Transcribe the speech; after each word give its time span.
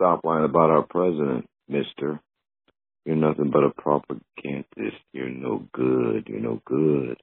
Stop 0.00 0.24
lying 0.24 0.46
about 0.46 0.70
our 0.70 0.82
president, 0.82 1.44
mister. 1.68 2.18
You're 3.04 3.16
nothing 3.16 3.50
but 3.50 3.64
a 3.64 3.70
propagandist. 3.70 4.96
You're 5.12 5.28
no 5.28 5.66
good. 5.74 6.26
You're 6.26 6.40
no 6.40 6.62
good. 6.64 7.18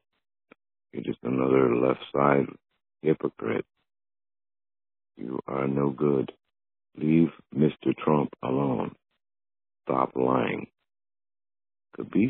You're 0.93 1.03
just 1.03 1.17
another 1.23 1.75
left 1.75 2.01
side 2.15 2.45
hypocrite. 3.01 3.65
You 5.15 5.39
are 5.47 5.67
no 5.67 5.89
good. 5.89 6.31
Leave 6.95 7.29
Mr. 7.55 7.97
Trump 7.97 8.29
alone. 8.43 8.93
Stop 9.87 10.11
lying. 10.15 10.67
Capiche? 11.97 12.29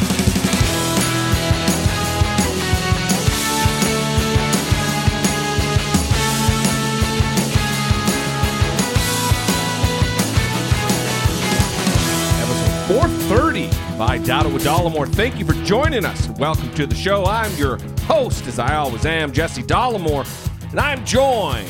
430 12.91 13.69
by 13.97 14.17
Dada 14.17 14.49
Dollemore. 14.49 15.07
Thank 15.07 15.39
you 15.39 15.45
for 15.45 15.53
joining 15.63 16.03
us. 16.03 16.27
Welcome 16.31 16.73
to 16.73 16.85
the 16.85 16.93
show. 16.93 17.23
I'm 17.23 17.55
your 17.55 17.77
host, 18.01 18.45
as 18.47 18.59
I 18.59 18.75
always 18.75 19.05
am, 19.05 19.31
Jesse 19.31 19.63
Dollemore, 19.63 20.27
and 20.71 20.77
I'm 20.77 21.05
joined 21.05 21.69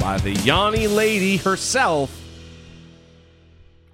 by 0.00 0.18
the 0.18 0.32
Yanni 0.42 0.88
lady 0.88 1.36
herself, 1.36 2.20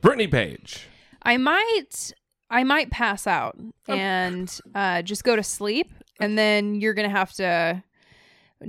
Brittany 0.00 0.28
Page. 0.28 0.86
I 1.22 1.36
might 1.36 2.14
I 2.48 2.64
might 2.64 2.90
pass 2.90 3.26
out 3.26 3.58
and 3.86 4.50
uh, 4.74 5.02
just 5.02 5.24
go 5.24 5.36
to 5.36 5.42
sleep, 5.42 5.92
and 6.20 6.38
then 6.38 6.74
you're 6.74 6.94
gonna 6.94 7.10
have 7.10 7.34
to 7.34 7.84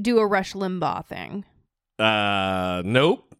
do 0.02 0.20
a 0.20 0.28
Rush 0.28 0.52
Limbaugh 0.52 1.06
thing. 1.06 1.46
Uh, 1.98 2.82
nope. 2.84 3.31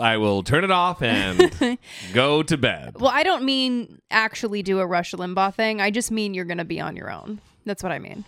I 0.00 0.16
will 0.16 0.42
turn 0.42 0.64
it 0.64 0.70
off 0.70 1.02
and 1.02 1.78
go 2.12 2.42
to 2.42 2.56
bed. 2.56 2.96
Well, 3.00 3.10
I 3.10 3.22
don't 3.22 3.44
mean 3.44 4.00
actually 4.10 4.62
do 4.62 4.78
a 4.78 4.86
Rush 4.86 5.12
Limbaugh 5.12 5.54
thing. 5.54 5.80
I 5.80 5.90
just 5.90 6.10
mean 6.10 6.34
you're 6.34 6.44
gonna 6.44 6.64
be 6.64 6.80
on 6.80 6.96
your 6.96 7.10
own. 7.10 7.40
That's 7.64 7.82
what 7.82 7.90
I 7.92 7.98
mean. 7.98 8.24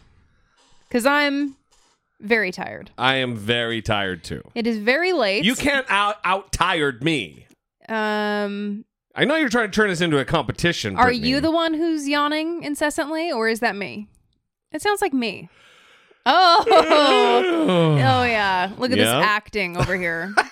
Because 0.88 1.06
I'm 1.06 1.56
very 2.20 2.50
tired. 2.50 2.90
I 2.98 3.16
am 3.16 3.36
very 3.36 3.82
tired 3.82 4.24
too. 4.24 4.42
It 4.54 4.66
is 4.66 4.78
very 4.78 5.12
late. 5.12 5.44
You 5.44 5.54
can't 5.54 5.86
out 5.88 6.16
out 6.24 6.52
tired 6.52 7.04
me. 7.04 7.46
Um, 7.88 8.84
I 9.14 9.24
know 9.24 9.36
you're 9.36 9.48
trying 9.48 9.70
to 9.70 9.74
turn 9.74 9.90
this 9.90 10.00
into 10.00 10.18
a 10.18 10.24
competition. 10.24 10.96
are 10.96 11.06
Brittany. 11.06 11.28
you 11.28 11.40
the 11.40 11.50
one 11.50 11.74
who's 11.74 12.08
yawning 12.08 12.62
incessantly, 12.62 13.30
or 13.32 13.48
is 13.48 13.60
that 13.60 13.76
me? 13.76 14.08
It 14.72 14.82
sounds 14.82 15.02
like 15.02 15.12
me. 15.12 15.48
Oh, 16.26 16.64
oh 16.68 18.24
yeah. 18.24 18.72
Look 18.76 18.92
at 18.92 18.98
this 18.98 19.08
acting 19.08 19.76
over 19.76 19.96
here. 19.96 20.34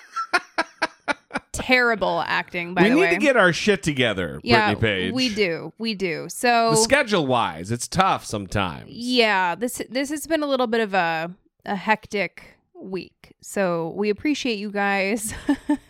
Terrible 1.69 2.23
acting, 2.25 2.73
by 2.73 2.81
we 2.81 2.89
the 2.89 2.95
way, 2.95 3.01
we 3.01 3.07
need 3.09 3.13
to 3.13 3.21
get 3.21 3.37
our 3.37 3.53
shit 3.53 3.83
together, 3.83 4.41
yeah, 4.43 4.73
Brittany 4.73 5.05
Page. 5.05 5.13
we 5.13 5.33
do. 5.33 5.71
We 5.77 5.93
do. 5.93 6.25
So 6.29 6.73
schedule 6.73 7.27
wise, 7.27 7.71
it's 7.71 7.87
tough 7.87 8.25
sometimes. 8.25 8.89
yeah, 8.89 9.53
this 9.53 9.79
this 9.87 10.09
has 10.09 10.25
been 10.25 10.41
a 10.41 10.47
little 10.47 10.65
bit 10.67 10.81
of 10.81 10.95
a 10.95 11.31
a 11.65 11.75
hectic 11.75 12.57
week. 12.73 13.35
So 13.41 13.93
we 13.95 14.09
appreciate 14.09 14.57
you 14.57 14.71
guys 14.71 15.33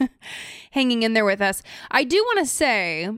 hanging 0.71 1.03
in 1.03 1.13
there 1.13 1.25
with 1.25 1.41
us. 1.41 1.63
I 1.91 2.03
do 2.03 2.17
want 2.17 2.39
to 2.39 2.45
say 2.45 3.09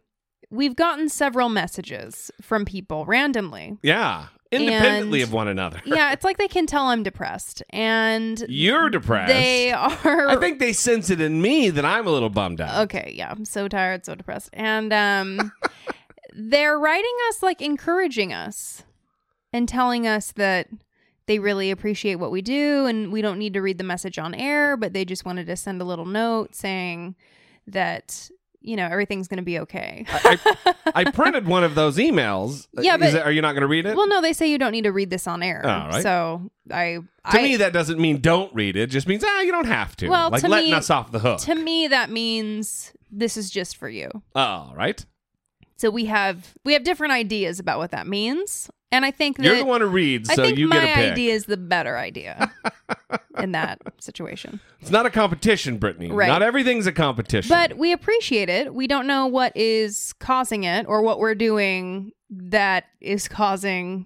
we've 0.51 0.75
gotten 0.75 1.09
several 1.09 1.49
messages 1.49 2.29
from 2.41 2.65
people 2.65 3.05
randomly. 3.05 3.77
Yeah. 3.81 4.27
Independently 4.51 5.21
And- 5.21 5.29
of 5.29 5.33
one 5.33 5.47
another. 5.47 5.81
Yeah, 5.85 6.11
it's 6.11 6.23
like 6.23 6.37
they 6.37 6.47
can 6.47 6.65
tell 6.65 6.87
I'm 6.87 7.03
depressed 7.03 7.63
and 7.69 8.43
You're 8.49 8.89
depressed. 8.89 9.29
they 9.29 9.71
are 9.71 10.27
I 10.29 10.35
think 10.37 10.59
they 10.59 10.73
sense 10.73 11.09
it 11.09 11.21
in 11.21 11.41
me 11.41 11.69
that 11.69 11.85
I'm 11.85 12.05
a 12.07 12.11
little 12.11 12.29
bummed 12.29 12.59
out. 12.61 12.83
Okay, 12.85 13.13
yeah, 13.15 13.31
I'm 13.31 13.45
so 13.45 13.67
tired, 13.67 14.05
so 14.05 14.15
depressed. 14.15 14.49
And 14.53 14.91
um 14.91 15.51
they're 16.33 16.77
writing 16.79 17.15
us 17.29 17.41
like 17.43 17.61
encouraging 17.61 18.33
us 18.33 18.83
and 19.53 19.67
telling 19.67 20.07
us 20.07 20.31
that 20.33 20.67
they 21.27 21.39
really 21.39 21.71
appreciate 21.71 22.15
what 22.15 22.31
we 22.31 22.41
do 22.41 22.85
and 22.85 23.11
we 23.11 23.21
don't 23.21 23.37
need 23.39 23.53
to 23.53 23.61
read 23.61 23.77
the 23.77 23.83
message 23.83 24.17
on 24.17 24.33
air, 24.33 24.75
but 24.75 24.93
they 24.93 25.05
just 25.05 25.25
wanted 25.25 25.45
to 25.47 25.55
send 25.55 25.81
a 25.81 25.85
little 25.85 26.05
note 26.05 26.55
saying 26.55 27.15
that 27.67 28.29
you 28.61 28.75
know 28.75 28.85
everything's 28.85 29.27
going 29.27 29.37
to 29.37 29.43
be 29.43 29.59
okay. 29.59 30.05
I, 30.09 30.73
I 30.95 31.11
printed 31.11 31.47
one 31.47 31.63
of 31.63 31.75
those 31.75 31.97
emails. 31.97 32.67
Yeah, 32.73 32.97
but- 32.97 33.13
it- 33.13 33.21
are 33.23 33.31
you 33.31 33.41
not 33.41 33.53
going 33.53 33.61
to 33.61 33.67
read 33.67 33.85
it? 33.85 33.95
well, 33.95 34.07
no, 34.07 34.21
they 34.21 34.33
say 34.33 34.47
you 34.49 34.57
don't 34.57 34.71
need 34.71 34.83
to 34.83 34.91
read 34.91 35.09
this 35.09 35.27
on 35.27 35.41
air. 35.43 35.65
All 35.65 35.89
right. 35.89 36.03
So 36.03 36.51
I 36.71 36.99
to 37.31 37.39
I, 37.39 37.41
me, 37.41 37.55
that 37.57 37.73
doesn't 37.73 37.99
mean 37.99 38.21
don't 38.21 38.53
read 38.53 38.75
it. 38.75 38.83
It 38.83 38.87
just 38.87 39.07
means, 39.07 39.23
ah, 39.25 39.41
you 39.41 39.51
don't 39.51 39.65
have 39.67 39.95
to. 39.97 40.09
Well, 40.09 40.29
like 40.29 40.41
to 40.41 40.47
letting 40.47 40.71
me- 40.71 40.75
us 40.77 40.89
off 40.89 41.11
the 41.11 41.19
hook. 41.19 41.39
to 41.41 41.55
me 41.55 41.87
that 41.87 42.09
means 42.09 42.93
this 43.11 43.35
is 43.37 43.49
just 43.49 43.77
for 43.77 43.89
you. 43.89 44.09
All 44.35 44.73
right. 44.75 45.03
So 45.81 45.89
we 45.89 46.05
have 46.05 46.53
we 46.63 46.73
have 46.73 46.83
different 46.83 47.11
ideas 47.11 47.59
about 47.59 47.79
what 47.79 47.89
that 47.89 48.05
means, 48.05 48.69
and 48.91 49.03
I 49.03 49.09
think 49.09 49.37
that 49.37 49.43
You're 49.47 49.57
the 49.57 49.65
one 49.65 49.81
who 49.81 49.87
reads, 49.87 50.29
I 50.29 50.35
so 50.35 50.43
think 50.43 50.59
you 50.59 50.67
my 50.67 50.75
get 50.75 50.83
a 50.83 50.93
pick. 50.93 51.11
idea 51.13 51.33
is 51.33 51.45
the 51.45 51.57
better 51.57 51.97
idea 51.97 52.51
in 53.39 53.53
that 53.53 53.81
situation. 53.99 54.59
It's 54.79 54.91
not 54.91 55.07
a 55.07 55.09
competition, 55.09 55.79
Brittany. 55.79 56.11
Right. 56.11 56.27
Not 56.27 56.43
everything's 56.43 56.85
a 56.85 56.91
competition. 56.91 57.49
But 57.49 57.79
we 57.79 57.93
appreciate 57.93 58.47
it. 58.47 58.75
We 58.75 58.85
don't 58.85 59.07
know 59.07 59.25
what 59.25 59.57
is 59.57 60.13
causing 60.19 60.65
it 60.65 60.85
or 60.87 61.01
what 61.01 61.17
we're 61.17 61.33
doing 61.33 62.11
that 62.29 62.83
is 62.99 63.27
causing 63.27 64.05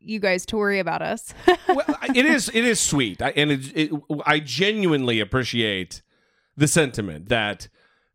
you 0.00 0.20
guys 0.20 0.46
to 0.46 0.56
worry 0.56 0.78
about 0.78 1.02
us. 1.02 1.34
well, 1.68 1.84
it 2.14 2.24
is 2.24 2.50
it 2.54 2.64
is 2.64 2.80
sweet, 2.80 3.20
I, 3.20 3.32
and 3.32 3.52
it, 3.52 3.76
it, 3.76 3.92
I 4.24 4.40
genuinely 4.40 5.20
appreciate 5.20 6.00
the 6.56 6.66
sentiment 6.66 7.28
that 7.28 7.68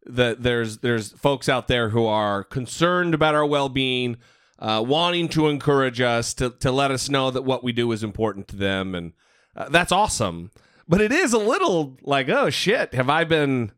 that 0.06 0.44
there's 0.44 0.78
there's 0.80 1.12
folks 1.14 1.50
out 1.50 1.68
there 1.68 1.90
who 1.90 2.06
are 2.06 2.44
concerned 2.44 3.14
about 3.14 3.36
our 3.36 3.46
well 3.46 3.70
being, 3.70 4.18
uh, 4.60 4.84
wanting 4.86 5.28
to 5.30 5.48
encourage 5.48 6.02
us 6.02 6.34
to 6.36 6.52
to 6.52 6.72
let 6.72 6.92
us 6.92 7.10
know 7.10 7.32
that 7.32 7.44
what 7.44 7.64
we 7.64 7.72
do 7.72 7.92
is 7.92 8.04
important 8.04 8.48
to 8.50 8.56
them, 8.56 8.96
and 8.96 9.14
uh, 9.56 9.70
that's 9.70 9.92
awesome. 9.92 10.52
But 10.88 11.02
it 11.02 11.12
is 11.12 11.34
a 11.34 11.40
little 11.40 11.98
like, 12.04 12.30
oh 12.30 12.50
shit, 12.50 12.94
have 12.94 13.10
I 13.10 13.24
been? 13.24 13.72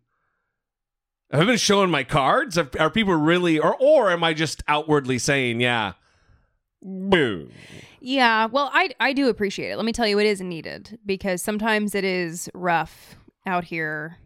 Have 1.31 1.41
I 1.41 1.45
been 1.45 1.57
showing 1.57 1.89
my 1.89 2.03
cards? 2.03 2.57
Are, 2.57 2.69
are 2.79 2.89
people 2.89 3.13
really, 3.15 3.59
or 3.59 3.75
or 3.79 4.11
am 4.11 4.23
I 4.23 4.33
just 4.33 4.63
outwardly 4.67 5.19
saying, 5.19 5.59
yeah, 5.61 5.94
boo? 6.81 7.50
yeah, 8.00 8.45
well, 8.45 8.69
I 8.74 8.89
I 9.00 9.13
do 9.13 9.29
appreciate 9.29 9.71
it. 9.71 9.77
Let 9.77 9.85
me 9.85 9.94
tell 9.94 10.07
you 10.07 10.19
it 10.19 10.25
is 10.25 10.41
needed 10.41 11.00
because 11.06 11.41
sometimes 11.41 11.95
it 11.95 12.03
is 12.03 12.50
rough 12.53 13.15
out 13.45 13.63
here. 13.65 14.18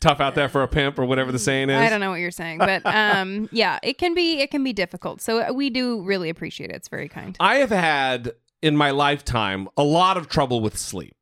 Tough 0.00 0.20
out 0.20 0.34
there 0.34 0.48
for 0.48 0.62
a 0.62 0.68
pimp 0.68 0.98
or 0.98 1.04
whatever 1.04 1.32
the 1.32 1.38
saying 1.38 1.70
is. 1.70 1.76
I 1.80 1.88
don't 1.88 2.00
know 2.00 2.10
what 2.10 2.20
you're 2.20 2.30
saying, 2.30 2.58
but 2.58 2.84
um 2.86 3.48
yeah, 3.52 3.78
it 3.82 3.98
can 3.98 4.14
be 4.14 4.40
it 4.40 4.50
can 4.50 4.62
be 4.64 4.72
difficult. 4.72 5.20
So 5.20 5.52
we 5.52 5.70
do 5.70 6.02
really 6.02 6.28
appreciate 6.30 6.70
it. 6.70 6.76
It's 6.76 6.88
very 6.88 7.08
kind. 7.08 7.36
I 7.40 7.56
have 7.56 7.70
had 7.70 8.32
in 8.60 8.76
my 8.76 8.90
lifetime 8.90 9.68
a 9.76 9.82
lot 9.82 10.16
of 10.16 10.28
trouble 10.28 10.60
with 10.60 10.76
sleep, 10.78 11.16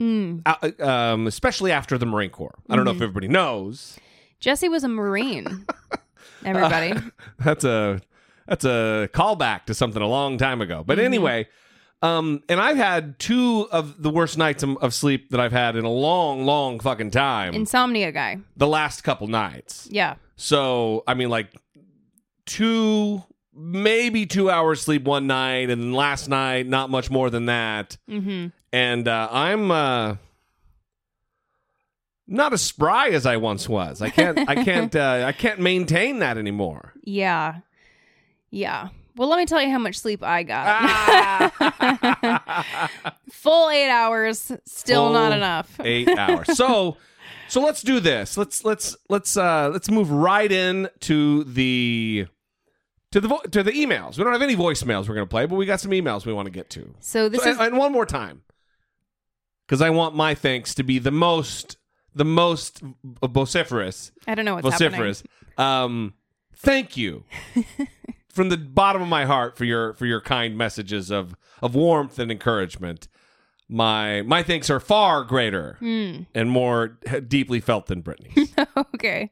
Mm. 0.00 0.42
uh, 0.46 0.84
um, 0.84 1.26
especially 1.26 1.70
after 1.72 1.98
the 1.98 2.06
Marine 2.06 2.30
Corps. 2.30 2.54
I 2.70 2.74
don't 2.76 2.84
know 2.84 2.92
Mm-hmm. 2.92 2.98
if 2.98 3.02
everybody 3.02 3.28
knows. 3.28 3.98
Jesse 4.40 4.68
was 4.68 4.82
a 4.82 4.88
Marine. 4.88 5.66
Everybody. 6.44 6.94
That's 7.38 7.64
a 7.64 8.00
that's 8.46 8.64
a 8.64 9.08
callback 9.12 9.66
to 9.66 9.74
something 9.74 10.02
a 10.02 10.08
long 10.08 10.36
time 10.38 10.60
ago. 10.60 10.82
But 10.84 10.98
anyway, 10.98 11.46
um, 12.02 12.42
and 12.48 12.60
I've 12.60 12.76
had 12.76 13.18
two 13.18 13.68
of 13.70 14.02
the 14.02 14.10
worst 14.10 14.38
nights 14.38 14.62
of, 14.62 14.76
of 14.78 14.94
sleep 14.94 15.30
that 15.30 15.40
I've 15.40 15.52
had 15.52 15.76
in 15.76 15.84
a 15.84 15.90
long, 15.90 16.44
long 16.44 16.80
fucking 16.80 17.10
time. 17.10 17.54
Insomnia 17.54 18.10
guy. 18.12 18.38
the 18.56 18.66
last 18.66 19.02
couple 19.02 19.26
nights. 19.26 19.86
Yeah. 19.90 20.14
So 20.36 21.04
I 21.06 21.14
mean, 21.14 21.28
like 21.28 21.54
two 22.46 23.22
maybe 23.52 24.26
two 24.26 24.50
hours 24.50 24.80
sleep 24.80 25.04
one 25.04 25.26
night, 25.26 25.70
and 25.70 25.82
then 25.82 25.92
last 25.92 26.28
night 26.28 26.66
not 26.66 26.90
much 26.90 27.10
more 27.10 27.28
than 27.30 27.46
that. 27.46 27.96
Mm-hmm. 28.08 28.46
And 28.72 29.08
uh, 29.08 29.28
I'm 29.30 29.70
uh, 29.70 30.16
not 32.26 32.52
as 32.52 32.62
spry 32.62 33.08
as 33.08 33.26
I 33.26 33.36
once 33.36 33.68
was. 33.68 34.00
I 34.00 34.10
can't. 34.10 34.38
I 34.48 34.64
can't. 34.64 34.94
Uh, 35.00 35.24
I 35.26 35.32
can't 35.32 35.60
maintain 35.60 36.18
that 36.20 36.38
anymore. 36.38 36.92
Yeah. 37.04 37.60
Yeah. 38.50 38.88
Well, 39.20 39.28
let 39.28 39.36
me 39.36 39.44
tell 39.44 39.60
you 39.60 39.70
how 39.70 39.78
much 39.78 39.98
sleep 39.98 40.22
I 40.22 40.42
got. 40.44 40.64
Ah. 40.66 41.52
Full 43.30 43.68
eight 43.68 43.90
hours, 43.90 44.50
still 44.64 45.12
not 45.12 45.34
enough. 45.34 45.78
Eight 45.84 46.08
hours. 46.08 46.56
So, 46.56 46.96
so 47.46 47.60
let's 47.60 47.82
do 47.82 48.00
this. 48.00 48.38
Let's 48.38 48.64
let's 48.64 48.96
let's 49.10 49.36
uh 49.36 49.68
let's 49.74 49.90
move 49.90 50.10
right 50.10 50.50
in 50.50 50.88
to 51.00 51.44
the 51.44 52.28
to 53.12 53.20
the 53.20 53.28
vo- 53.28 53.42
to 53.50 53.62
the 53.62 53.72
emails. 53.72 54.16
We 54.16 54.24
don't 54.24 54.32
have 54.32 54.40
any 54.40 54.56
voicemails 54.56 55.06
we're 55.06 55.16
gonna 55.16 55.26
play, 55.26 55.44
but 55.44 55.56
we 55.56 55.66
got 55.66 55.80
some 55.80 55.90
emails 55.90 56.24
we 56.24 56.32
want 56.32 56.46
to 56.46 56.50
get 56.50 56.70
to. 56.70 56.94
So 57.00 57.28
this 57.28 57.42
So, 57.42 57.50
is 57.50 57.58
and, 57.58 57.66
and 57.66 57.76
one 57.76 57.92
more 57.92 58.06
time, 58.06 58.40
because 59.66 59.82
I 59.82 59.90
want 59.90 60.16
my 60.16 60.34
thanks 60.34 60.74
to 60.76 60.82
be 60.82 60.98
the 60.98 61.10
most 61.10 61.76
the 62.14 62.24
most 62.24 62.82
vociferous 63.04 64.12
I 64.26 64.34
don't 64.34 64.46
know 64.46 64.54
what's 64.54 64.66
vociferous. 64.66 65.22
Um, 65.58 66.14
thank 66.56 66.96
you 66.96 67.24
from 68.32 68.48
the 68.48 68.56
bottom 68.56 69.02
of 69.02 69.08
my 69.08 69.24
heart 69.24 69.56
for 69.56 69.64
your 69.64 69.94
for 69.94 70.06
your 70.06 70.20
kind 70.20 70.56
messages 70.56 71.10
of 71.10 71.34
of 71.62 71.74
warmth 71.74 72.18
and 72.18 72.30
encouragement. 72.30 73.08
My 73.68 74.22
my 74.22 74.42
thanks 74.42 74.68
are 74.70 74.80
far 74.80 75.22
greater 75.24 75.74
happening. 75.74 76.26
and 76.34 76.50
more 76.50 76.98
deeply 77.28 77.60
felt 77.60 77.86
than 77.86 78.00
Brittany's. 78.00 78.52
Okay. 78.94 79.30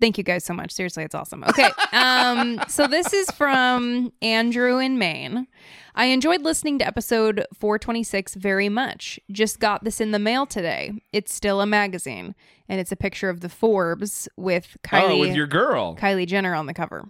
Thank 0.00 0.18
you 0.18 0.24
guys 0.24 0.42
so 0.44 0.52
much. 0.52 0.72
Seriously, 0.72 1.04
it's 1.04 1.14
awesome. 1.14 1.44
Okay. 1.44 1.68
Um, 1.92 2.60
so 2.68 2.88
this 2.88 3.12
is 3.12 3.30
from 3.30 4.12
Andrew 4.20 4.78
in 4.78 4.98
Maine. 4.98 5.46
I 5.94 6.06
enjoyed 6.06 6.42
listening 6.42 6.78
to 6.80 6.86
episode 6.86 7.44
426 7.54 8.34
very 8.34 8.68
much. 8.68 9.20
Just 9.30 9.60
got 9.60 9.84
this 9.84 10.00
in 10.00 10.10
the 10.10 10.18
mail 10.18 10.44
today. 10.46 10.92
It's 11.12 11.32
still 11.32 11.60
a 11.60 11.66
magazine, 11.66 12.34
and 12.68 12.80
it's 12.80 12.90
a 12.90 12.96
picture 12.96 13.28
of 13.28 13.40
the 13.42 13.48
Forbes 13.48 14.28
with 14.36 14.76
Kylie. 14.82 15.10
oh, 15.10 15.18
with 15.20 15.36
your 15.36 15.46
girl. 15.46 15.94
Kylie 15.94 16.26
Jenner 16.26 16.54
on 16.54 16.66
the 16.66 16.74
cover. 16.74 17.04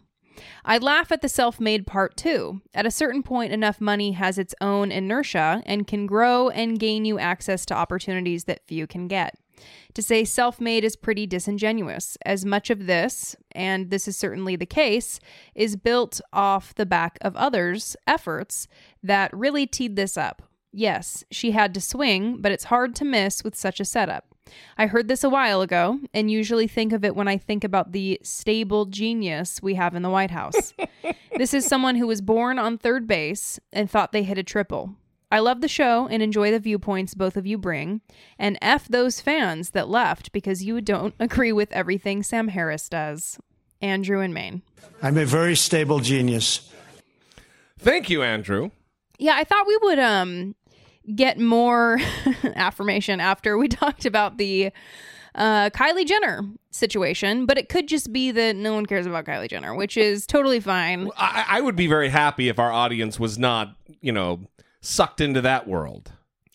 I 0.65 0.79
laugh 0.79 1.13
at 1.13 1.23
the 1.23 1.29
self 1.29 1.61
made 1.61 1.87
part 1.87 2.17
too. 2.17 2.61
At 2.75 2.87
a 2.87 2.91
certain 2.91 3.23
point, 3.23 3.53
enough 3.53 3.81
money 3.81 4.13
has 4.13 4.39
its 4.39 4.55
own 4.61 4.93
inertia 4.93 5.63
and 5.67 5.87
can 5.87 6.07
grow 6.07 6.49
and 6.49 6.79
gain 6.79 7.05
you 7.05 7.19
access 7.19 7.67
to 7.67 7.75
opportunities 7.75 8.45
that 8.45 8.67
few 8.67 8.87
can 8.87 9.09
get. 9.09 9.37
To 9.95 10.03
say 10.03 10.25
self 10.25 10.61
made 10.61 10.85
is 10.85 10.97
pretty 10.97 11.27
disingenuous, 11.27 12.17
as 12.25 12.45
much 12.45 12.71
of 12.71 12.87
this, 12.87 13.37
and 13.53 13.91
this 13.91 14.09
is 14.09 14.17
certainly 14.17 14.57
the 14.57 14.67
case, 14.67 15.21
is 15.55 15.77
built 15.77 16.21
off 16.33 16.75
the 16.75 16.87
back 16.87 17.19
of 17.21 17.37
others' 17.37 17.97
efforts 18.07 18.67
that 19.03 19.37
really 19.37 19.67
teed 19.67 19.97
this 19.97 20.17
up. 20.17 20.43
Yes, 20.73 21.23
she 21.31 21.51
had 21.51 21.75
to 21.75 21.81
swing, 21.81 22.39
but 22.41 22.53
it's 22.53 22.65
hard 22.65 22.95
to 22.97 23.05
miss 23.05 23.45
with 23.45 23.55
such 23.55 23.79
a 23.79 23.85
setup. 23.85 24.33
I 24.77 24.87
heard 24.87 25.09
this 25.09 25.25
a 25.25 25.31
while 25.31 25.61
ago 25.61 26.01
and 26.13 26.31
usually 26.31 26.67
think 26.67 26.93
of 26.93 27.05
it 27.05 27.15
when 27.15 27.29
I 27.29 27.37
think 27.39 27.65
about 27.65 27.93
the 27.93 28.19
stable 28.23 28.87
genius 28.87 29.61
we 29.63 29.75
have 29.75 29.95
in 29.95 30.03
the 30.03 30.11
White 30.11 30.31
House. 30.31 30.75
this 31.37 31.55
is 31.55 31.67
someone 31.67 31.97
who 31.97 32.07
was 32.07 32.21
born 32.21 32.59
on 32.59 32.79
third 32.79 33.07
base 33.07 33.61
and 33.73 33.91
thought 33.91 34.13
they 34.13 34.23
hit 34.23 34.39
a 34.39 34.43
triple. 34.43 34.95
I 35.31 35.39
love 35.39 35.63
the 35.63 35.69
show 35.69 36.07
and 36.09 36.23
enjoy 36.23 36.51
the 36.51 36.59
viewpoints 36.59 37.15
both 37.15 37.39
of 37.39 37.47
you 37.47 37.57
bring. 37.57 38.03
And 38.39 38.59
F 38.61 38.87
those 38.89 39.21
fans 39.21 39.71
that 39.71 39.89
left 39.89 40.33
because 40.33 40.63
you 40.63 40.81
don't 40.81 41.15
agree 41.21 41.53
with 41.53 41.73
everything 41.73 42.23
Sam 42.23 42.49
Harris 42.49 42.89
does. 42.89 43.39
Andrew 43.81 44.21
in 44.21 44.33
Maine. 44.33 44.63
I'm 45.03 45.19
a 45.19 45.25
very 45.25 45.57
stable 45.57 46.01
genius. 46.01 46.71
Thank 47.79 48.11
you, 48.11 48.23
Andrew. 48.23 48.71
Yeah, 49.19 49.35
I 49.35 49.45
thought 49.45 49.67
we 49.67 49.79
would 49.83 49.99
um 49.99 50.55
get 51.15 51.39
more 51.39 51.99
affirmation 52.55 53.21
after 53.21 53.59
we 53.59 53.69
talked 53.69 54.05
about 54.05 54.39
the 54.39 54.71
uh, 55.35 55.71
Kylie 55.71 56.07
Jenner 56.07 56.43
situation, 56.71 57.47
but 57.47 57.59
it 57.59 57.69
could 57.69 57.89
just 57.89 58.13
be 58.13 58.31
that 58.31 58.57
no 58.57 58.75
one 58.75 58.87
cares 58.87 59.07
about 59.07 59.25
Kylie 59.25 59.49
Jenner, 59.49 59.75
which 59.75 59.97
is 59.97 60.27
totally 60.27 60.61
fine. 60.61 61.11
I, 61.17 61.45
I 61.49 61.61
would 61.61 61.77
be 61.77 61.87
very 61.87 62.09
happy 62.09 62.49
if 62.49 62.59
our 62.59 62.71
audience 62.71 63.19
was 63.19 63.39
not, 63.39 63.75
you 64.01 64.13
know, 64.13 64.41
sucked 64.81 65.21
into 65.21 65.41
that 65.41 65.67
world. 65.67 66.13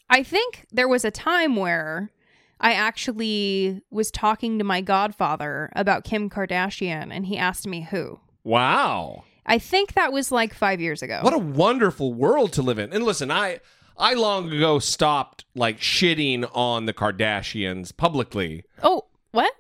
I 0.10 0.24
think 0.24 0.66
there 0.72 0.88
was 0.88 1.04
a 1.04 1.12
time 1.12 1.56
where 1.56 2.12
I 2.60 2.74
actually 2.74 3.82
was 3.90 4.12
talking 4.12 4.58
to 4.58 4.64
my 4.64 4.82
godfather 4.82 5.72
about 5.76 6.04
Kim 6.04 6.30
Kardashian, 6.30 7.10
and 7.12 7.26
he 7.26 7.38
asked 7.38 7.68
me 7.68 7.82
who. 7.82 8.20
Wow. 8.44 9.24
I 9.46 9.60
think 9.60 9.94
that 9.94 10.12
was 10.12 10.32
like 10.32 10.54
five 10.54 10.82
years 10.82 11.02
ago. 11.02 11.20
What 11.22 11.34
a 11.34 11.38
wonderful 11.38 12.14
world 12.14 12.54
to 12.54 12.62
live 12.62 12.80
in. 12.80 12.92
And 12.92 13.04
listen, 13.04 13.32
I 13.32 13.60
I 13.98 14.14
long 14.14 14.52
ago 14.52 14.80
stopped 14.80 15.46
like 15.56 15.80
shitting 15.80 16.50
on 16.54 16.86
the 16.86 16.94
Kardashians 16.94 17.96
publicly. 17.96 18.64
oh, 18.84 19.06
what? 19.32 19.52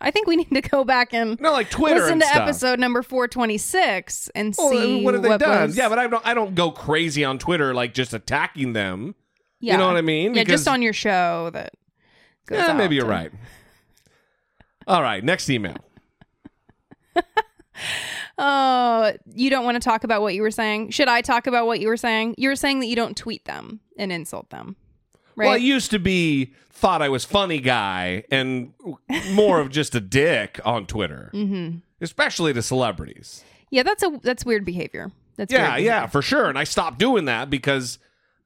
I 0.00 0.10
think 0.10 0.26
we 0.26 0.36
need 0.36 0.50
to 0.50 0.60
go 0.60 0.84
back 0.84 1.14
and 1.14 1.40
No, 1.40 1.52
like 1.52 1.70
Twitter 1.70 1.96
listen 2.00 2.12
and 2.14 2.20
to 2.22 2.26
stuff. 2.28 2.42
episode 2.42 2.78
number 2.78 3.02
426 3.02 4.28
and 4.34 4.54
Well, 4.58 4.70
see 4.70 5.02
what 5.04 5.14
have 5.14 5.22
they 5.22 5.38
done? 5.38 5.68
was- 5.68 5.76
Yeah, 5.76 5.88
but 5.88 5.98
I 5.98 6.06
don't 6.06 6.26
I 6.26 6.34
don't 6.34 6.54
go 6.54 6.70
crazy 6.70 7.24
on 7.24 7.38
Twitter 7.38 7.72
like 7.72 7.94
just 7.94 8.12
attacking 8.12 8.72
them. 8.74 9.14
Yeah. 9.60 9.72
You 9.72 9.78
know 9.78 9.86
what 9.86 9.96
I 9.96 10.02
mean? 10.02 10.34
Yeah, 10.34 10.42
Because- 10.42 10.60
just 10.60 10.68
on 10.68 10.82
your 10.82 10.92
show 10.92 11.48
that 11.54 11.72
Yeah, 12.50 12.74
maybe 12.74 12.94
you're 12.96 13.04
to- 13.04 13.10
right. 13.10 13.32
All 14.86 15.02
right, 15.02 15.24
next 15.24 15.48
email. 15.48 15.76
Oh, 18.38 19.12
you 19.34 19.48
don't 19.50 19.64
want 19.64 19.76
to 19.76 19.80
talk 19.80 20.04
about 20.04 20.20
what 20.20 20.34
you 20.34 20.42
were 20.42 20.50
saying? 20.50 20.90
Should 20.90 21.08
I 21.08 21.22
talk 21.22 21.46
about 21.46 21.66
what 21.66 21.80
you 21.80 21.88
were 21.88 21.96
saying? 21.96 22.34
You 22.36 22.50
were 22.50 22.56
saying 22.56 22.80
that 22.80 22.86
you 22.86 22.96
don't 22.96 23.16
tweet 23.16 23.44
them 23.46 23.80
and 23.98 24.12
insult 24.12 24.50
them. 24.50 24.76
Right? 25.36 25.46
Well, 25.46 25.54
I 25.54 25.58
used 25.58 25.90
to 25.90 25.98
be 25.98 26.52
thought 26.70 27.00
I 27.02 27.08
was 27.08 27.24
funny 27.24 27.58
guy 27.60 28.24
and 28.30 28.72
more 29.30 29.60
of 29.60 29.70
just 29.70 29.94
a 29.94 30.00
dick 30.00 30.60
on 30.64 30.86
Twitter, 30.86 31.30
mm-hmm. 31.32 31.78
especially 32.00 32.52
to 32.52 32.62
celebrities. 32.62 33.42
yeah, 33.70 33.82
that's 33.82 34.02
a 34.02 34.18
that's 34.22 34.44
weird 34.44 34.64
behavior. 34.64 35.12
That's 35.36 35.52
Yeah, 35.52 35.74
weird 35.74 35.84
yeah, 35.84 36.06
for 36.06 36.22
sure. 36.22 36.48
And 36.48 36.58
I 36.58 36.64
stopped 36.64 36.98
doing 36.98 37.26
that 37.26 37.50
because 37.50 37.98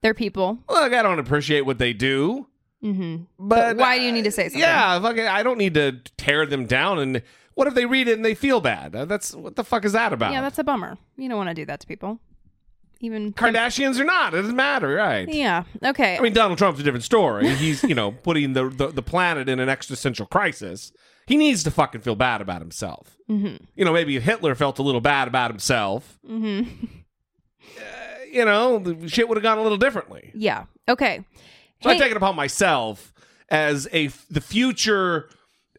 They're 0.02 0.14
people. 0.14 0.58
look, 0.68 0.92
I 0.92 1.02
don't 1.02 1.18
appreciate 1.18 1.62
what 1.62 1.78
they 1.78 1.92
do. 1.92 2.46
Mm-hmm. 2.82 3.24
But, 3.38 3.76
why 3.76 3.98
do 3.98 4.04
you 4.04 4.12
need 4.12 4.24
to 4.24 4.30
say 4.30 4.44
something? 4.44 4.60
Yeah, 4.60 5.00
fucking, 5.00 5.26
I 5.26 5.42
don't 5.42 5.58
need 5.58 5.74
to 5.74 6.00
tear 6.16 6.46
them 6.46 6.66
down. 6.66 6.98
And 6.98 7.22
what 7.60 7.68
if 7.68 7.74
they 7.74 7.84
read 7.84 8.08
it 8.08 8.14
and 8.14 8.24
they 8.24 8.34
feel 8.34 8.60
bad? 8.62 8.96
Uh, 8.96 9.04
That's 9.04 9.34
what 9.34 9.54
the 9.54 9.62
fuck 9.64 9.84
is 9.84 9.92
that 9.92 10.12
about? 10.14 10.32
Yeah, 10.32 10.40
that's 10.40 10.58
a 10.58 10.64
bummer. 10.64 10.96
You 11.18 11.28
don't 11.28 11.36
want 11.36 11.50
to 11.50 11.54
do 11.54 11.66
that 11.66 11.78
to 11.80 11.86
people. 11.86 12.18
Even 13.02 13.32
Kardashians 13.34 14.00
or 14.00 14.04
not, 14.04 14.32
it 14.32 14.38
doesn't 14.38 14.56
matter, 14.56 14.88
right? 14.94 15.28
Yeah. 15.28 15.64
Okay. 15.84 16.16
I 16.16 16.20
mean, 16.20 16.32
Donald 16.32 16.56
Trump's 16.58 16.80
a 16.80 16.82
different 16.82 17.04
story. 17.04 17.48
He's, 17.54 17.82
you 17.82 17.94
know, 17.94 18.12
putting 18.22 18.54
the, 18.54 18.70
the, 18.70 18.88
the 18.88 19.02
planet 19.02 19.46
in 19.48 19.60
an 19.60 19.68
existential 19.68 20.24
crisis. 20.24 20.90
He 21.26 21.36
needs 21.36 21.62
to 21.64 21.70
fucking 21.70 22.00
feel 22.00 22.16
bad 22.16 22.40
about 22.40 22.60
himself. 22.62 23.18
mm-hmm. 23.28 23.62
You 23.76 23.84
know, 23.84 23.92
maybe 23.92 24.16
if 24.16 24.22
Hitler 24.22 24.54
felt 24.54 24.78
a 24.78 24.82
little 24.82 25.00
bad 25.02 25.28
about 25.28 25.50
himself, 25.50 26.18
Mm-hmm. 26.28 26.86
uh, 27.78 28.24
you 28.32 28.44
know, 28.44 28.78
the 28.78 29.08
shit 29.08 29.28
would 29.28 29.36
have 29.36 29.42
gone 29.42 29.58
a 29.58 29.62
little 29.62 29.78
differently. 29.78 30.30
Yeah. 30.34 30.64
Okay. 30.88 31.24
So 31.82 31.90
I 31.90 31.94
Hey- 31.94 32.00
take 32.00 32.10
it 32.10 32.16
upon 32.16 32.36
myself 32.36 33.12
as 33.48 33.88
a 33.92 34.06
f- 34.06 34.26
the 34.30 34.40
future. 34.40 35.28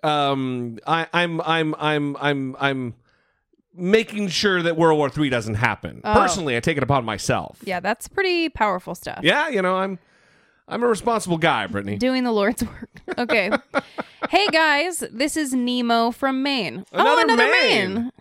Um, 0.03 0.79
I, 0.87 1.07
I'm 1.13 1.41
I'm 1.41 1.75
I'm 1.77 2.17
I'm 2.19 2.55
I'm 2.59 2.95
making 3.75 4.27
sure 4.29 4.61
that 4.63 4.75
World 4.77 4.97
War 4.97 5.09
Three 5.09 5.29
doesn't 5.29 5.55
happen. 5.55 6.01
Oh. 6.03 6.13
Personally, 6.13 6.55
I 6.57 6.59
take 6.59 6.77
it 6.77 6.83
upon 6.83 7.05
myself. 7.05 7.59
Yeah, 7.63 7.79
that's 7.79 8.07
pretty 8.07 8.49
powerful 8.49 8.95
stuff. 8.95 9.19
Yeah, 9.23 9.49
you 9.49 9.61
know, 9.61 9.75
I'm 9.77 9.99
I'm 10.67 10.83
a 10.83 10.87
responsible 10.87 11.37
guy, 11.37 11.67
Brittany. 11.67 11.97
Doing 11.97 12.23
the 12.23 12.31
Lord's 12.31 12.63
work. 12.63 12.89
Okay. 13.17 13.51
hey 14.29 14.47
guys, 14.47 14.99
this 15.11 15.35
is 15.35 15.53
Nemo 15.53 16.11
from 16.11 16.41
Maine. 16.43 16.85
oh, 16.93 16.99
Another 17.01 17.21
another 17.23 17.43
Maine. 17.51 17.93
Maine. 17.95 18.11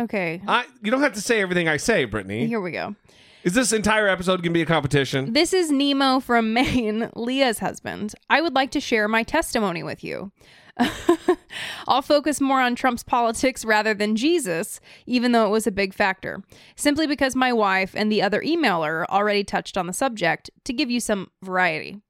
Okay. 0.00 0.40
I 0.46 0.64
you 0.82 0.90
don't 0.92 1.00
have 1.02 1.14
to 1.14 1.20
say 1.20 1.40
everything 1.42 1.66
I 1.68 1.76
say, 1.76 2.04
Brittany. 2.04 2.46
Here 2.46 2.60
we 2.60 2.70
go. 2.70 2.94
Is 3.42 3.54
this 3.54 3.72
entire 3.72 4.08
episode 4.08 4.42
gonna 4.42 4.52
be 4.52 4.62
a 4.62 4.66
competition? 4.66 5.32
This 5.32 5.52
is 5.52 5.70
Nemo 5.72 6.20
from 6.20 6.52
Maine, 6.54 7.10
Leah's 7.16 7.58
husband. 7.58 8.14
I 8.30 8.40
would 8.40 8.54
like 8.54 8.70
to 8.72 8.80
share 8.80 9.08
my 9.08 9.22
testimony 9.24 9.82
with 9.82 10.04
you. 10.04 10.30
I'll 11.88 12.02
focus 12.02 12.40
more 12.40 12.60
on 12.60 12.74
Trump's 12.74 13.02
politics 13.02 13.64
rather 13.64 13.94
than 13.94 14.16
Jesus, 14.16 14.80
even 15.06 15.32
though 15.32 15.46
it 15.46 15.50
was 15.50 15.66
a 15.66 15.72
big 15.72 15.94
factor, 15.94 16.42
simply 16.76 17.06
because 17.06 17.34
my 17.34 17.52
wife 17.52 17.92
and 17.94 18.10
the 18.10 18.22
other 18.22 18.40
emailer 18.42 19.04
already 19.06 19.44
touched 19.44 19.76
on 19.76 19.86
the 19.86 19.92
subject 19.92 20.50
to 20.64 20.72
give 20.72 20.90
you 20.90 21.00
some 21.00 21.30
variety. 21.42 22.00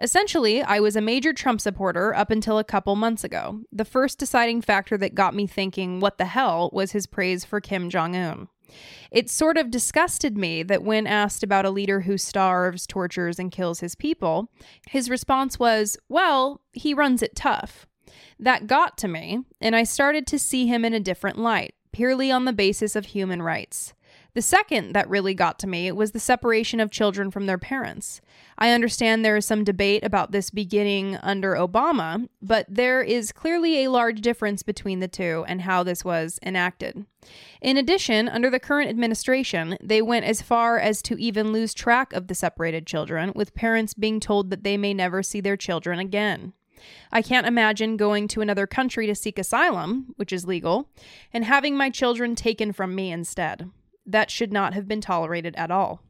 Essentially, 0.00 0.62
I 0.62 0.80
was 0.80 0.96
a 0.96 1.00
major 1.00 1.32
Trump 1.32 1.60
supporter 1.60 2.14
up 2.14 2.30
until 2.30 2.58
a 2.58 2.64
couple 2.64 2.96
months 2.96 3.24
ago. 3.24 3.60
The 3.70 3.84
first 3.84 4.18
deciding 4.18 4.62
factor 4.62 4.96
that 4.98 5.14
got 5.14 5.34
me 5.34 5.46
thinking, 5.46 6.00
what 6.00 6.18
the 6.18 6.24
hell, 6.26 6.70
was 6.72 6.92
his 6.92 7.06
praise 7.06 7.44
for 7.44 7.60
Kim 7.60 7.90
Jong 7.90 8.16
un. 8.16 8.48
It 9.10 9.28
sort 9.28 9.58
of 9.58 9.70
disgusted 9.70 10.38
me 10.38 10.62
that 10.62 10.84
when 10.84 11.06
asked 11.06 11.42
about 11.42 11.66
a 11.66 11.70
leader 11.70 12.02
who 12.02 12.16
starves, 12.16 12.86
tortures, 12.86 13.38
and 13.38 13.50
kills 13.50 13.80
his 13.80 13.94
people, 13.94 14.50
his 14.88 15.10
response 15.10 15.58
was, 15.58 15.96
well, 16.08 16.60
he 16.72 16.94
runs 16.94 17.20
it 17.20 17.34
tough. 17.34 17.86
That 18.42 18.66
got 18.66 18.96
to 18.98 19.08
me, 19.08 19.44
and 19.60 19.76
I 19.76 19.84
started 19.84 20.26
to 20.28 20.38
see 20.38 20.66
him 20.66 20.84
in 20.84 20.94
a 20.94 21.00
different 21.00 21.38
light. 21.38 21.74
purely 21.92 22.30
on 22.30 22.44
the 22.44 22.52
basis 22.52 22.96
of 22.96 23.06
human 23.06 23.42
rights. 23.42 23.94
The 24.34 24.42
second 24.42 24.92
that 24.92 25.10
really 25.10 25.34
got 25.34 25.58
to 25.60 25.66
me 25.66 25.90
was 25.90 26.12
the 26.12 26.20
separation 26.20 26.78
of 26.78 26.90
children 26.90 27.32
from 27.32 27.46
their 27.46 27.58
parents. 27.58 28.20
I 28.58 28.70
understand 28.70 29.24
there 29.24 29.36
is 29.36 29.44
some 29.44 29.64
debate 29.64 30.04
about 30.04 30.30
this 30.30 30.50
beginning 30.50 31.16
under 31.16 31.54
Obama, 31.54 32.28
but 32.40 32.64
there 32.68 33.02
is 33.02 33.32
clearly 33.32 33.84
a 33.84 33.90
large 33.90 34.20
difference 34.20 34.62
between 34.62 35.00
the 35.00 35.08
two 35.08 35.44
and 35.48 35.62
how 35.62 35.82
this 35.82 36.04
was 36.04 36.38
enacted. 36.44 37.04
In 37.60 37.76
addition, 37.76 38.28
under 38.28 38.50
the 38.50 38.60
current 38.60 38.88
administration, 38.88 39.76
they 39.82 40.00
went 40.00 40.24
as 40.24 40.42
far 40.42 40.78
as 40.78 41.02
to 41.02 41.20
even 41.20 41.52
lose 41.52 41.74
track 41.74 42.12
of 42.12 42.28
the 42.28 42.34
separated 42.34 42.86
children, 42.86 43.32
with 43.34 43.54
parents 43.54 43.94
being 43.94 44.20
told 44.20 44.50
that 44.50 44.62
they 44.62 44.76
may 44.76 44.94
never 44.94 45.24
see 45.24 45.40
their 45.40 45.56
children 45.56 45.98
again. 45.98 46.52
I 47.12 47.22
can't 47.22 47.46
imagine 47.46 47.96
going 47.96 48.28
to 48.28 48.40
another 48.40 48.66
country 48.66 49.06
to 49.06 49.14
seek 49.14 49.38
asylum, 49.38 50.14
which 50.16 50.32
is 50.32 50.46
legal, 50.46 50.88
and 51.32 51.44
having 51.44 51.76
my 51.76 51.90
children 51.90 52.34
taken 52.34 52.72
from 52.72 52.94
me 52.94 53.10
instead. 53.10 53.70
That 54.06 54.30
should 54.30 54.52
not 54.52 54.74
have 54.74 54.88
been 54.88 55.00
tolerated 55.00 55.54
at 55.56 55.70
all. 55.70 56.02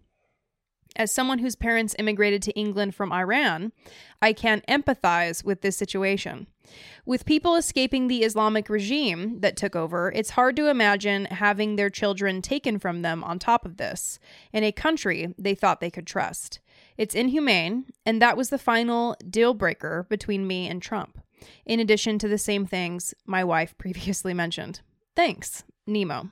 As 0.96 1.12
someone 1.12 1.38
whose 1.38 1.54
parents 1.54 1.94
immigrated 1.98 2.42
to 2.42 2.52
England 2.52 2.94
from 2.94 3.12
Iran, 3.12 3.72
I 4.20 4.32
can 4.32 4.62
empathize 4.68 5.44
with 5.44 5.60
this 5.60 5.76
situation. 5.76 6.48
With 7.06 7.24
people 7.24 7.56
escaping 7.56 8.08
the 8.08 8.22
Islamic 8.22 8.68
regime 8.68 9.40
that 9.40 9.56
took 9.56 9.76
over, 9.76 10.12
it's 10.12 10.30
hard 10.30 10.56
to 10.56 10.68
imagine 10.68 11.26
having 11.26 11.76
their 11.76 11.90
children 11.90 12.42
taken 12.42 12.78
from 12.78 13.02
them 13.02 13.22
on 13.24 13.38
top 13.38 13.64
of 13.64 13.76
this, 13.76 14.18
in 14.52 14.64
a 14.64 14.72
country 14.72 15.32
they 15.38 15.54
thought 15.54 15.80
they 15.80 15.90
could 15.90 16.06
trust. 16.06 16.60
It's 17.00 17.14
inhumane, 17.14 17.86
and 18.04 18.20
that 18.20 18.36
was 18.36 18.50
the 18.50 18.58
final 18.58 19.16
deal 19.26 19.54
breaker 19.54 20.06
between 20.10 20.46
me 20.46 20.68
and 20.68 20.82
Trump, 20.82 21.18
in 21.64 21.80
addition 21.80 22.18
to 22.18 22.28
the 22.28 22.36
same 22.36 22.66
things 22.66 23.14
my 23.24 23.42
wife 23.42 23.74
previously 23.78 24.34
mentioned. 24.34 24.82
Thanks, 25.16 25.64
Nemo. 25.86 26.28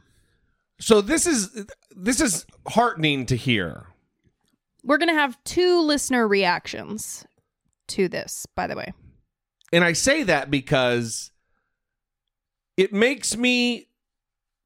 So 0.79 1.01
this 1.01 1.27
is 1.27 1.65
this 1.97 2.21
is 2.21 2.45
heartening 2.69 3.25
to 3.27 3.35
hear. 3.35 3.87
We're 4.85 4.99
going 4.99 5.09
to 5.09 5.15
have 5.15 5.43
two 5.43 5.81
listener 5.81 6.29
reactions 6.29 7.25
to 7.89 8.07
this, 8.07 8.47
by 8.55 8.67
the 8.67 8.77
way. 8.77 8.93
And 9.73 9.83
I 9.83 9.95
say 9.95 10.23
that 10.25 10.51
because 10.51 11.31
it 12.77 12.93
makes 12.93 13.39
me 13.39 13.89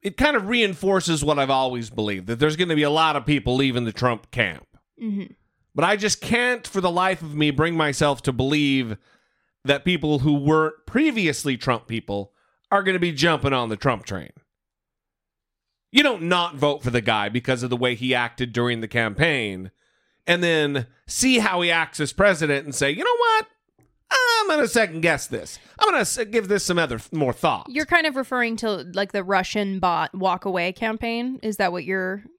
it 0.03 0.17
kind 0.17 0.35
of 0.35 0.49
reinforces 0.49 1.25
what 1.25 1.39
I've 1.39 1.49
always 1.49 1.91
believed 1.91 2.27
that 2.27 2.41
there's 2.41 2.57
going 2.57 2.71
to 2.71 2.75
be 2.75 2.83
a 2.83 2.91
lot 2.91 3.15
of 3.15 3.25
people 3.25 3.55
leaving 3.55 3.85
the 3.85 3.93
Trump 3.93 4.33
camp. 4.33 4.67
Mm-hmm. 5.01 5.35
But 5.75 5.85
I 5.85 5.97
just 5.97 6.21
can't 6.21 6.67
for 6.67 6.81
the 6.81 6.91
life 6.91 7.23
of 7.23 7.35
me 7.35 7.51
bring 7.51 7.77
myself 7.77 8.23
to 8.23 8.33
believe 8.33 8.97
that 9.65 9.85
people 9.85 10.19
who 10.21 10.35
weren't 10.35 10.75
previously 10.87 11.57
Trump 11.57 11.87
people 11.87 12.33
are 12.71 12.83
going 12.83 12.95
to 12.95 13.01
be 13.01 13.13
jumping 13.13 13.53
on 13.53 13.69
the 13.69 13.77
Trump 13.77 14.05
train. 14.05 14.31
You 15.91 16.03
don't 16.03 16.23
not 16.23 16.57
vote 16.57 16.83
for 16.83 16.91
the 16.91 17.01
guy 17.01 17.29
because 17.29 17.63
of 17.63 17.71
the 17.71 17.77
way 17.77 17.95
he 17.95 18.15
acted 18.15 18.53
during 18.53 18.81
the 18.81 18.89
campaign 18.89 19.71
and 20.27 20.43
then 20.43 20.87
see 21.07 21.39
how 21.39 21.61
he 21.61 21.71
acts 21.71 22.01
as 22.01 22.13
president 22.13 22.65
and 22.65 22.75
say, 22.75 22.91
you 22.91 23.05
know 23.05 23.17
what? 23.17 23.47
I'm 24.11 24.49
going 24.49 24.61
to 24.61 24.69
second 24.69 25.01
guess 25.01 25.27
this. 25.27 25.59
I'm 25.79 25.91
going 25.91 26.05
to 26.05 26.25
give 26.25 26.49
this 26.49 26.65
some 26.65 26.79
other 26.79 27.01
more 27.13 27.33
thought. 27.33 27.67
You're 27.69 27.87
kind 27.87 28.07
of 28.07 28.17
referring 28.17 28.57
to 28.57 28.69
like 28.95 29.13
the 29.13 29.25
Russian 29.25 29.79
bot 29.81 30.15
walk 30.15 30.45
away 30.45 30.73
campaign. 30.73 31.39
Is 31.43 31.57
that 31.57 31.73
what 31.73 31.85
you're 31.85 32.17
You- 32.17 32.31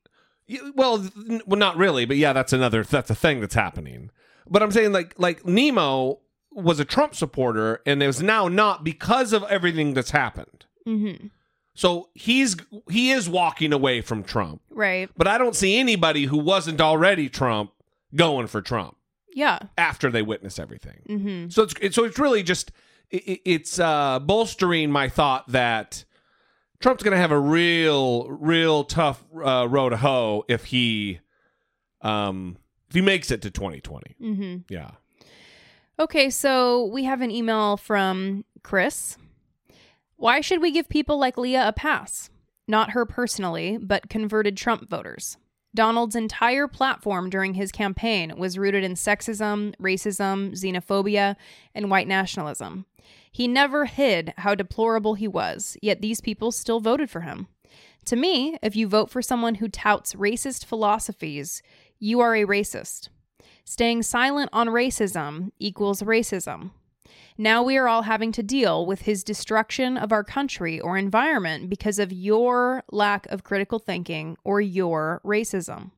well, 0.75 1.07
well, 1.45 1.59
not 1.59 1.77
really, 1.77 2.05
but 2.05 2.17
yeah, 2.17 2.33
that's 2.33 2.53
another 2.53 2.83
that's 2.83 3.09
a 3.09 3.15
thing 3.15 3.39
that's 3.41 3.55
happening. 3.55 4.09
But 4.49 4.61
I'm 4.63 4.71
saying 4.71 4.91
like 4.91 5.13
like 5.17 5.45
Nemo 5.45 6.19
was 6.51 6.79
a 6.79 6.85
Trump 6.85 7.15
supporter 7.15 7.81
and 7.85 8.03
is 8.03 8.21
now 8.21 8.47
not 8.47 8.83
because 8.83 9.33
of 9.33 9.43
everything 9.49 9.93
that's 9.93 10.11
happened. 10.11 10.65
mm-hmm. 10.87 11.27
So 11.75 12.09
he's 12.13 12.55
he 12.89 13.09
is 13.11 13.27
walking 13.27 13.73
away 13.73 14.01
from 14.01 14.23
Trump. 14.23 14.61
right? 14.69 15.09
But 15.17 15.27
I 15.27 15.37
don't 15.39 15.55
see 15.55 15.77
anybody 15.79 16.25
who 16.25 16.37
wasn't 16.37 16.79
already 16.79 17.29
Trump 17.29 17.71
going 18.15 18.45
for 18.45 18.61
Trump 18.61 18.95
Yeah. 19.33 19.57
after 19.77 20.11
they 20.11 20.21
witness 20.21 20.59
everything. 20.59 21.01
Mm-hmm. 21.09 21.49
So 21.49 21.63
it's, 21.63 21.73
it's 21.81 21.95
so 21.95 22.03
it's 22.03 22.19
really 22.19 22.43
just 22.43 22.71
i- 23.11 23.23
i 23.27 23.39
it's 23.43 23.79
uh, 23.79 24.19
bolstering 24.19 24.91
my 24.91 25.09
thought 25.09 25.47
that 25.47 26.05
Trump's 26.83 27.01
going 27.01 27.13
to 27.13 27.17
have 27.17 27.31
a 27.31 27.39
real 27.39 28.27
real 28.27 28.83
tough 28.83 29.23
uh, 29.41 29.65
road 29.69 29.91
to 29.91 29.97
hoe 29.97 30.43
if 30.49 30.65
he 30.65 31.21
um 32.01 32.57
if 32.89 32.95
he 32.95 33.01
makes 33.01 33.31
it 33.31 33.41
to 33.43 33.49
2020. 33.49 34.15
Mm-hmm. 34.21 34.57
Yeah. 34.67 34.91
Okay, 35.97 36.29
so 36.29 36.83
we 36.87 37.05
have 37.05 37.21
an 37.21 37.31
email 37.31 37.77
from 37.77 38.43
Chris. 38.63 39.17
Why 40.17 40.41
should 40.41 40.61
we 40.61 40.71
give 40.71 40.89
people 40.89 41.17
like 41.17 41.37
Leah 41.37 41.69
a 41.69 41.71
pass? 41.71 42.29
Not 42.67 42.91
her 42.91 43.05
personally, 43.05 43.77
but 43.81 44.09
converted 44.09 44.57
Trump 44.57 44.89
voters. 44.89 45.37
Donald's 45.73 46.17
entire 46.17 46.67
platform 46.67 47.29
during 47.29 47.53
his 47.53 47.71
campaign 47.71 48.33
was 48.37 48.57
rooted 48.57 48.83
in 48.83 48.95
sexism, 48.95 49.73
racism, 49.77 50.51
xenophobia, 50.51 51.37
and 51.73 51.89
white 51.89 52.09
nationalism. 52.09 52.85
He 53.33 53.47
never 53.47 53.85
hid 53.85 54.31
how 54.37 54.53
deplorable 54.53 55.15
he 55.15 55.27
was, 55.27 55.75
yet 55.81 56.01
these 56.01 56.21
people 56.21 56.51
still 56.51 56.79
voted 56.79 57.09
for 57.09 57.21
him. 57.21 57.47
To 58.05 58.15
me, 58.15 58.59
if 58.61 58.75
you 58.75 58.87
vote 58.87 59.09
for 59.09 59.23
someone 59.23 59.55
who 59.55 59.67
touts 59.67 60.13
racist 60.13 60.65
philosophies, 60.65 61.63
you 61.97 62.19
are 62.19 62.35
a 62.35 62.45
racist. 62.45 63.09
Staying 63.65 64.03
silent 64.03 64.51
on 64.53 64.67
racism 64.67 65.49
equals 65.57 66.03
racism. 66.03 66.71
Now 67.35 67.63
we 67.63 67.75
are 67.77 67.87
all 67.87 68.03
having 68.03 68.31
to 68.33 68.43
deal 68.43 68.85
with 68.85 69.01
his 69.01 69.23
destruction 69.23 69.97
of 69.97 70.11
our 70.11 70.23
country 70.23 70.79
or 70.79 70.95
environment 70.95 71.69
because 71.69 71.97
of 71.97 72.13
your 72.13 72.83
lack 72.91 73.25
of 73.31 73.43
critical 73.43 73.79
thinking 73.79 74.37
or 74.43 74.61
your 74.61 75.21
racism. 75.25 75.89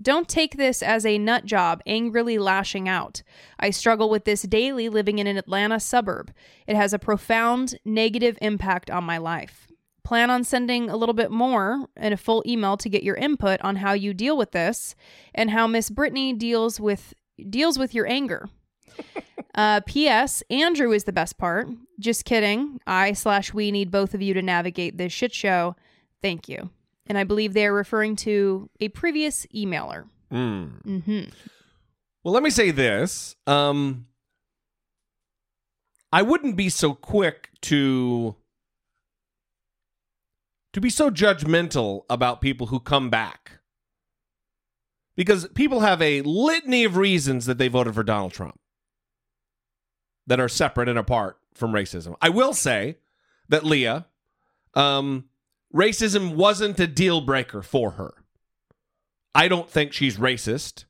Don't 0.00 0.28
take 0.28 0.56
this 0.56 0.82
as 0.82 1.06
a 1.06 1.18
nut 1.18 1.46
job 1.46 1.80
angrily 1.86 2.38
lashing 2.38 2.88
out. 2.88 3.22
I 3.58 3.70
struggle 3.70 4.10
with 4.10 4.24
this 4.24 4.42
daily 4.42 4.88
living 4.88 5.18
in 5.18 5.26
an 5.26 5.36
Atlanta 5.38 5.80
suburb. 5.80 6.32
It 6.66 6.76
has 6.76 6.92
a 6.92 6.98
profound 6.98 7.78
negative 7.84 8.36
impact 8.42 8.90
on 8.90 9.04
my 9.04 9.18
life. 9.18 9.68
Plan 10.04 10.30
on 10.30 10.44
sending 10.44 10.88
a 10.88 10.96
little 10.96 11.14
bit 11.14 11.30
more 11.30 11.86
in 11.96 12.12
a 12.12 12.16
full 12.16 12.42
email 12.46 12.76
to 12.76 12.88
get 12.88 13.02
your 13.02 13.16
input 13.16 13.60
on 13.62 13.76
how 13.76 13.92
you 13.92 14.14
deal 14.14 14.36
with 14.36 14.52
this 14.52 14.94
and 15.34 15.50
how 15.50 15.66
Miss 15.66 15.90
Brittany 15.90 16.32
deals 16.32 16.78
with 16.78 17.14
deals 17.50 17.78
with 17.78 17.94
your 17.94 18.06
anger. 18.06 18.48
Uh, 19.56 19.80
P.S. 19.86 20.42
Andrew 20.50 20.92
is 20.92 21.04
the 21.04 21.12
best 21.12 21.38
part. 21.38 21.66
Just 21.98 22.26
kidding. 22.26 22.78
I 22.86 23.14
slash 23.14 23.54
we 23.54 23.72
need 23.72 23.90
both 23.90 24.12
of 24.12 24.20
you 24.20 24.34
to 24.34 24.42
navigate 24.42 24.98
this 24.98 25.14
shit 25.14 25.32
show. 25.32 25.74
Thank 26.20 26.46
you. 26.46 26.68
And 27.06 27.16
I 27.16 27.24
believe 27.24 27.52
they 27.52 27.66
are 27.66 27.72
referring 27.72 28.16
to 28.16 28.68
a 28.80 28.88
previous 28.88 29.46
emailer. 29.54 30.04
Mm. 30.32 31.04
hmm 31.04 31.22
Well, 32.24 32.34
let 32.34 32.42
me 32.42 32.50
say 32.50 32.70
this. 32.70 33.36
Um 33.46 34.06
I 36.12 36.22
wouldn't 36.22 36.56
be 36.56 36.68
so 36.68 36.94
quick 36.94 37.50
to 37.62 38.36
to 40.72 40.80
be 40.80 40.90
so 40.90 41.10
judgmental 41.10 42.02
about 42.10 42.40
people 42.40 42.66
who 42.66 42.80
come 42.80 43.08
back. 43.08 43.60
Because 45.16 45.48
people 45.54 45.80
have 45.80 46.02
a 46.02 46.20
litany 46.20 46.84
of 46.84 46.98
reasons 46.98 47.46
that 47.46 47.56
they 47.56 47.68
voted 47.68 47.94
for 47.94 48.02
Donald 48.02 48.32
Trump 48.32 48.60
that 50.26 50.38
are 50.38 50.48
separate 50.48 50.88
and 50.88 50.98
apart 50.98 51.38
from 51.54 51.72
racism. 51.72 52.14
I 52.20 52.28
will 52.28 52.52
say 52.52 52.98
that 53.48 53.64
Leah, 53.64 54.06
um, 54.74 55.24
racism 55.76 56.34
wasn't 56.34 56.80
a 56.80 56.86
deal 56.86 57.20
breaker 57.20 57.62
for 57.62 57.92
her. 57.92 58.14
I 59.34 59.48
don't 59.48 59.68
think 59.68 59.92
she's 59.92 60.16
racist. 60.16 60.86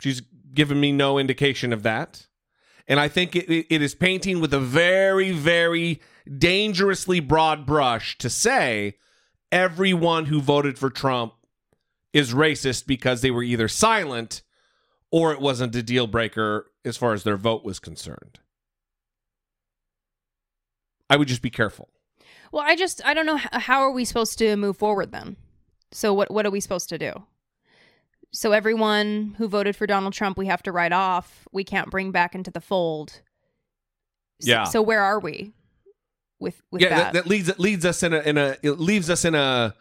She's 0.00 0.22
given 0.54 0.80
me 0.80 0.92
no 0.92 1.18
indication 1.18 1.72
of 1.72 1.82
that. 1.82 2.28
And 2.86 3.00
I 3.00 3.08
think 3.08 3.34
it, 3.34 3.50
it 3.50 3.82
is 3.82 3.94
painting 3.94 4.40
with 4.40 4.54
a 4.54 4.60
very, 4.60 5.32
very 5.32 6.00
dangerously 6.38 7.20
broad 7.20 7.66
brush 7.66 8.18
to 8.18 8.30
say 8.30 8.94
everyone 9.50 10.26
who 10.26 10.40
voted 10.40 10.78
for 10.78 10.90
Trump 10.90 11.34
is 12.12 12.34
racist 12.34 12.86
because 12.86 13.20
they 13.22 13.30
were 13.30 13.42
either 13.42 13.68
silent 13.68 14.42
or 15.10 15.32
it 15.32 15.40
wasn't 15.40 15.74
a 15.74 15.82
deal 15.82 16.06
breaker 16.06 16.70
as 16.84 16.96
far 16.96 17.12
as 17.12 17.24
their 17.24 17.36
vote 17.36 17.64
was 17.64 17.78
concerned. 17.78 18.40
I 21.08 21.16
would 21.16 21.28
just 21.28 21.42
be 21.42 21.50
careful. 21.50 21.90
Well, 22.52 22.62
I 22.66 22.76
just 22.76 23.04
I 23.04 23.14
don't 23.14 23.26
know 23.26 23.38
how 23.52 23.80
are 23.80 23.90
we 23.90 24.04
supposed 24.04 24.38
to 24.38 24.56
move 24.56 24.76
forward 24.76 25.10
then. 25.12 25.36
So 25.90 26.12
what 26.14 26.30
what 26.30 26.46
are 26.46 26.50
we 26.50 26.60
supposed 26.60 26.88
to 26.90 26.98
do? 26.98 27.12
So 28.30 28.52
everyone 28.52 29.34
who 29.38 29.48
voted 29.48 29.76
for 29.76 29.86
Donald 29.86 30.14
Trump, 30.14 30.38
we 30.38 30.46
have 30.46 30.62
to 30.62 30.72
write 30.72 30.92
off. 30.92 31.46
We 31.52 31.64
can't 31.64 31.90
bring 31.90 32.12
back 32.12 32.34
into 32.34 32.50
the 32.50 32.60
fold. 32.60 33.20
S- 34.40 34.48
Yeah. 34.48 34.64
So 34.64 34.80
where 34.82 35.02
are 35.02 35.18
we 35.20 35.52
with 36.40 36.60
with 36.70 36.82
yeah, 36.82 36.88
that? 36.90 37.12
that, 37.12 37.24
that 37.24 37.26
leads 37.30 37.48
it 37.48 37.58
leads 37.58 37.84
us 37.84 38.02
in 38.02 38.12
a 38.14 38.20
in 38.20 38.38
a 38.38 38.56
it 38.62 38.78
leaves 38.80 39.10
us 39.10 39.24
in 39.24 39.34
a 39.34 39.74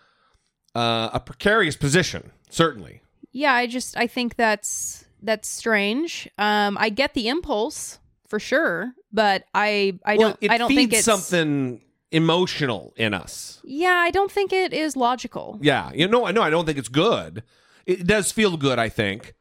uh, 0.76 1.10
a 1.14 1.20
precarious 1.20 1.76
position. 1.76 2.32
Certainly. 2.50 3.02
yeah, 3.32 3.54
I 3.54 3.68
just 3.68 3.96
I 3.98 4.08
think 4.08 4.36
that's 4.36 5.06
that's 5.22 5.48
strange. 5.48 6.30
Um, 6.38 6.78
I 6.80 6.90
get 6.90 7.14
the 7.14 7.28
impulse 7.30 8.00
for 8.28 8.40
sure, 8.40 8.94
but 9.14 9.44
I 9.54 10.00
I 10.06 10.18
well, 10.18 10.30
don't 10.30 10.38
it 10.42 10.52
I 10.52 10.58
don't 10.58 10.68
feeds 10.70 10.80
think 10.80 10.94
it's 10.94 11.06
something. 11.06 11.82
Emotional 12.12 12.94
in 12.98 13.14
us. 13.14 13.60
Yeah, 13.64 13.96
I 13.96 14.12
don't 14.12 14.32
think 14.32 14.52
it 14.52 14.74
is 14.74 14.96
logical. 14.96 15.58
Yeah, 15.62 15.92
you 15.94 16.08
know, 16.08 16.26
I 16.26 16.32
know. 16.32 16.42
I 16.42 16.50
don't 16.50 16.66
think 16.66 16.78
it's 16.78 16.90
good. 16.90 17.44
It 17.86 18.06
does 18.06 18.32
feel 18.32 18.58
good. 18.58 18.80
I 18.80 18.90
think. 18.90 19.34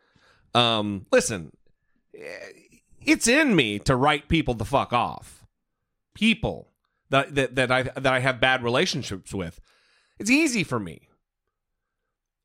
Um, 0.54 1.06
listen, 1.12 1.52
it's 3.04 3.28
in 3.28 3.54
me 3.54 3.78
to 3.80 3.94
write 3.96 4.28
people 4.28 4.54
the 4.54 4.64
fuck 4.64 4.92
off. 4.92 5.46
People 6.14 6.70
that 7.10 7.34
that 7.34 7.54
that 7.56 7.70
I 7.70 7.82
that 7.82 8.06
I 8.06 8.20
have 8.20 8.40
bad 8.40 8.62
relationships 8.62 9.34
with. 9.34 9.60
It's 10.18 10.30
easy 10.30 10.64
for 10.64 10.78
me, 10.78 11.08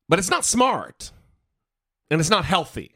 but 0.08 0.18
it's 0.18 0.30
not 0.30 0.44
smart, 0.44 1.12
and 2.10 2.20
it's 2.20 2.30
not 2.30 2.44
healthy. 2.44 2.94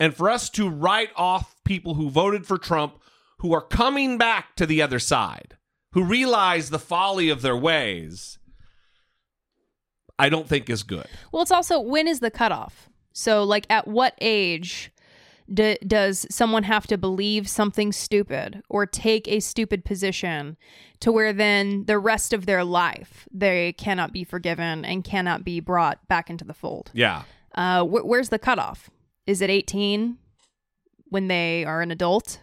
And 0.00 0.14
for 0.14 0.28
us 0.28 0.50
to 0.50 0.68
write 0.68 1.10
off 1.16 1.54
people 1.64 1.94
who 1.94 2.10
voted 2.10 2.46
for 2.46 2.58
Trump, 2.58 3.00
who 3.38 3.52
are 3.54 3.62
coming 3.62 4.18
back 4.18 4.56
to 4.56 4.66
the 4.66 4.82
other 4.82 4.98
side, 4.98 5.56
who 5.94 6.02
realize 6.02 6.70
the 6.70 6.78
folly 6.78 7.30
of 7.30 7.40
their 7.40 7.56
ways, 7.56 8.38
I 10.18 10.28
don't 10.28 10.48
think 10.48 10.68
is 10.68 10.82
good. 10.82 11.06
Well, 11.32 11.42
it's 11.42 11.52
also 11.52 11.80
when 11.80 12.08
is 12.08 12.20
the 12.20 12.30
cutoff? 12.30 12.90
So, 13.12 13.44
like, 13.44 13.64
at 13.70 13.86
what 13.86 14.14
age 14.20 14.90
does 15.52 16.26
someone 16.30 16.64
have 16.64 16.86
to 16.88 16.98
believe 16.98 17.48
something 17.48 17.92
stupid 17.92 18.62
or 18.68 18.86
take 18.86 19.28
a 19.28 19.38
stupid 19.38 19.84
position 19.84 20.56
to 21.00 21.12
where 21.12 21.32
then 21.32 21.84
the 21.84 21.98
rest 21.98 22.32
of 22.32 22.46
their 22.46 22.64
life 22.64 23.28
they 23.30 23.72
cannot 23.74 24.12
be 24.12 24.24
forgiven 24.24 24.84
and 24.84 25.04
cannot 25.04 25.44
be 25.44 25.60
brought 25.60 26.06
back 26.08 26.28
into 26.28 26.44
the 26.44 26.54
fold? 26.54 26.90
Yeah. 26.92 27.22
Uh, 27.54 27.84
wh- 27.84 28.04
where's 28.04 28.30
the 28.30 28.38
cutoff? 28.38 28.90
Is 29.26 29.40
it 29.40 29.50
18 29.50 30.18
when 31.10 31.28
they 31.28 31.64
are 31.64 31.82
an 31.82 31.92
adult? 31.92 32.40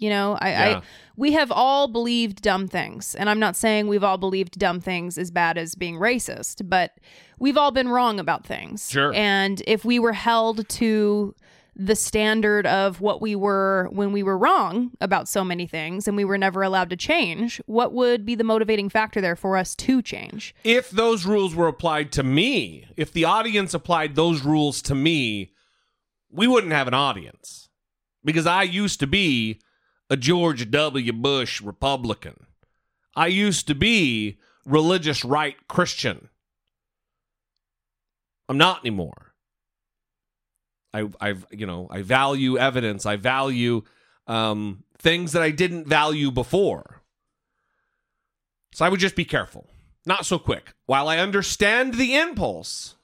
You 0.00 0.10
know, 0.10 0.36
I, 0.40 0.50
Yeah. 0.50 0.78
I 0.78 0.82
we 1.16 1.32
have 1.32 1.52
all 1.52 1.86
believed 1.86 2.40
dumb 2.40 2.66
things, 2.66 3.14
and 3.14 3.28
I'm 3.28 3.38
not 3.38 3.54
saying 3.54 3.86
we've 3.86 4.02
all 4.02 4.16
believed 4.16 4.58
dumb 4.58 4.80
things 4.80 5.18
as 5.18 5.30
bad 5.30 5.58
as 5.58 5.74
being 5.74 5.96
racist, 5.96 6.68
but 6.68 6.92
we've 7.38 7.58
all 7.58 7.70
been 7.70 7.88
wrong 7.88 8.18
about 8.18 8.46
things. 8.46 8.90
Sure. 8.90 9.12
And 9.14 9.62
if 9.66 9.84
we 9.84 9.98
were 9.98 10.14
held 10.14 10.66
to 10.70 11.34
the 11.76 11.94
standard 11.94 12.66
of 12.66 13.00
what 13.00 13.20
we 13.22 13.34
were 13.36 13.88
when 13.92 14.12
we 14.12 14.22
were 14.22 14.36
wrong 14.36 14.90
about 15.00 15.28
so 15.28 15.44
many 15.44 15.66
things 15.66 16.08
and 16.08 16.16
we 16.16 16.24
were 16.24 16.36
never 16.36 16.62
allowed 16.62 16.90
to 16.90 16.96
change, 16.96 17.60
what 17.66 17.92
would 17.92 18.24
be 18.24 18.34
the 18.34 18.44
motivating 18.44 18.88
factor 18.88 19.20
there 19.20 19.36
for 19.36 19.56
us 19.56 19.74
to 19.74 20.00
change? 20.02 20.54
if 20.64 20.90
those 20.90 21.26
rules 21.26 21.54
were 21.54 21.68
applied 21.68 22.10
to 22.12 22.22
me, 22.22 22.86
if 22.96 23.12
the 23.12 23.24
audience 23.24 23.74
applied 23.74 24.14
those 24.14 24.42
rules 24.42 24.80
to 24.82 24.94
me, 24.94 25.52
we 26.30 26.46
wouldn't 26.46 26.72
have 26.72 26.88
an 26.88 26.94
audience 26.94 27.68
because 28.24 28.46
I 28.46 28.62
used 28.62 29.00
to 29.00 29.06
be 29.06 29.60
a 30.10 30.16
George 30.16 30.70
W. 30.70 31.12
Bush 31.12 31.62
Republican. 31.62 32.46
I 33.16 33.28
used 33.28 33.66
to 33.68 33.74
be 33.74 34.38
religious 34.66 35.24
right 35.24 35.56
Christian. 35.68 36.28
I'm 38.48 38.58
not 38.58 38.80
anymore. 38.80 39.32
I, 40.92 41.08
I've, 41.20 41.46
you 41.50 41.66
know, 41.66 41.88
I 41.90 42.02
value 42.02 42.58
evidence. 42.58 43.06
I 43.06 43.16
value 43.16 43.82
um, 44.26 44.82
things 44.98 45.32
that 45.32 45.42
I 45.42 45.50
didn't 45.50 45.86
value 45.86 46.30
before. 46.32 47.02
So 48.74 48.84
I 48.84 48.88
would 48.88 49.00
just 49.00 49.16
be 49.16 49.24
careful 49.24 49.66
not 50.06 50.26
so 50.26 50.38
quick. 50.38 50.74
While 50.86 51.08
I 51.08 51.18
understand 51.18 51.94
the 51.94 52.16
impulse, 52.16 52.94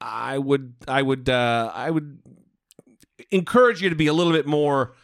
I 0.00 0.38
would 0.38 0.74
I 0.86 1.02
would 1.02 1.28
uh, 1.28 1.72
I 1.74 1.90
would 1.90 2.18
encourage 3.30 3.82
you 3.82 3.88
to 3.88 3.96
be 3.96 4.06
a 4.06 4.12
little 4.12 4.32
bit 4.32 4.46
more 4.46 4.94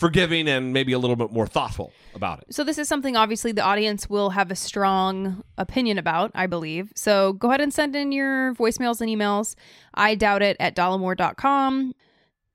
forgiving 0.00 0.48
and 0.48 0.72
maybe 0.72 0.92
a 0.94 0.98
little 0.98 1.14
bit 1.14 1.30
more 1.30 1.46
thoughtful 1.46 1.92
about 2.14 2.40
it. 2.40 2.54
So 2.54 2.64
this 2.64 2.78
is 2.78 2.88
something 2.88 3.16
obviously 3.16 3.52
the 3.52 3.60
audience 3.60 4.08
will 4.08 4.30
have 4.30 4.50
a 4.50 4.56
strong 4.56 5.44
opinion 5.58 5.98
about, 5.98 6.30
I 6.34 6.46
believe. 6.46 6.90
So 6.96 7.34
go 7.34 7.48
ahead 7.48 7.60
and 7.60 7.70
send 7.72 7.94
in 7.94 8.10
your 8.10 8.54
voicemails 8.54 9.02
and 9.02 9.10
emails. 9.10 9.56
I 9.92 10.14
doubt 10.14 10.40
it 10.40 10.56
at 10.58 10.74
dollemore.com. 10.74 11.92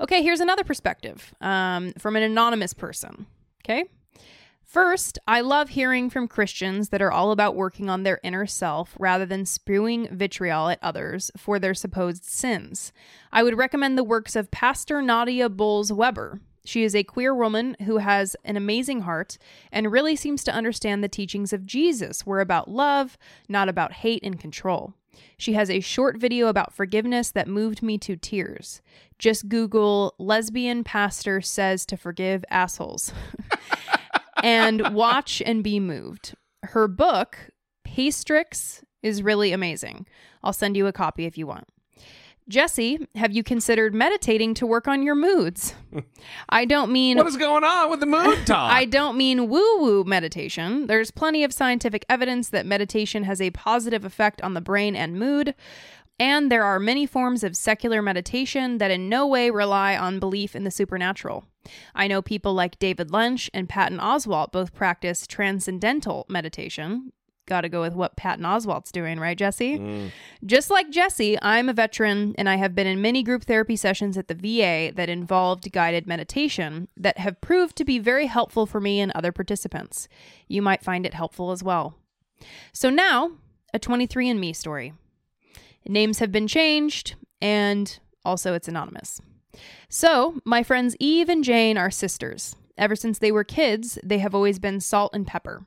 Okay, 0.00 0.22
here's 0.22 0.40
another 0.40 0.64
perspective 0.64 1.34
um, 1.40 1.94
from 1.98 2.16
an 2.16 2.22
anonymous 2.22 2.74
person. 2.74 3.24
Okay. 3.64 3.84
First, 4.74 5.20
I 5.28 5.40
love 5.40 5.68
hearing 5.68 6.10
from 6.10 6.26
Christians 6.26 6.88
that 6.88 7.00
are 7.00 7.12
all 7.12 7.30
about 7.30 7.54
working 7.54 7.88
on 7.88 8.02
their 8.02 8.18
inner 8.24 8.44
self 8.44 8.96
rather 8.98 9.24
than 9.24 9.46
spewing 9.46 10.08
vitriol 10.10 10.68
at 10.68 10.80
others 10.82 11.30
for 11.36 11.60
their 11.60 11.74
supposed 11.74 12.24
sins. 12.24 12.92
I 13.32 13.44
would 13.44 13.56
recommend 13.56 13.96
the 13.96 14.02
works 14.02 14.34
of 14.34 14.50
Pastor 14.50 15.00
Nadia 15.00 15.48
Bolz-Weber. 15.48 16.40
She 16.64 16.82
is 16.82 16.96
a 16.96 17.04
queer 17.04 17.32
woman 17.32 17.76
who 17.84 17.98
has 17.98 18.34
an 18.44 18.56
amazing 18.56 19.02
heart 19.02 19.38
and 19.70 19.92
really 19.92 20.16
seems 20.16 20.42
to 20.42 20.52
understand 20.52 21.04
the 21.04 21.08
teachings 21.08 21.52
of 21.52 21.64
Jesus 21.64 22.26
were 22.26 22.40
about 22.40 22.68
love, 22.68 23.16
not 23.48 23.68
about 23.68 23.92
hate 23.92 24.24
and 24.24 24.40
control. 24.40 24.94
She 25.38 25.52
has 25.52 25.70
a 25.70 25.78
short 25.78 26.18
video 26.18 26.48
about 26.48 26.74
forgiveness 26.74 27.30
that 27.30 27.46
moved 27.46 27.80
me 27.80 27.96
to 27.98 28.16
tears. 28.16 28.82
Just 29.20 29.48
Google 29.48 30.16
lesbian 30.18 30.82
pastor 30.82 31.40
says 31.40 31.86
to 31.86 31.96
forgive 31.96 32.44
assholes. 32.50 33.12
and 34.42 34.94
watch 34.94 35.42
and 35.44 35.62
be 35.62 35.80
moved. 35.80 36.34
Her 36.62 36.88
book, 36.88 37.50
Pastrix, 37.86 38.82
is 39.02 39.22
really 39.22 39.52
amazing. 39.52 40.06
I'll 40.42 40.52
send 40.52 40.76
you 40.76 40.86
a 40.86 40.92
copy 40.92 41.26
if 41.26 41.36
you 41.38 41.46
want. 41.46 41.68
Jesse, 42.46 43.08
have 43.14 43.32
you 43.32 43.42
considered 43.42 43.94
meditating 43.94 44.52
to 44.54 44.66
work 44.66 44.86
on 44.86 45.02
your 45.02 45.14
moods? 45.14 45.74
I 46.50 46.66
don't 46.66 46.92
mean 46.92 47.16
What 47.16 47.26
is 47.26 47.38
going 47.38 47.64
on 47.64 47.88
with 47.88 48.00
the 48.00 48.06
mood 48.06 48.38
talk? 48.46 48.70
I 48.70 48.84
don't 48.84 49.16
mean 49.16 49.48
woo 49.48 49.78
woo 49.78 50.04
meditation. 50.04 50.86
There's 50.86 51.10
plenty 51.10 51.42
of 51.42 51.54
scientific 51.54 52.04
evidence 52.08 52.50
that 52.50 52.66
meditation 52.66 53.24
has 53.24 53.40
a 53.40 53.50
positive 53.52 54.04
effect 54.04 54.42
on 54.42 54.52
the 54.52 54.60
brain 54.60 54.94
and 54.94 55.18
mood. 55.18 55.54
And 56.18 56.50
there 56.50 56.62
are 56.62 56.78
many 56.78 57.06
forms 57.06 57.42
of 57.42 57.56
secular 57.56 58.00
meditation 58.00 58.78
that 58.78 58.90
in 58.90 59.08
no 59.08 59.26
way 59.26 59.50
rely 59.50 59.96
on 59.96 60.20
belief 60.20 60.54
in 60.54 60.64
the 60.64 60.70
supernatural. 60.70 61.44
I 61.94 62.06
know 62.06 62.22
people 62.22 62.54
like 62.54 62.78
David 62.78 63.10
Lynch 63.10 63.50
and 63.52 63.68
Patton 63.68 63.98
Oswalt 63.98 64.52
both 64.52 64.74
practice 64.74 65.26
transcendental 65.26 66.26
meditation. 66.28 67.12
Got 67.46 67.62
to 67.62 67.68
go 67.68 67.82
with 67.82 67.94
what 67.94 68.16
Patton 68.16 68.44
Oswalt's 68.44 68.92
doing, 68.92 69.20
right, 69.20 69.36
Jesse? 69.36 69.78
Mm. 69.78 70.10
Just 70.46 70.70
like 70.70 70.90
Jesse, 70.90 71.36
I'm 71.42 71.68
a 71.68 71.74
veteran 71.74 72.34
and 72.38 72.48
I 72.48 72.56
have 72.56 72.74
been 72.74 72.86
in 72.86 73.02
many 73.02 73.22
group 73.22 73.44
therapy 73.44 73.76
sessions 73.76 74.16
at 74.16 74.28
the 74.28 74.34
VA 74.34 74.94
that 74.94 75.10
involved 75.10 75.70
guided 75.70 76.06
meditation 76.06 76.88
that 76.96 77.18
have 77.18 77.40
proved 77.42 77.76
to 77.76 77.84
be 77.84 77.98
very 77.98 78.26
helpful 78.26 78.64
for 78.64 78.80
me 78.80 79.00
and 79.00 79.12
other 79.12 79.32
participants. 79.32 80.08
You 80.48 80.62
might 80.62 80.82
find 80.82 81.04
it 81.04 81.12
helpful 81.12 81.50
as 81.50 81.62
well. 81.62 81.96
So 82.72 82.88
now, 82.88 83.32
a 83.74 83.78
23andMe 83.78 84.56
story. 84.56 84.94
Names 85.86 86.18
have 86.18 86.32
been 86.32 86.46
changed, 86.46 87.14
and 87.40 87.98
also 88.24 88.54
it's 88.54 88.68
anonymous. 88.68 89.20
So, 89.88 90.40
my 90.44 90.62
friends 90.62 90.96
Eve 90.98 91.28
and 91.28 91.44
Jane 91.44 91.76
are 91.76 91.90
sisters. 91.90 92.56
Ever 92.76 92.96
since 92.96 93.18
they 93.18 93.30
were 93.30 93.44
kids, 93.44 93.98
they 94.02 94.18
have 94.18 94.34
always 94.34 94.58
been 94.58 94.80
salt 94.80 95.14
and 95.14 95.26
pepper. 95.26 95.64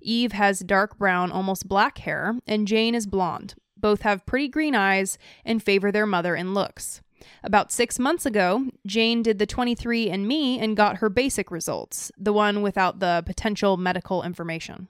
Eve 0.00 0.32
has 0.32 0.60
dark 0.60 0.98
brown, 0.98 1.30
almost 1.32 1.68
black 1.68 1.98
hair, 1.98 2.36
and 2.46 2.68
Jane 2.68 2.94
is 2.94 3.06
blonde. 3.06 3.54
Both 3.76 4.02
have 4.02 4.24
pretty 4.24 4.48
green 4.48 4.74
eyes 4.74 5.18
and 5.44 5.62
favor 5.62 5.92
their 5.92 6.06
mother 6.06 6.34
in 6.34 6.54
looks. 6.54 7.02
About 7.42 7.72
six 7.72 7.98
months 7.98 8.24
ago, 8.24 8.66
Jane 8.86 9.22
did 9.22 9.38
the 9.38 9.46
23andMe 9.46 10.60
and 10.60 10.76
got 10.76 10.98
her 10.98 11.08
basic 11.08 11.50
results, 11.50 12.12
the 12.16 12.32
one 12.32 12.62
without 12.62 13.00
the 13.00 13.22
potential 13.26 13.76
medical 13.76 14.22
information, 14.22 14.88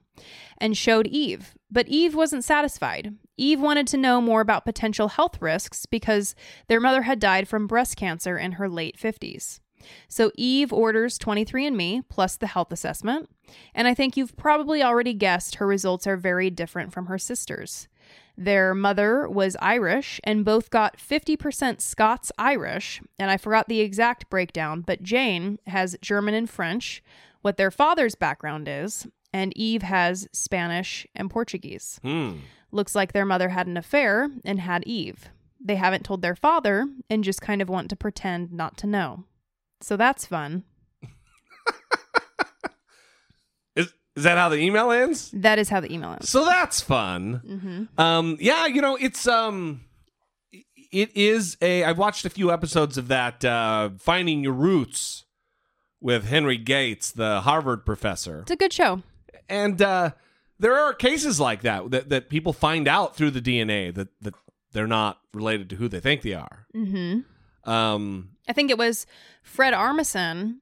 and 0.59 0.77
showed 0.77 1.07
Eve. 1.07 1.55
But 1.71 1.89
Eve 1.89 2.15
wasn't 2.15 2.45
satisfied. 2.45 3.15
Eve 3.37 3.61
wanted 3.61 3.87
to 3.89 3.97
know 3.97 4.21
more 4.21 4.41
about 4.41 4.65
potential 4.65 5.09
health 5.09 5.41
risks 5.41 5.87
because 5.87 6.35
their 6.69 6.81
mother 6.81 7.03
had 7.03 7.19
died 7.19 7.49
from 7.49 7.67
breast 7.67 7.97
cancer 7.97 8.39
in 8.39 8.53
her 8.53 8.69
late 8.69 8.99
50s. 8.99 9.61
So 10.09 10.33
Eve 10.37 10.73
orders 10.73 11.19
23andMe 11.19 12.05
plus 12.09 12.37
the 12.37 12.47
health 12.49 12.73
assessment, 12.73 13.29
and 13.75 13.87
I 13.87 13.95
think 13.95 14.17
you've 14.17 14.37
probably 14.37 14.83
already 14.83 15.15
guessed 15.15 15.57
her 15.57 15.67
results 15.67 16.07
are 16.07 16.17
very 16.17 16.51
different 16.51 16.93
from 16.93 17.07
her 17.07 17.19
sisters. 17.19 17.89
Their 18.39 18.75
mother 18.75 19.29
was 19.29 19.57
Irish 19.61 20.21
and 20.25 20.45
both 20.45 20.71
got 20.71 20.99
50% 20.99 21.81
Scots 21.81 22.31
Irish, 22.39 23.01
and 23.19 23.31
I 23.31 23.37
forgot 23.37 23.69
the 23.69 23.81
exact 23.81 24.29
breakdown, 24.29 24.83
but 24.83 25.03
Jane 25.03 25.59
has 25.67 25.97
German 26.03 26.35
and 26.35 26.49
French, 26.49 27.03
what 27.41 27.57
their 27.57 27.71
father's 27.71 28.15
background 28.15 28.69
is, 28.69 29.07
and 29.33 29.57
Eve 29.57 29.83
has 29.83 30.29
Spanish 30.33 31.07
and 31.15 31.31
Portuguese. 31.31 31.99
Hmm. 32.03 32.37
Looks 32.77 32.95
like 32.95 33.13
their 33.15 33.25
mother 33.25 33.49
had 33.49 33.67
an 33.67 33.79
affair 33.79 34.29
and 34.45 34.61
had 34.61 34.85
Eve. 34.85 35.31
They 35.59 35.77
haven't 35.77 36.05
told 36.05 36.21
their 36.21 36.37
father 36.37 36.87
and 37.09 37.25
just 37.25 37.41
kind 37.41 37.63
of 37.63 37.71
want 37.71 37.89
to 37.89 37.97
pretend 37.97 38.53
not 38.53 38.77
to 38.77 38.87
know. 38.87 39.25
So 39.81 39.97
that's 39.97 40.27
fun. 40.27 40.65
Is 43.75 43.93
is 44.15 44.25
that 44.25 44.39
how 44.39 44.49
the 44.49 44.57
email 44.57 44.91
ends? 44.91 45.31
That 45.33 45.59
is 45.59 45.69
how 45.69 45.81
the 45.81 45.93
email 45.93 46.11
ends. 46.13 46.29
So 46.31 46.45
that's 46.47 46.81
fun. 46.81 47.89
hmm 47.97 48.01
Um, 48.01 48.37
yeah, 48.41 48.65
you 48.67 48.81
know, 48.81 48.97
it's 48.97 49.27
um, 49.27 49.83
it 50.93 51.15
is 51.17 51.57
a. 51.61 51.85
I've 51.85 51.99
watched 51.99 52.25
a 52.25 52.31
few 52.31 52.51
episodes 52.51 52.97
of 52.97 53.09
that 53.09 53.45
uh, 53.45 53.91
Finding 53.99 54.43
Your 54.43 54.55
Roots 54.55 55.25
with 56.01 56.25
Henry 56.27 56.57
Gates, 56.57 57.11
the 57.11 57.41
Harvard 57.43 57.85
professor, 57.85 58.41
It's 58.43 58.51
a 58.51 58.57
good 58.57 58.73
show. 58.73 59.03
and 59.49 59.81
uh, 59.83 60.11
there 60.59 60.77
are 60.77 60.95
cases 60.95 61.39
like 61.41 61.63
that, 61.63 61.91
that 61.91 62.09
that 62.09 62.29
people 62.29 62.53
find 62.53 62.87
out 62.89 63.17
through 63.17 63.31
the 63.33 63.41
DNA 63.43 63.95
that 63.95 64.09
that 64.23 64.35
they're 64.73 64.87
not 64.87 65.19
related 65.33 65.71
to 65.71 65.77
who 65.77 65.89
they 65.89 66.01
think 66.01 66.23
they 66.23 66.35
are. 66.35 66.67
Mm-hmm. 66.75 67.71
Um, 67.71 68.31
I 68.49 68.53
think 68.53 68.71
it 68.71 68.79
was 68.79 69.07
Fred 69.43 69.75
Armisen 69.75 70.57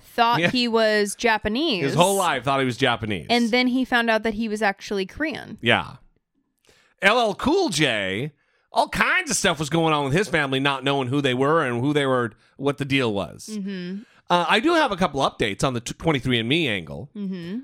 thought 0.00 0.40
Yeah. 0.40 0.50
he 0.50 0.66
was 0.68 1.14
Japanese 1.14 1.84
his 1.84 1.94
whole 1.94 2.16
life 2.16 2.44
thought 2.44 2.60
he 2.60 2.66
was 2.66 2.76
Japanese, 2.76 3.26
and 3.30 3.50
then 3.50 3.66
he 3.68 3.84
found 3.84 4.08
out 4.10 4.22
that 4.22 4.34
he 4.34 4.48
was 4.48 4.62
actually 4.62 5.06
Korean. 5.06 5.58
Yeah. 5.60 5.96
LL 7.02 7.34
Cool 7.34 7.68
J, 7.68 8.32
all 8.72 8.88
kinds 8.88 9.30
of 9.30 9.36
stuff 9.36 9.58
was 9.58 9.70
going 9.70 9.94
on 9.94 10.04
with 10.04 10.12
his 10.12 10.28
family, 10.28 10.58
not 10.58 10.82
knowing 10.82 11.08
who 11.08 11.20
they 11.20 11.34
were 11.34 11.64
and 11.64 11.80
who 11.80 11.92
they 11.92 12.06
were, 12.06 12.32
what 12.56 12.78
the 12.78 12.84
deal 12.84 13.12
was. 13.14 13.48
Mm-hmm. 13.52 14.00
Uh, 14.30 14.44
I 14.48 14.60
do 14.60 14.74
have 14.74 14.90
a 14.92 14.96
couple 14.96 15.20
updates 15.20 15.62
on 15.64 15.74
the 15.74 15.80
t- 15.80 15.94
23andMe 15.94 16.66
angle. 16.68 17.08
Mm-hmm. 17.16 17.58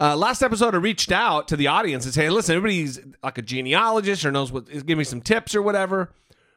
Uh, 0.00 0.16
last 0.16 0.42
episode, 0.42 0.74
I 0.74 0.78
reached 0.78 1.12
out 1.12 1.48
to 1.48 1.56
the 1.56 1.68
audience 1.68 2.04
and 2.04 2.12
say, 2.12 2.24
hey, 2.24 2.30
listen, 2.30 2.56
everybody's 2.56 2.98
like 3.22 3.38
a 3.38 3.42
genealogist 3.42 4.24
or 4.24 4.32
knows 4.32 4.50
what, 4.50 4.66
give 4.86 4.98
me 4.98 5.04
some 5.04 5.20
tips 5.20 5.54
or 5.54 5.62
whatever. 5.62 6.10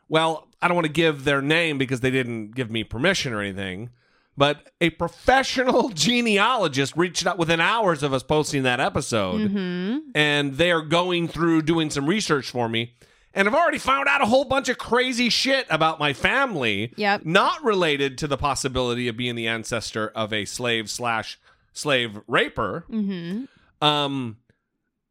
Well, 0.10 0.48
I 0.62 0.68
don't 0.68 0.76
want 0.76 0.88
to 0.88 0.92
give 0.94 1.24
their 1.24 1.42
name 1.42 1.78
because 1.78 2.00
they 2.00 2.10
didn't 2.12 2.56
give 2.56 2.72
me 2.72 2.84
permission 2.84 3.34
or 3.34 3.42
anything. 3.42 3.92
But 4.36 4.72
a 4.82 4.90
professional 4.92 5.90
genealogist 5.94 6.96
reached 6.96 7.26
out 7.28 7.38
within 7.38 7.60
hours 7.60 8.04
of 8.04 8.14
us 8.14 8.24
posting 8.24 8.64
that 8.64 8.80
episode 8.80 9.42
Mm-hmm. 9.42 9.98
and 10.16 10.54
they 10.56 10.72
are 10.72 10.82
going 10.82 11.28
through 11.28 11.64
doing 11.64 11.90
some 11.90 12.08
research 12.08 12.50
for 12.50 12.68
me. 12.70 12.94
And 13.34 13.48
I've 13.48 13.54
already 13.54 13.78
found 13.78 14.08
out 14.08 14.22
a 14.22 14.26
whole 14.26 14.46
bunch 14.46 14.68
of 14.70 14.80
crazy 14.80 15.30
shit 15.30 15.68
about 15.70 16.00
my 16.00 16.14
family, 16.14 16.92
Yep. 16.96 17.26
not 17.26 17.64
related 17.64 18.18
to 18.20 18.28
the 18.28 18.38
possibility 18.38 19.08
of 19.08 19.18
being 19.18 19.36
the 19.36 19.48
ancestor 19.48 20.08
of 20.16 20.34
a 20.34 20.46
slave 20.46 20.90
slash 20.90 21.40
slave 21.78 22.20
raper, 22.28 22.86
Mm-hmm. 22.90 23.86
um, 23.86 24.38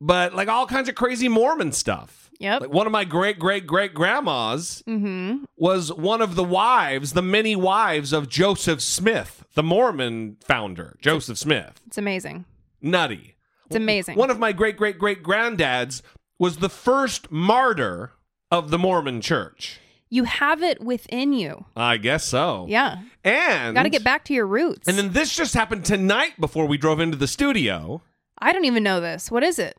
but 0.00 0.34
like 0.34 0.48
all 0.48 0.66
kinds 0.66 0.88
of 0.88 0.94
crazy 0.94 1.28
Mormon 1.28 1.72
stuff. 1.72 2.30
Yep. 2.38 2.60
Like 2.62 2.70
one 2.72 2.86
of 2.86 2.92
my 2.92 3.04
great 3.04 3.38
great 3.38 3.66
great 3.66 3.94
grandmas 3.94 4.82
Mm-hmm. 4.86 5.44
was 5.56 5.92
one 5.92 6.20
of 6.20 6.34
the 6.34 6.44
wives, 6.44 7.14
the 7.14 7.22
many 7.22 7.56
wives 7.56 8.12
of 8.12 8.28
Joseph 8.28 8.82
Smith, 8.82 9.44
the 9.54 9.62
Mormon 9.62 10.36
founder, 10.44 10.96
Joseph 11.00 11.38
Smith. 11.38 11.80
It's 11.86 11.96
amazing. 11.98 12.44
Nutty. 12.82 13.36
It's 13.66 13.76
amazing. 13.76 14.16
One 14.16 14.30
of 14.30 14.38
my 14.38 14.52
great 14.52 14.76
great 14.76 14.98
great 14.98 15.22
granddads 15.22 16.02
was 16.38 16.58
the 16.58 16.68
first 16.68 17.30
martyr 17.32 18.12
of 18.50 18.70
the 18.70 18.78
Mormon 18.78 19.20
church. 19.22 19.80
You 20.10 20.24
have 20.24 20.62
it 20.62 20.80
within 20.84 21.32
you. 21.32 21.64
I 21.74 21.96
guess 21.96 22.22
so. 22.24 22.66
Yeah. 22.68 22.98
And 23.26 23.74
Got 23.74 23.82
to 23.82 23.90
get 23.90 24.04
back 24.04 24.24
to 24.26 24.34
your 24.34 24.46
roots. 24.46 24.86
And 24.86 24.96
then 24.96 25.12
this 25.12 25.34
just 25.34 25.52
happened 25.54 25.84
tonight 25.84 26.40
before 26.40 26.66
we 26.66 26.78
drove 26.78 27.00
into 27.00 27.16
the 27.16 27.26
studio. 27.26 28.02
I 28.38 28.52
don't 28.52 28.64
even 28.64 28.82
know 28.82 29.00
this. 29.00 29.30
What 29.30 29.42
is 29.42 29.58
it? 29.58 29.76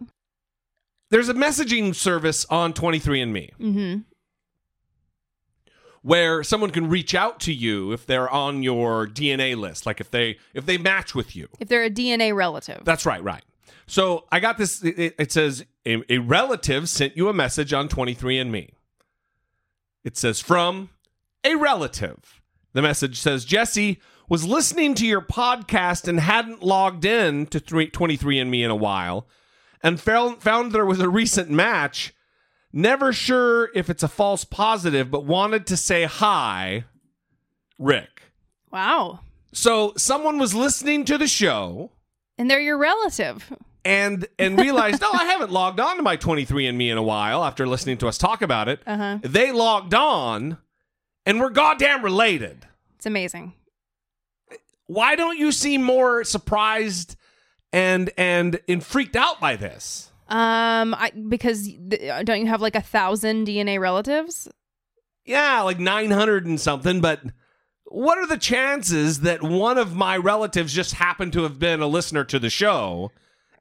There's 1.10 1.30
a 1.30 1.34
messaging 1.34 1.96
service 1.96 2.46
on 2.50 2.74
23andMe 2.74 3.56
Mm-hmm. 3.58 4.00
where 6.02 6.44
someone 6.44 6.72
can 6.72 6.90
reach 6.90 7.16
out 7.16 7.40
to 7.42 7.54
you 7.54 7.92
if 7.92 8.06
they're 8.06 8.30
on 8.30 8.64
your 8.64 9.08
DNA 9.08 9.56
list, 9.58 9.86
like 9.86 10.00
if 10.02 10.12
they 10.12 10.38
if 10.54 10.66
they 10.66 10.78
match 10.78 11.16
with 11.16 11.36
you. 11.36 11.48
If 11.60 11.70
they're 11.70 11.84
a 11.86 11.90
DNA 11.90 12.36
relative. 12.36 12.82
That's 12.84 13.06
right, 13.06 13.24
right. 13.24 13.44
So 13.88 14.26
I 14.32 14.40
got 14.42 14.58
this. 14.58 14.84
It, 14.84 15.16
it 15.18 15.32
says 15.32 15.64
a, 15.86 16.04
a 16.14 16.18
relative 16.18 16.90
sent 16.90 17.16
you 17.16 17.30
a 17.30 17.34
message 17.34 17.72
on 17.74 17.88
23andMe. 17.88 18.70
It 20.04 20.18
says 20.18 20.42
from 20.42 20.90
a 21.46 21.56
relative. 21.56 22.37
The 22.78 22.84
message 22.84 23.20
says 23.20 23.44
Jesse 23.44 24.00
was 24.30 24.46
listening 24.46 24.94
to 24.94 25.08
your 25.08 25.20
podcast 25.20 26.08
and 26.08 26.20
hadn't 26.20 26.62
logged 26.62 27.06
in 27.06 27.48
to 27.48 27.60
3, 27.60 27.90
23andMe 27.90 28.64
in 28.64 28.70
a 28.70 28.76
while, 28.76 29.26
and 29.82 30.00
found 30.00 30.44
found 30.44 30.72
there 30.74 30.86
was 30.86 31.00
a 31.00 31.10
recent 31.10 31.50
match. 31.50 32.14
Never 32.72 33.12
sure 33.14 33.72
if 33.74 33.90
it's 33.90 34.04
a 34.04 34.08
false 34.08 34.44
positive, 34.46 35.10
but 35.10 35.26
wanted 35.26 35.66
to 35.66 35.76
say 35.76 36.04
hi, 36.04 36.84
Rick. 37.80 38.22
wow. 38.72 39.22
So 39.54 39.94
someone 39.98 40.38
was 40.38 40.54
listening 40.54 41.04
to 41.06 41.18
the 41.18 41.26
show 41.28 41.90
And 42.38 42.48
they're 42.48 42.62
your 42.62 42.78
relative. 42.78 43.52
and 43.84 44.28
and 44.38 44.56
realized, 44.60 45.02
oh, 45.04 45.18
I 45.20 45.26
haven't 45.26 45.50
logged 45.52 45.80
on 45.80 45.98
to 45.98 46.04
my 46.04 46.16
23andMe 46.16 46.92
in 46.92 47.00
a 47.00 47.02
while 47.02 47.44
after 47.44 47.66
listening 47.66 47.98
to 47.98 48.08
us 48.08 48.20
talk 48.20 48.44
about 48.44 48.70
it. 48.70 48.82
Uh-huh. 48.86 49.18
They 49.24 49.52
logged 49.52 49.96
on 49.96 50.60
and 51.28 51.40
we're 51.42 51.50
goddamn 51.50 52.04
related. 52.04 52.66
It's 52.96 53.06
amazing. 53.06 53.54
Why 54.88 55.16
don't 55.16 55.38
you 55.38 55.52
seem 55.52 55.84
more 55.84 56.24
surprised 56.24 57.18
and 57.72 58.10
and 58.18 58.60
and 58.68 58.84
freaked 58.84 59.16
out 59.16 59.40
by 59.40 59.58
this? 59.58 60.12
Um, 60.30 60.96
I 60.96 61.12
because 61.12 61.68
th- 61.68 62.26
don't 62.26 62.40
you 62.40 62.48
have 62.48 62.62
like 62.62 62.76
a 62.76 62.82
thousand 62.82 63.46
DNA 63.46 63.80
relatives? 63.80 64.48
Yeah, 65.26 65.62
like 65.62 65.78
900 65.78 66.46
and 66.46 66.60
something, 66.60 67.02
but 67.02 67.22
what 67.84 68.18
are 68.18 68.28
the 68.28 68.38
chances 68.38 69.22
that 69.22 69.44
one 69.44 69.78
of 69.78 69.94
my 69.94 70.16
relatives 70.16 70.74
just 70.74 70.94
happened 70.94 71.34
to 71.34 71.44
have 71.44 71.60
been 71.60 71.82
a 71.82 71.88
listener 71.88 72.24
to 72.24 72.40
the 72.40 72.50
show 72.50 73.12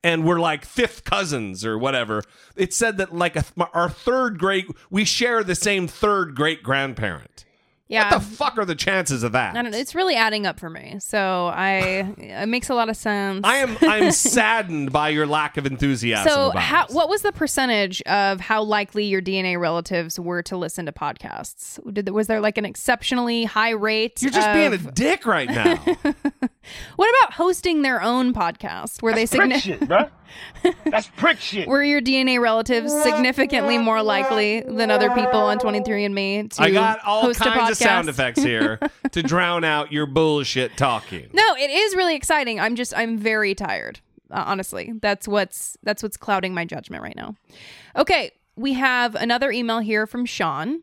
and 0.05 0.24
we're 0.24 0.38
like 0.38 0.64
fifth 0.64 1.02
cousins 1.02 1.64
or 1.64 1.76
whatever? 1.76 2.22
It 2.55 2.72
said 2.72 2.98
that 2.98 3.12
like 3.14 3.35
a, 3.35 3.44
our 3.72 3.90
third 3.90 4.38
great, 4.38 4.66
we 4.90 5.05
share 5.05 5.42
the 5.42 5.57
same 5.57 5.88
third 5.88 6.37
great 6.37 6.62
grandparent. 6.62 7.45
Yeah. 7.88 8.11
What 8.11 8.20
the 8.20 8.37
fuck 8.37 8.59
are 8.59 8.64
the 8.64 8.75
chances 8.75 9.22
of 9.22 9.33
that? 9.33 9.55
I 9.55 9.62
don't 9.62 9.70
know. 9.70 9.79
It's 9.79 9.94
really 9.94 10.16
adding 10.16 10.44
up 10.44 10.59
for 10.59 10.68
me. 10.68 10.96
So 10.99 11.46
I 11.55 12.12
it 12.18 12.49
makes 12.49 12.68
a 12.68 12.75
lot 12.75 12.88
of 12.88 12.96
sense. 12.96 13.42
I 13.44 13.57
am 13.57 13.77
I'm 13.83 14.11
saddened 14.12 14.92
by 14.92 15.11
your 15.11 15.27
lack 15.27 15.57
of 15.57 15.66
enthusiasm. 15.66 16.29
So, 16.29 16.51
about 16.51 16.62
how, 16.62 16.87
what 16.88 17.09
was 17.09 17.22
the 17.22 17.33
percentage 17.33 18.03
of 18.03 18.40
how 18.40 18.62
likely 18.62 19.05
your 19.05 19.22
DNA 19.22 19.59
relatives 19.59 20.18
were 20.18 20.42
to 20.42 20.57
listen 20.57 20.87
to 20.87 20.92
podcasts? 20.92 21.79
Did 21.92 22.09
was 22.11 22.27
there 22.27 22.40
like 22.40 22.59
an 22.59 22.64
exceptionally 22.64 23.44
high 23.44 23.70
rate? 23.70 24.20
You're 24.20 24.33
just 24.33 24.53
being 24.53 24.72
a 24.72 24.79
dick 24.79 25.25
right 25.25 25.49
now. 25.49 25.85
What 26.96 27.09
about 27.20 27.35
hosting 27.35 27.83
their 27.83 28.03
own 28.03 28.33
podcast? 28.33 29.03
Were 29.03 29.12
they 29.12 29.27
prick 29.27 29.55
shit, 29.55 29.81
bruh. 29.81 30.11
That's 30.85 31.07
prick 31.09 31.38
shit. 31.38 31.68
Were 31.68 31.83
your 31.83 32.01
DNA 32.01 32.40
relatives 32.40 32.92
significantly 33.03 33.79
more 33.79 34.03
likely 34.03 34.62
than 34.62 34.90
other 34.90 35.11
people 35.11 35.40
on 35.40 35.59
23andMe 35.59 36.51
to 36.53 36.62
I 36.62 36.70
got 36.70 36.99
all 37.05 37.22
host 37.22 37.40
a 37.40 37.44
podcast? 37.44 37.70
of 37.70 37.75
sound 37.76 38.08
effects 38.08 38.42
here 38.42 38.78
to 39.12 39.22
drown 39.22 39.64
out 39.64 39.92
your 39.92 40.06
bullshit 40.06 40.76
talking. 40.76 41.28
No, 41.32 41.54
it 41.56 41.70
is 41.70 41.94
really 41.94 42.16
exciting. 42.16 42.58
I'm 42.60 42.76
just 42.76 42.96
I'm 42.96 43.18
very 43.18 43.54
tired. 43.54 44.00
Uh, 44.30 44.42
honestly, 44.46 44.92
that's 45.00 45.28
what's 45.28 45.76
that's 45.82 46.02
what's 46.02 46.16
clouding 46.16 46.54
my 46.54 46.64
judgment 46.64 47.02
right 47.02 47.16
now. 47.16 47.34
Okay, 47.94 48.32
we 48.56 48.72
have 48.74 49.14
another 49.14 49.50
email 49.52 49.78
here 49.78 50.06
from 50.06 50.24
Sean. 50.26 50.82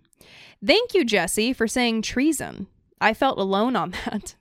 Thank 0.66 0.94
you, 0.94 1.04
Jesse, 1.04 1.52
for 1.52 1.68
saying 1.68 2.04
treason. 2.04 2.68
I 3.02 3.14
felt 3.14 3.38
alone 3.38 3.76
on 3.76 3.92
that. 4.06 4.36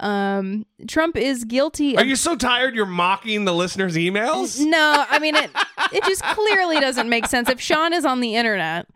Um, 0.00 0.64
Trump 0.88 1.16
is 1.16 1.44
guilty. 1.44 1.96
Are 1.96 2.04
you 2.04 2.16
so 2.16 2.34
tired 2.34 2.74
you're 2.74 2.86
mocking 2.86 3.44
the 3.44 3.52
listeners' 3.54 3.96
emails? 3.96 4.58
No, 4.64 5.04
I 5.08 5.18
mean 5.18 5.34
it. 5.36 5.50
It 5.92 6.04
just 6.04 6.22
clearly 6.22 6.80
doesn't 6.80 7.08
make 7.08 7.26
sense 7.26 7.48
if 7.48 7.60
Sean 7.60 7.92
is 7.92 8.04
on 8.06 8.20
the 8.20 8.34
internet, 8.36 8.86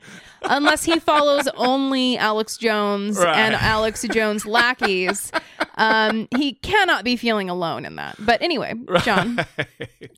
unless 0.45 0.85
he 0.85 0.99
follows 0.99 1.47
only 1.57 2.17
Alex 2.17 2.57
Jones 2.57 3.19
Right. 3.19 3.37
and 3.37 3.55
Alex 3.55 4.05
Jones 4.13 4.47
lackeys. 4.47 5.31
Um, 5.77 6.29
he 6.37 6.53
cannot 6.55 7.05
be 7.05 7.17
feeling 7.17 7.51
alone 7.51 7.85
in 7.85 7.97
that. 7.97 8.17
But 8.19 8.41
anyway, 8.41 8.75
Sean, 9.03 9.45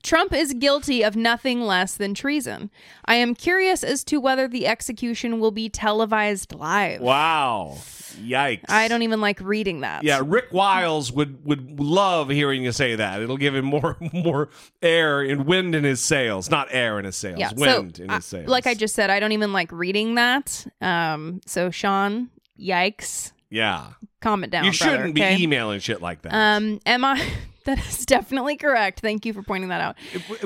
Trump 0.03 0.33
is 0.33 0.53
guilty 0.55 1.03
of 1.03 1.17
nothing 1.17 1.63
less 1.63 1.95
than 1.97 2.15
treason. 2.15 2.71
I 3.07 3.17
am 3.17 3.35
curious 3.35 3.83
as 3.83 4.05
to 4.05 4.21
whether 4.21 4.47
the 4.47 4.67
execution 4.67 5.41
will 5.41 5.51
be 5.53 5.69
televised 5.69 6.55
live. 6.55 7.01
Wow. 7.01 7.79
Yikes. 8.17 8.65
I 8.69 8.89
don't 8.89 9.03
even 9.03 9.21
like 9.21 9.41
reading 9.41 9.81
that. 9.81 10.05
Yeah, 10.05 10.23
Rick 10.25 10.53
Wiles 10.53 11.13
would 11.13 11.45
would 11.45 11.81
love 11.81 12.29
hearing 12.29 12.65
you 12.65 12.73
say 12.73 12.97
that. 12.97 13.23
It'll 13.23 13.37
give 13.37 13.55
him 13.55 13.65
more 13.65 13.97
more 14.13 14.49
air 14.83 15.21
and 15.21 15.47
wind 15.47 15.75
in 15.75 15.85
his 15.85 16.03
sails. 16.03 16.51
Not 16.51 16.69
air 16.71 16.99
in 16.99 17.05
his 17.05 17.17
sails, 17.17 17.39
yeah. 17.39 17.53
wind 17.57 17.97
so, 17.97 18.03
in 18.05 18.11
his 18.11 18.25
sails. 18.25 18.49
like 18.49 18.67
I 18.67 18.75
just 18.75 18.95
said, 18.95 19.11
I 19.11 19.21
don't 19.21 19.33
even 19.33 19.53
like 19.53 19.71
reading 19.73 20.17
that. 20.17 20.67
Um, 20.81 21.41
so 21.47 21.71
Sean, 21.71 22.31
yikes. 22.59 23.33
Yeah. 23.51 23.91
Calm 24.21 24.45
it 24.45 24.51
down. 24.51 24.65
you 24.65 24.73
brother, 24.73 24.97
shouldn't 24.97 25.19
okay? 25.19 25.37
be 25.37 25.45
emailing 25.45 25.81
shit 25.81 26.03
like 26.03 26.23
that. 26.23 26.35
Um, 26.35 26.81
am 26.85 27.05
I? 27.05 27.25
that 27.67 27.79
is 27.79 28.07
definitely 28.07 28.57
correct. 28.57 29.01
Thank 29.01 29.27
you 29.27 29.33
for 29.33 29.43
pointing 29.43 29.69
that 29.69 29.81
out. 29.81 29.97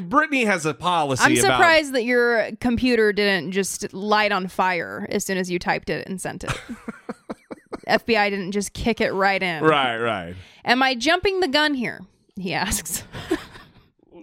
Brittany 0.03 0.45
has 0.45 0.67
a 0.67 0.75
policy 0.75 1.23
I'm 1.23 1.33
about 1.33 1.59
surprised 1.59 1.95
that 1.95 2.05
your 2.05 2.51
computer 2.61 3.13
didn't 3.13 3.53
just 3.53 3.93
light 3.95 4.33
on 4.33 4.49
fire 4.49 5.07
as 5.11 5.25
soon 5.25 5.39
as 5.39 5.51
you 5.51 5.59
typed 5.59 5.89
it 5.89 6.07
and 6.09 6.21
sent 6.21 6.45
it. 6.45 6.53
FBI 7.91 8.31
didn't 8.31 8.53
just 8.53 8.73
kick 8.73 9.01
it 9.01 9.13
right 9.13 9.43
in. 9.43 9.63
Right, 9.63 9.99
right. 9.99 10.35
Am 10.65 10.83
I 10.83 10.95
jumping 10.95 11.41
the 11.41 11.49
gun 11.49 11.75
here? 11.75 12.01
He 12.37 12.55
asks. 12.55 13.05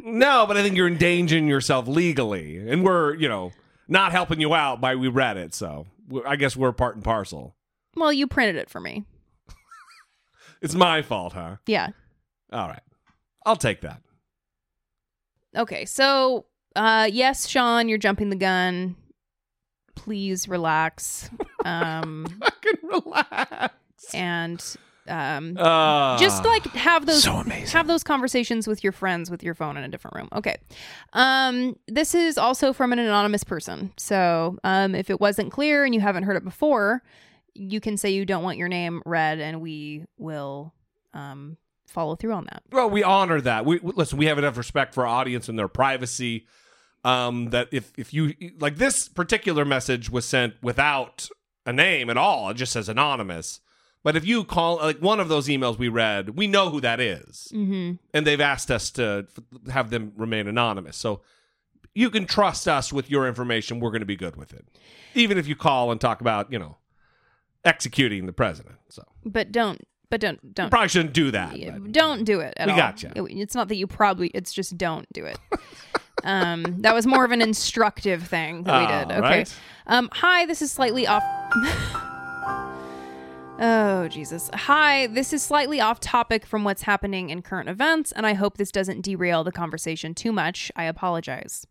No, 0.10 0.46
but 0.48 0.56
I 0.56 0.64
think 0.64 0.78
you're 0.78 0.88
endangering 0.88 1.50
yourself 1.50 1.86
legally. 1.86 2.66
And 2.70 2.82
we're, 2.86 3.16
you 3.16 3.28
know, 3.28 3.52
not 3.90 4.14
helping 4.14 4.40
you 4.40 4.54
out 4.56 4.80
by 4.80 4.96
we 4.96 5.10
read 5.10 5.36
it, 5.36 5.54
so 5.54 5.86
I 6.26 6.38
guess 6.38 6.56
we're 6.56 6.72
part 6.72 6.96
and 6.96 7.04
parcel. 7.04 7.58
Well, 7.94 8.14
you 8.14 8.26
printed 8.26 8.56
it 8.56 8.70
for 8.70 8.80
me. 8.80 9.04
It's 10.62 10.74
my 10.74 11.02
fault, 11.02 11.34
huh? 11.34 11.58
Yeah. 11.66 11.90
All 12.54 12.68
right. 12.70 12.82
I'll 13.46 13.58
take 13.58 13.82
that. 13.82 14.02
Okay, 15.56 15.84
so 15.84 16.46
uh 16.76 17.10
yes, 17.12 17.48
Sean, 17.48 17.90
you're 17.90 17.98
jumping 17.98 18.30
the 18.30 18.36
gun. 18.38 18.96
Please 19.96 20.48
relax. 20.48 21.30
Um 21.66 22.26
Fucking 22.40 22.80
relax. 22.90 23.74
and 24.14 24.64
um 25.08 25.56
Uh, 25.58 26.18
just 26.18 26.44
like 26.44 26.64
have 26.74 27.06
those 27.06 27.24
so 27.24 27.32
have 27.72 27.88
those 27.88 28.04
conversations 28.04 28.68
with 28.68 28.84
your 28.84 28.92
friends 28.92 29.32
with 29.32 29.42
your 29.42 29.54
phone 29.54 29.78
in 29.78 29.84
a 29.84 29.88
different 29.88 30.16
room. 30.18 30.30
Okay. 30.34 30.58
Um 31.14 31.78
this 31.88 32.14
is 32.14 32.38
also 32.38 32.74
from 32.74 32.92
an 32.94 33.00
anonymous 33.00 33.44
person. 33.44 33.94
So, 33.98 34.58
um 34.64 34.96
if 34.96 35.10
it 35.10 35.20
wasn't 35.22 35.52
clear 35.52 35.86
and 35.86 35.94
you 35.96 36.02
haven't 36.02 36.24
heard 36.24 36.36
it 36.36 36.44
before, 36.44 37.04
you 37.54 37.80
can 37.80 37.98
say 37.98 38.10
you 38.12 38.26
don't 38.26 38.44
want 38.44 38.58
your 38.58 38.68
name 38.68 39.02
read 39.06 39.40
and 39.40 39.62
we 39.62 40.06
will 40.18 40.74
um 41.14 41.58
follow 41.88 42.16
through 42.18 42.34
on 42.34 42.44
that. 42.52 42.62
Well, 42.72 42.90
we 42.90 43.02
honor 43.02 43.40
that. 43.42 43.66
We 43.66 43.80
we- 43.80 43.94
listen. 43.94 44.18
We 44.20 44.26
have 44.26 44.38
enough 44.38 44.58
respect 44.58 44.94
for 44.94 45.08
our 45.08 45.20
audience 45.22 45.48
and 45.48 45.58
their 45.58 45.70
privacy. 45.70 46.46
Um, 47.06 47.52
that 47.52 47.70
if 47.72 47.94
if 47.98 48.14
you 48.14 48.34
like 48.60 48.76
this 48.76 49.08
particular 49.08 49.64
message 49.64 50.10
was 50.10 50.26
sent 50.26 50.56
without 50.62 51.30
a 51.68 51.74
name 51.74 52.10
at 52.10 52.18
all, 52.18 52.50
it 52.50 52.56
just 52.56 52.72
says 52.72 52.90
anonymous. 52.90 53.60
But 54.04 54.16
if 54.16 54.26
you 54.26 54.44
call 54.44 54.78
like 54.78 55.00
one 55.00 55.20
of 55.20 55.28
those 55.28 55.48
emails 55.48 55.78
we 55.78 55.90
read, 55.90 56.32
we 56.38 56.48
know 56.48 56.70
who 56.70 56.80
that 56.82 57.00
is, 57.00 57.50
Mhm. 57.54 58.00
and 58.14 58.26
they've 58.26 58.40
asked 58.42 58.72
us 58.72 58.90
to 58.92 59.28
f- 59.38 59.72
have 59.74 59.90
them 59.90 60.14
remain 60.16 60.48
anonymous. 60.48 60.96
So 60.98 61.22
you 61.94 62.10
can 62.10 62.26
trust 62.26 62.68
us 62.68 62.94
with 62.94 63.10
your 63.12 63.28
information. 63.28 63.80
We're 63.80 63.90
going 63.92 64.02
to 64.02 64.06
be 64.06 64.16
good 64.16 64.36
with 64.38 64.54
it, 64.54 64.66
even 65.14 65.38
if 65.38 65.48
you 65.48 65.56
call 65.56 65.92
and 65.92 66.00
talk 66.00 66.22
about 66.22 66.52
you 66.52 66.58
know 66.60 66.78
executing 67.66 68.26
the 68.28 68.34
president. 68.34 68.78
So 68.90 69.04
But 69.26 69.52
don't 69.52 69.82
but 70.10 70.22
don't 70.22 70.54
don't 70.56 70.70
probably 70.70 70.88
shouldn't 70.88 71.14
do 71.14 71.32
that. 71.32 71.58
Yeah, 71.58 71.72
but- 71.78 71.92
don't 71.92 72.24
do 72.24 72.40
it 72.40 72.54
at 72.56 72.68
We 72.68 72.72
all. 72.74 72.78
gotcha. 72.78 73.12
It- 73.16 73.24
It's 73.38 73.56
not 73.56 73.68
that 73.68 73.76
you 73.76 73.88
probably. 73.88 74.30
It's 74.34 74.54
just 74.54 74.78
don't 74.78 75.12
do 75.12 75.26
it. 75.26 75.38
um, 76.24 76.82
that 76.82 76.94
was 76.94 77.06
more 77.08 77.24
of 77.26 77.32
an 77.32 77.42
instructive 77.42 78.24
thing 78.28 78.64
that 78.64 78.80
we 78.80 78.88
did. 78.88 79.12
All 79.18 79.24
Okay. 79.26 79.38
right. 79.40 79.56
Um, 79.88 80.10
hi, 80.12 80.46
this 80.46 80.62
is 80.62 80.72
slightly 80.72 81.08
off. 81.08 81.24
oh 83.60 84.08
Jesus. 84.08 84.50
Hi, 84.54 85.08
this 85.08 85.34
is 85.34 85.44
slightly 85.44 85.82
off 85.82 86.00
topic 86.00 86.46
from 86.46 86.64
what's 86.64 86.84
happening 86.84 87.30
in 87.30 87.42
current 87.42 87.70
events, 87.70 88.12
and 88.12 88.26
I 88.26 88.34
hope 88.34 88.58
this 88.58 88.72
doesn't 88.72 89.02
derail 89.02 89.44
the 89.44 89.52
conversation 89.52 90.14
too 90.14 90.32
much. 90.32 90.72
I 90.76 90.86
apologize. 90.86 91.66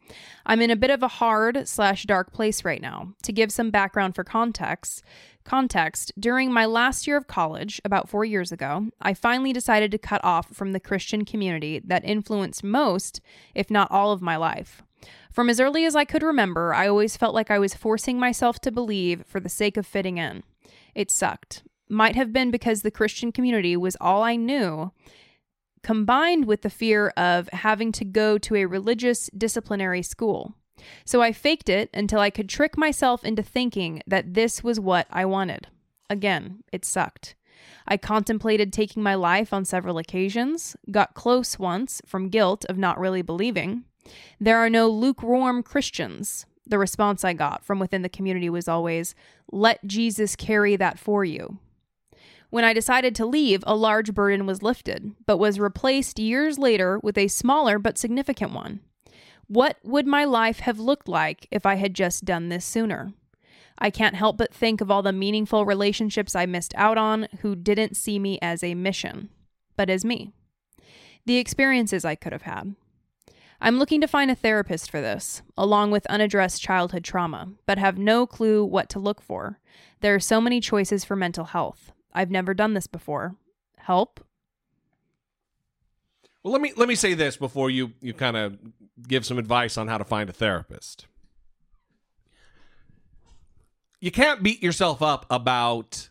I'm 0.45 0.61
in 0.61 0.71
a 0.71 0.77
bit 0.77 0.91
of 0.91 1.03
a 1.03 1.09
hard 1.09 1.69
slash 1.69 2.05
dark 2.05 2.33
place 2.33 2.65
right 2.65 2.81
now. 2.81 3.15
To 3.23 3.33
give 3.33 3.53
some 3.53 3.71
background 3.71 4.15
for 4.15 4.25
context, 4.25 5.03
context, 5.45 6.13
during 6.19 6.53
my 6.53 6.67
last 6.67 7.07
year 7.07 7.17
of 7.17 7.27
college, 7.27 7.81
about 7.85 8.09
four 8.09 8.25
years 8.25 8.53
ago, 8.53 8.87
I 9.01 9.15
finally 9.15 9.53
decided 9.53 9.91
to 9.93 9.99
cut 9.99 10.25
off 10.25 10.49
from 10.49 10.73
the 10.73 10.81
Christian 10.81 11.25
community 11.25 11.81
that 11.85 12.05
influenced 12.05 12.65
most, 12.65 13.21
if 13.55 13.71
not 13.71 13.91
all, 13.91 14.13
of 14.13 14.23
my 14.23 14.37
life. 14.37 14.83
From 15.33 15.51
as 15.51 15.61
early 15.61 15.85
as 15.85 15.95
I 15.95 16.05
could 16.05 16.23
remember, 16.23 16.75
I 16.75 16.89
always 16.89 17.17
felt 17.17 17.35
like 17.35 17.51
I 17.51 17.59
was 17.59 17.75
forcing 17.75 18.19
myself 18.19 18.59
to 18.61 18.73
believe 18.73 19.25
for 19.27 19.39
the 19.39 19.49
sake 19.49 19.77
of 19.77 19.87
fitting 19.87 20.19
in. 20.19 20.43
It 20.95 21.11
sucked. 21.11 21.63
Might 21.89 22.17
have 22.17 22.33
been 22.33 22.51
because 22.51 22.83
the 22.83 22.91
Christian 22.91 23.31
community 23.31 23.77
was 23.77 23.97
all 24.01 24.23
I 24.23 24.37
knew, 24.37 24.93
combined 25.83 26.47
with 26.47 26.63
the 26.63 26.71
fear 26.71 27.09
of 27.17 27.49
having 27.51 27.93
to 27.93 28.05
go 28.05 28.39
to 28.39 28.57
a 28.57 28.65
religious 28.65 29.31
disciplinary 29.37 30.03
school. 30.03 30.55
So 31.05 31.23
I 31.23 31.33
faked 31.33 31.69
it 31.69 31.89
until 31.95 32.19
I 32.19 32.31
could 32.31 32.49
trick 32.49 32.77
myself 32.77 33.25
into 33.25 33.43
thinking 33.43 34.03
that 34.07 34.35
this 34.35 34.65
was 34.65 34.81
what 34.81 35.07
I 35.11 35.25
wanted. 35.25 35.69
Again, 36.11 36.65
it 36.73 36.85
sucked. 36.85 37.37
I 37.87 37.97
contemplated 37.97 38.73
taking 38.73 39.03
my 39.03 39.15
life 39.15 39.53
on 39.53 39.65
several 39.65 39.99
occasions, 39.99 40.77
got 40.91 41.15
close 41.15 41.59
once 41.59 42.03
from 42.05 42.29
guilt 42.29 42.65
of 42.69 42.77
not 42.77 42.99
really 42.99 43.23
believing. 43.23 43.85
There 44.41 44.59
are 44.59 44.71
no 44.71 44.89
lukewarm 44.89 45.63
Christians. 45.63 46.47
The 46.67 46.79
response 46.79 47.25
I 47.25 47.33
got 47.33 47.65
from 47.65 47.79
within 47.79 48.03
the 48.03 48.09
community 48.09 48.51
was 48.51 48.67
always, 48.67 49.15
let 49.53 49.87
Jesus 49.87 50.35
carry 50.35 50.75
that 50.77 50.99
for 50.99 51.25
you. 51.25 51.59
When 52.51 52.65
I 52.65 52.73
decided 52.73 53.15
to 53.17 53.27
leave, 53.27 53.63
a 53.67 53.75
large 53.75 54.15
burden 54.15 54.47
was 54.47 54.63
lifted, 54.63 55.13
but 55.27 55.39
was 55.39 55.59
replaced 55.59 56.19
years 56.19 56.59
later 56.59 57.01
with 57.03 57.19
a 57.19 57.29
smaller 57.29 57.79
but 57.79 57.99
significant 57.99 58.53
one. 58.53 58.81
What 59.49 59.79
would 59.85 60.07
my 60.07 60.25
life 60.25 60.61
have 60.61 60.79
looked 60.79 61.09
like 61.09 61.47
if 61.51 61.67
I 61.67 61.77
had 61.77 61.95
just 61.95 62.25
done 62.25 62.49
this 62.49 62.65
sooner? 62.65 63.13
I 63.79 63.91
can't 63.91 64.17
help 64.17 64.39
but 64.39 64.55
think 64.55 64.81
of 64.81 64.91
all 64.91 65.03
the 65.03 65.13
meaningful 65.13 65.67
relationships 65.67 66.35
I 66.35 66.47
missed 66.47 66.75
out 66.77 66.97
on 66.97 67.29
who 67.41 67.55
didn't 67.55 67.97
see 67.97 68.19
me 68.19 68.39
as 68.41 68.63
a 68.63 68.75
mission, 68.75 69.29
but 69.77 69.91
as 69.91 70.05
me. 70.05 70.33
The 71.27 71.37
experiences 71.37 72.05
I 72.05 72.15
could 72.15 72.33
have 72.33 72.43
had. 72.43 72.75
I'm 73.61 73.79
looking 73.79 74.01
to 74.01 74.09
find 74.09 74.31
a 74.31 74.35
therapist 74.35 74.91
for 74.91 75.01
this, 75.01 75.43
along 75.57 75.91
with 75.91 76.07
unaddressed 76.07 76.63
childhood 76.63 77.05
trauma, 77.05 77.49
but 77.67 77.79
have 77.79 77.99
no 77.99 78.27
clue 78.27 78.65
what 78.65 78.89
to 78.91 78.99
look 78.99 79.21
for. 79.21 79.61
There 80.01 80.15
are 80.15 80.21
so 80.21 80.41
many 80.41 80.61
choices 80.61 81.05
for 81.05 81.17
mental 81.17 81.47
health. 81.47 81.93
I've 82.17 82.31
never 82.31 82.55
done 82.55 82.73
this 82.73 82.87
before. 82.87 83.37
Help? 83.77 84.25
Well, 86.43 86.53
let 86.53 86.63
me 86.63 86.73
let 86.77 86.89
me 86.89 86.95
say 86.95 87.13
this 87.13 87.37
before 87.37 87.69
you 87.69 87.93
you 88.01 88.15
kind 88.15 88.37
of 88.37 88.59
give 89.07 89.27
some 89.27 89.39
advice 89.39 89.77
on 89.77 89.87
how 89.87 89.99
to 89.99 90.05
find 90.05 90.31
a 90.31 90.33
therapist. 90.33 91.07
You 94.01 94.11
can't 94.11 94.43
beat 94.43 94.63
yourself 94.63 95.03
up 95.03 95.27
about 95.29 96.09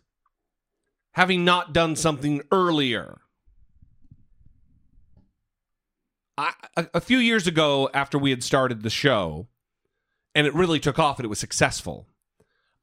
having 1.13 1.43
not 1.43 1.73
done 1.73 1.95
something 1.95 2.41
earlier. 2.51 3.21
I, 6.37 6.53
a, 6.75 6.87
a 6.95 7.01
few 7.01 7.17
years 7.17 7.47
ago, 7.47 7.89
after 7.93 8.19
we 8.19 8.29
had 8.29 8.43
started 8.43 8.83
the 8.83 8.89
show, 8.89 9.47
and 10.35 10.45
it 10.45 10.53
really 10.53 10.79
took 10.79 10.99
off 10.99 11.17
and 11.17 11.25
it 11.25 11.29
was 11.29 11.39
successful, 11.39 12.07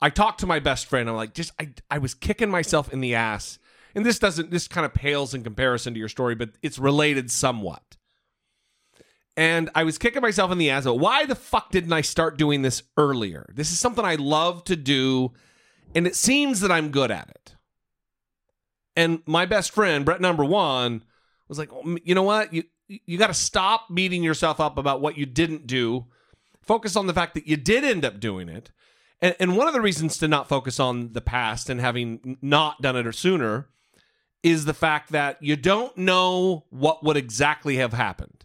I 0.02 0.10
talked 0.10 0.40
to 0.40 0.48
my 0.48 0.58
best 0.58 0.86
friend. 0.86 1.08
I'm 1.08 1.14
like, 1.14 1.32
just 1.32 1.52
I, 1.60 1.70
I 1.88 1.98
was 1.98 2.12
kicking 2.12 2.50
myself 2.50 2.92
in 2.92 3.00
the 3.00 3.14
ass. 3.14 3.60
And 3.94 4.04
this 4.04 4.18
doesn't 4.18 4.50
this 4.50 4.66
kind 4.66 4.84
of 4.84 4.92
pales 4.92 5.32
in 5.32 5.44
comparison 5.44 5.94
to 5.94 6.00
your 6.00 6.08
story 6.08 6.34
but 6.34 6.50
it's 6.60 6.78
related 6.78 7.30
somewhat. 7.30 7.96
And 9.36 9.70
i 9.74 9.84
was 9.84 9.98
kicking 9.98 10.22
myself 10.22 10.50
in 10.50 10.58
the 10.58 10.70
ass 10.70 10.86
of 10.86 11.00
why 11.00 11.24
the 11.24 11.34
fuck 11.34 11.70
didn't 11.70 11.92
i 11.92 12.00
start 12.00 12.36
doing 12.36 12.62
this 12.62 12.82
earlier? 12.96 13.46
This 13.54 13.70
is 13.70 13.78
something 13.78 14.04
i 14.04 14.16
love 14.16 14.64
to 14.64 14.76
do 14.76 15.32
and 15.94 16.06
it 16.06 16.16
seems 16.16 16.60
that 16.60 16.72
i'm 16.72 16.90
good 16.90 17.10
at 17.10 17.28
it. 17.28 17.54
And 18.96 19.22
my 19.26 19.46
best 19.46 19.70
friend 19.70 20.04
brett 20.04 20.20
number 20.20 20.44
one 20.44 21.04
was 21.48 21.58
like 21.58 21.70
"Oh, 21.72 21.98
you 22.02 22.14
know 22.14 22.22
what? 22.22 22.52
You 22.52 22.64
you 22.88 23.18
got 23.18 23.28
to 23.28 23.34
stop 23.34 23.94
beating 23.94 24.22
yourself 24.22 24.58
up 24.58 24.76
about 24.76 25.00
what 25.00 25.16
you 25.16 25.24
didn't 25.24 25.66
do. 25.66 26.06
Focus 26.60 26.96
on 26.96 27.06
the 27.06 27.14
fact 27.14 27.34
that 27.34 27.46
you 27.46 27.56
did 27.56 27.84
end 27.84 28.04
up 28.04 28.20
doing 28.20 28.48
it 28.48 28.70
and, 29.22 29.37
and 29.38 29.56
one 29.56 29.68
of 29.68 29.72
the 29.72 29.80
reasons 29.80 30.18
to 30.18 30.28
not 30.28 30.48
focus 30.48 30.78
on 30.78 31.12
the 31.12 31.20
past 31.22 31.70
and 31.70 31.80
having 31.80 32.37
not 32.42 32.82
done 32.82 32.96
it 32.96 33.06
or 33.06 33.12
sooner 33.12 33.68
is 34.42 34.64
the 34.64 34.74
fact 34.74 35.12
that 35.12 35.38
you 35.40 35.56
don't 35.56 35.96
know 35.96 36.64
what 36.70 37.04
would 37.04 37.16
exactly 37.16 37.76
have 37.76 37.92
happened. 37.92 38.44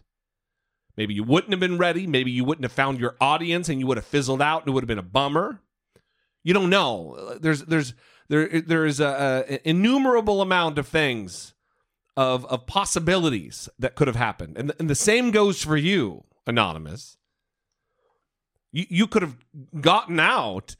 Maybe 0.96 1.14
you 1.14 1.24
wouldn't 1.24 1.52
have 1.52 1.60
been 1.60 1.78
ready. 1.78 2.06
Maybe 2.06 2.30
you 2.30 2.44
wouldn't 2.44 2.64
have 2.64 2.72
found 2.72 2.98
your 2.98 3.16
audience 3.20 3.68
and 3.68 3.80
you 3.80 3.86
would 3.86 3.98
have 3.98 4.06
fizzled 4.06 4.40
out 4.40 4.62
and 4.62 4.68
it 4.68 4.72
would 4.72 4.82
have 4.82 4.88
been 4.88 4.98
a 4.98 5.02
bummer. 5.02 5.60
You 6.44 6.54
don't 6.54 6.70
know. 6.70 7.36
There's 7.40 7.62
there's 7.64 7.94
there 8.28 8.48
there 8.60 8.86
is 8.86 9.00
a, 9.00 9.60
innumerable 9.68 10.40
amount 10.40 10.78
of 10.78 10.86
things 10.86 11.54
of 12.16 12.44
of 12.46 12.66
possibilities 12.66 13.68
that 13.78 13.94
could 13.94 14.06
have 14.06 14.16
happened. 14.16 14.56
And, 14.56 14.72
and 14.78 14.88
the 14.88 14.94
same 14.94 15.30
goes 15.30 15.62
for 15.62 15.76
you, 15.76 16.24
anonymous. 16.46 17.16
You 18.72 18.86
you 18.88 19.06
could 19.06 19.22
have 19.22 19.36
gotten 19.80 20.20
out 20.20 20.76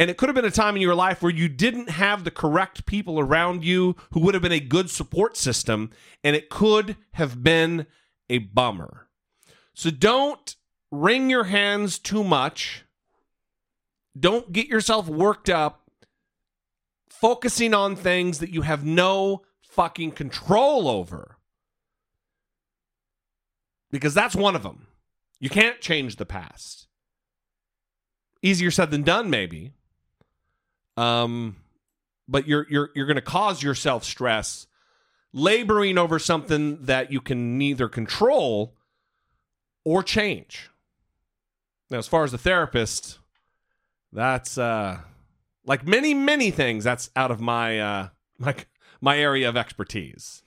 and 0.00 0.08
it 0.08 0.16
could 0.16 0.30
have 0.30 0.34
been 0.34 0.46
a 0.46 0.50
time 0.50 0.76
in 0.76 0.82
your 0.82 0.94
life 0.94 1.22
where 1.22 1.30
you 1.30 1.46
didn't 1.46 1.90
have 1.90 2.24
the 2.24 2.30
correct 2.30 2.86
people 2.86 3.20
around 3.20 3.66
you 3.66 3.96
who 4.12 4.20
would 4.20 4.32
have 4.32 4.42
been 4.42 4.50
a 4.50 4.58
good 4.58 4.88
support 4.88 5.36
system, 5.36 5.90
and 6.24 6.34
it 6.34 6.48
could 6.48 6.96
have 7.12 7.42
been 7.42 7.86
a 8.30 8.38
bummer. 8.38 9.08
So 9.74 9.90
don't 9.90 10.56
wring 10.90 11.28
your 11.28 11.44
hands 11.44 11.98
too 11.98 12.24
much. 12.24 12.86
Don't 14.18 14.52
get 14.52 14.68
yourself 14.68 15.06
worked 15.06 15.50
up 15.50 15.90
focusing 17.10 17.74
on 17.74 17.94
things 17.94 18.38
that 18.38 18.54
you 18.54 18.62
have 18.62 18.82
no 18.86 19.42
fucking 19.60 20.12
control 20.12 20.88
over. 20.88 21.36
Because 23.90 24.14
that's 24.14 24.34
one 24.34 24.56
of 24.56 24.62
them. 24.62 24.86
You 25.38 25.50
can't 25.50 25.82
change 25.82 26.16
the 26.16 26.24
past. 26.24 26.86
Easier 28.42 28.70
said 28.70 28.90
than 28.90 29.02
done, 29.02 29.28
maybe. 29.30 29.72
Um, 30.96 31.56
but 32.26 32.46
you're 32.46 32.66
you're 32.70 32.90
you're 32.94 33.06
going 33.06 33.16
to 33.16 33.22
cause 33.22 33.62
yourself 33.62 34.04
stress, 34.04 34.66
laboring 35.32 35.98
over 35.98 36.18
something 36.18 36.84
that 36.84 37.12
you 37.12 37.20
can 37.20 37.58
neither 37.58 37.88
control 37.88 38.74
or 39.84 40.02
change. 40.02 40.70
Now, 41.90 41.98
as 41.98 42.06
far 42.08 42.24
as 42.24 42.32
the 42.32 42.38
therapist, 42.38 43.18
that's 44.12 44.56
uh, 44.58 44.98
Like 45.64 45.86
many, 45.86 46.14
many 46.14 46.50
things, 46.50 46.84
that's 46.84 47.10
out 47.14 47.30
of 47.30 47.40
my 47.40 47.78
uh, 47.78 48.08
my 48.38 48.54
my 49.00 49.18
area 49.18 49.48
of 49.48 49.56
expertise. 49.56 50.42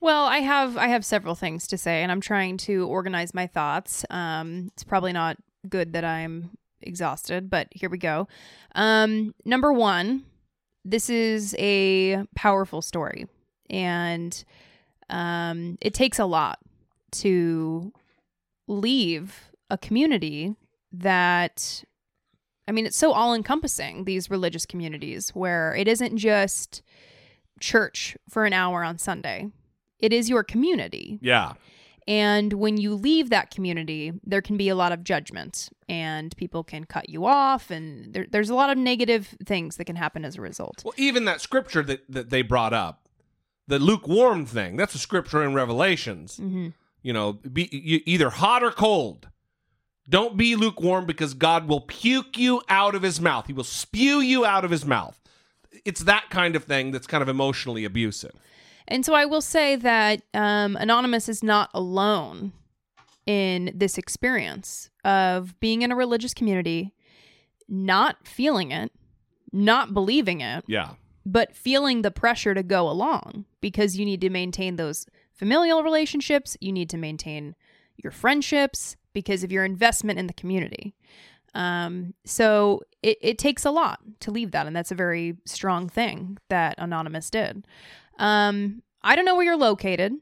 Well, 0.00 0.24
I 0.24 0.38
have 0.38 0.76
I 0.76 0.88
have 0.88 1.04
several 1.04 1.34
things 1.34 1.66
to 1.68 1.78
say, 1.78 2.02
and 2.02 2.12
I'm 2.12 2.20
trying 2.20 2.58
to 2.58 2.86
organize 2.86 3.32
my 3.32 3.46
thoughts. 3.46 4.04
Um, 4.10 4.70
it's 4.74 4.84
probably 4.84 5.12
not 5.12 5.38
good 5.68 5.92
that 5.94 6.04
I'm 6.04 6.50
exhausted, 6.86 7.50
but 7.50 7.68
here 7.70 7.88
we 7.88 7.98
go. 7.98 8.28
Um, 8.74 9.34
number 9.44 9.72
one, 9.72 10.24
this 10.84 11.08
is 11.08 11.54
a 11.58 12.24
powerful 12.34 12.82
story, 12.82 13.26
and 13.70 14.44
um, 15.08 15.78
it 15.80 15.94
takes 15.94 16.18
a 16.18 16.24
lot 16.26 16.58
to 17.12 17.92
leave 18.66 19.50
a 19.70 19.78
community 19.78 20.54
that 20.92 21.84
I 22.66 22.72
mean, 22.72 22.86
it's 22.86 22.96
so 22.96 23.12
all 23.12 23.34
encompassing, 23.34 24.04
these 24.04 24.30
religious 24.30 24.64
communities, 24.64 25.30
where 25.30 25.74
it 25.74 25.86
isn't 25.86 26.16
just 26.16 26.82
church 27.60 28.16
for 28.28 28.44
an 28.44 28.52
hour 28.52 28.82
on 28.82 28.98
Sunday, 28.98 29.50
it 29.98 30.12
is 30.12 30.30
your 30.30 30.42
community. 30.42 31.18
Yeah. 31.20 31.54
And 32.06 32.52
when 32.54 32.76
you 32.76 32.94
leave 32.94 33.30
that 33.30 33.50
community, 33.50 34.12
there 34.24 34.42
can 34.42 34.58
be 34.58 34.68
a 34.68 34.74
lot 34.74 34.92
of 34.92 35.04
judgment, 35.04 35.70
and 35.88 36.36
people 36.36 36.62
can 36.62 36.84
cut 36.84 37.08
you 37.08 37.24
off, 37.24 37.70
and 37.70 38.12
there, 38.12 38.26
there's 38.30 38.50
a 38.50 38.54
lot 38.54 38.68
of 38.68 38.76
negative 38.76 39.34
things 39.44 39.76
that 39.76 39.86
can 39.86 39.96
happen 39.96 40.24
as 40.24 40.36
a 40.36 40.42
result. 40.42 40.82
Well, 40.84 40.94
even 40.98 41.24
that 41.24 41.40
scripture 41.40 41.82
that, 41.82 42.04
that 42.10 42.28
they 42.28 42.42
brought 42.42 42.74
up, 42.74 43.08
the 43.66 43.78
lukewarm 43.78 44.44
thing, 44.44 44.76
that's 44.76 44.94
a 44.94 44.98
scripture 44.98 45.42
in 45.42 45.54
Revelations. 45.54 46.36
Mm-hmm. 46.36 46.68
You 47.02 47.12
know, 47.12 47.34
be 47.34 47.68
you, 47.72 48.00
either 48.06 48.30
hot 48.30 48.62
or 48.62 48.70
cold. 48.70 49.28
Don't 50.08 50.36
be 50.36 50.56
lukewarm 50.56 51.06
because 51.06 51.32
God 51.32 51.68
will 51.68 51.80
puke 51.80 52.36
you 52.36 52.60
out 52.68 52.94
of 52.94 53.02
his 53.02 53.20
mouth. 53.20 53.46
He 53.46 53.54
will 53.54 53.64
spew 53.64 54.20
you 54.20 54.44
out 54.44 54.64
of 54.64 54.70
his 54.70 54.84
mouth. 54.84 55.18
It's 55.84 56.04
that 56.04 56.28
kind 56.28 56.56
of 56.56 56.64
thing 56.64 56.90
that's 56.92 57.06
kind 57.06 57.22
of 57.22 57.28
emotionally 57.28 57.84
abusive. 57.84 58.32
And 58.86 59.04
so 59.04 59.14
I 59.14 59.24
will 59.24 59.40
say 59.40 59.76
that 59.76 60.22
um, 60.34 60.76
Anonymous 60.76 61.28
is 61.28 61.42
not 61.42 61.70
alone 61.74 62.52
in 63.26 63.72
this 63.74 63.96
experience 63.96 64.90
of 65.04 65.58
being 65.60 65.82
in 65.82 65.90
a 65.90 65.96
religious 65.96 66.34
community, 66.34 66.92
not 67.68 68.26
feeling 68.28 68.70
it, 68.72 68.92
not 69.52 69.94
believing 69.94 70.40
it, 70.42 70.64
Yeah. 70.66 70.90
but 71.24 71.56
feeling 71.56 72.02
the 72.02 72.10
pressure 72.10 72.52
to 72.52 72.62
go 72.62 72.88
along 72.88 73.46
because 73.62 73.96
you 73.98 74.04
need 74.04 74.20
to 74.20 74.28
maintain 74.30 74.76
those 74.76 75.06
familial 75.32 75.82
relationships, 75.82 76.56
you 76.60 76.72
need 76.72 76.90
to 76.90 76.98
maintain 76.98 77.54
your 77.96 78.10
friendships 78.10 78.96
because 79.14 79.42
of 79.42 79.50
your 79.52 79.64
investment 79.64 80.18
in 80.18 80.26
the 80.26 80.32
community. 80.34 80.94
Um, 81.54 82.14
so 82.24 82.82
it, 83.02 83.16
it 83.20 83.38
takes 83.38 83.64
a 83.64 83.70
lot 83.70 84.00
to 84.20 84.30
leave 84.32 84.50
that, 84.50 84.66
and 84.66 84.74
that's 84.74 84.90
a 84.90 84.94
very 84.96 85.36
strong 85.46 85.88
thing 85.88 86.36
that 86.50 86.74
Anonymous 86.78 87.30
did. 87.30 87.64
Um, 88.18 88.82
I 89.02 89.16
don't 89.16 89.24
know 89.24 89.34
where 89.34 89.44
you're 89.44 89.56
located, 89.56 90.12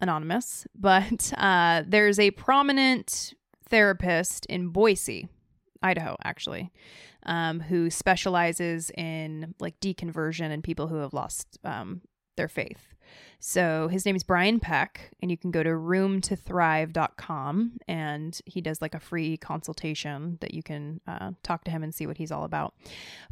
Anonymous, 0.00 0.66
but 0.74 1.32
uh, 1.36 1.82
there's 1.86 2.18
a 2.18 2.30
prominent 2.32 3.34
therapist 3.68 4.46
in 4.46 4.68
Boise, 4.68 5.28
Idaho, 5.82 6.16
actually, 6.24 6.72
um, 7.26 7.60
who 7.60 7.90
specializes 7.90 8.90
in 8.96 9.54
like 9.60 9.78
deconversion 9.80 10.50
and 10.50 10.62
people 10.62 10.88
who 10.88 10.96
have 10.96 11.14
lost 11.14 11.58
um, 11.64 12.02
their 12.36 12.48
faith. 12.48 12.93
So 13.40 13.88
his 13.88 14.06
name 14.06 14.16
is 14.16 14.22
Brian 14.22 14.60
Peck, 14.60 15.10
and 15.20 15.30
you 15.30 15.36
can 15.36 15.50
go 15.50 15.62
to 15.62 15.68
roomtothrive.com 15.68 17.72
and 17.86 18.40
he 18.46 18.62
does 18.62 18.80
like 18.80 18.94
a 18.94 19.00
free 19.00 19.36
consultation 19.36 20.38
that 20.40 20.54
you 20.54 20.62
can 20.62 21.00
uh, 21.06 21.32
talk 21.42 21.64
to 21.64 21.70
him 21.70 21.82
and 21.82 21.94
see 21.94 22.06
what 22.06 22.16
he's 22.16 22.32
all 22.32 22.44
about. 22.44 22.74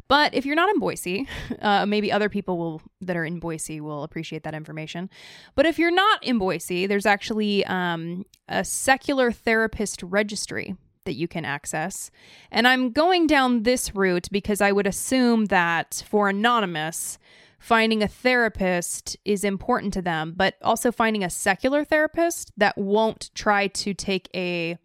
But 0.07 0.33
if 0.33 0.45
you're 0.45 0.55
not 0.55 0.69
in 0.69 0.79
Boise, 0.79 1.27
uh, 1.61 1.85
maybe 1.85 2.11
other 2.11 2.29
people 2.29 2.57
will 2.57 2.81
that 3.01 3.17
are 3.17 3.25
in 3.25 3.39
Boise 3.39 3.81
will 3.81 4.03
appreciate 4.03 4.43
that 4.43 4.53
information. 4.53 5.09
But 5.55 5.65
if 5.65 5.79
you're 5.79 5.91
not 5.91 6.23
in 6.23 6.37
Boise, 6.37 6.85
there's 6.85 7.05
actually 7.05 7.65
um, 7.65 8.25
a 8.47 8.63
secular 8.63 9.31
therapist 9.31 10.03
registry 10.03 10.75
that 11.05 11.13
you 11.13 11.27
can 11.27 11.45
access. 11.45 12.11
And 12.51 12.67
I'm 12.67 12.91
going 12.91 13.27
down 13.27 13.63
this 13.63 13.95
route 13.95 14.27
because 14.31 14.61
I 14.61 14.71
would 14.71 14.87
assume 14.87 15.45
that 15.45 16.03
for 16.07 16.29
Anonymous, 16.29 17.17
finding 17.63 18.03
a 18.03 18.07
therapist 18.09 19.15
is 19.23 19.45
important 19.45 19.93
to 19.93 20.01
them, 20.01 20.33
but 20.35 20.55
also 20.61 20.91
finding 20.91 21.23
a 21.23 21.29
secular 21.29 21.85
therapist 21.85 22.51
that 22.57 22.77
won't 22.77 23.33
try 23.35 23.67
to 23.67 23.93
take 23.93 24.29
a 24.35 24.77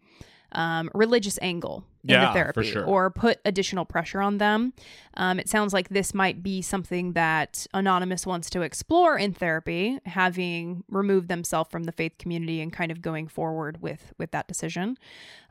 um, 0.52 0.88
religious 0.94 1.40
angle 1.42 1.84
Yeah, 2.02 2.20
the 2.20 2.26
for 2.26 2.32
therapy 2.32 2.70
sure. 2.70 2.84
or 2.84 3.10
put 3.10 3.40
additional 3.44 3.84
pressure 3.84 4.20
on 4.20 4.38
them. 4.38 4.72
Um, 5.14 5.38
it 5.38 5.48
sounds 5.48 5.72
like 5.72 5.88
this 5.88 6.14
might 6.14 6.42
be 6.42 6.62
something 6.62 7.12
that 7.12 7.66
Anonymous 7.74 8.24
wants 8.24 8.48
to 8.50 8.62
explore 8.62 9.18
in 9.18 9.32
therapy, 9.32 9.98
having 10.06 10.84
removed 10.88 11.28
themselves 11.28 11.70
from 11.70 11.84
the 11.84 11.92
faith 11.92 12.16
community 12.18 12.60
and 12.60 12.72
kind 12.72 12.92
of 12.92 13.02
going 13.02 13.26
forward 13.26 13.82
with 13.82 14.12
with 14.18 14.30
that 14.30 14.46
decision. 14.46 14.96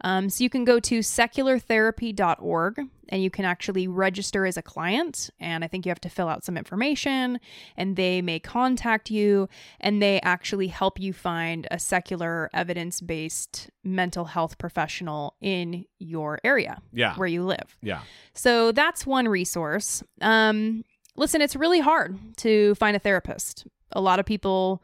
Um, 0.02 0.30
so 0.30 0.44
you 0.44 0.50
can 0.50 0.64
go 0.64 0.80
to 0.80 1.00
seculartherapy.org 1.00 2.88
and 3.10 3.24
you 3.24 3.30
can 3.30 3.46
actually 3.46 3.88
register 3.88 4.46
as 4.46 4.58
a 4.58 4.62
client. 4.62 5.30
And 5.40 5.64
I 5.64 5.68
think 5.68 5.86
you 5.86 5.90
have 5.90 6.02
to 6.02 6.10
fill 6.10 6.28
out 6.28 6.44
some 6.44 6.58
information 6.58 7.40
and 7.76 7.96
they 7.96 8.22
may 8.22 8.40
contact 8.40 9.10
you 9.10 9.50
and 9.80 10.02
they 10.02 10.20
actually 10.22 10.68
help 10.68 11.00
you 11.00 11.14
find 11.14 11.68
a 11.72 11.80
secular 11.80 12.50
evidence 12.54 13.02
based 13.02 13.70
mental 13.84 14.26
health 14.26 14.58
professional 14.58 15.36
in 15.42 15.86
your 16.00 16.37
area 16.44 16.78
Yeah. 16.92 17.16
where 17.16 17.28
you 17.28 17.44
live. 17.44 17.78
Yeah. 17.82 18.02
So 18.34 18.72
that's 18.72 19.06
one 19.06 19.28
resource. 19.28 20.04
Um, 20.22 20.84
listen, 21.16 21.42
it's 21.42 21.56
really 21.56 21.80
hard 21.80 22.18
to 22.38 22.76
find 22.76 22.96
a 22.96 23.00
therapist. 23.00 23.66
A 23.92 24.02
lot 24.02 24.20
of 24.20 24.26
people 24.26 24.84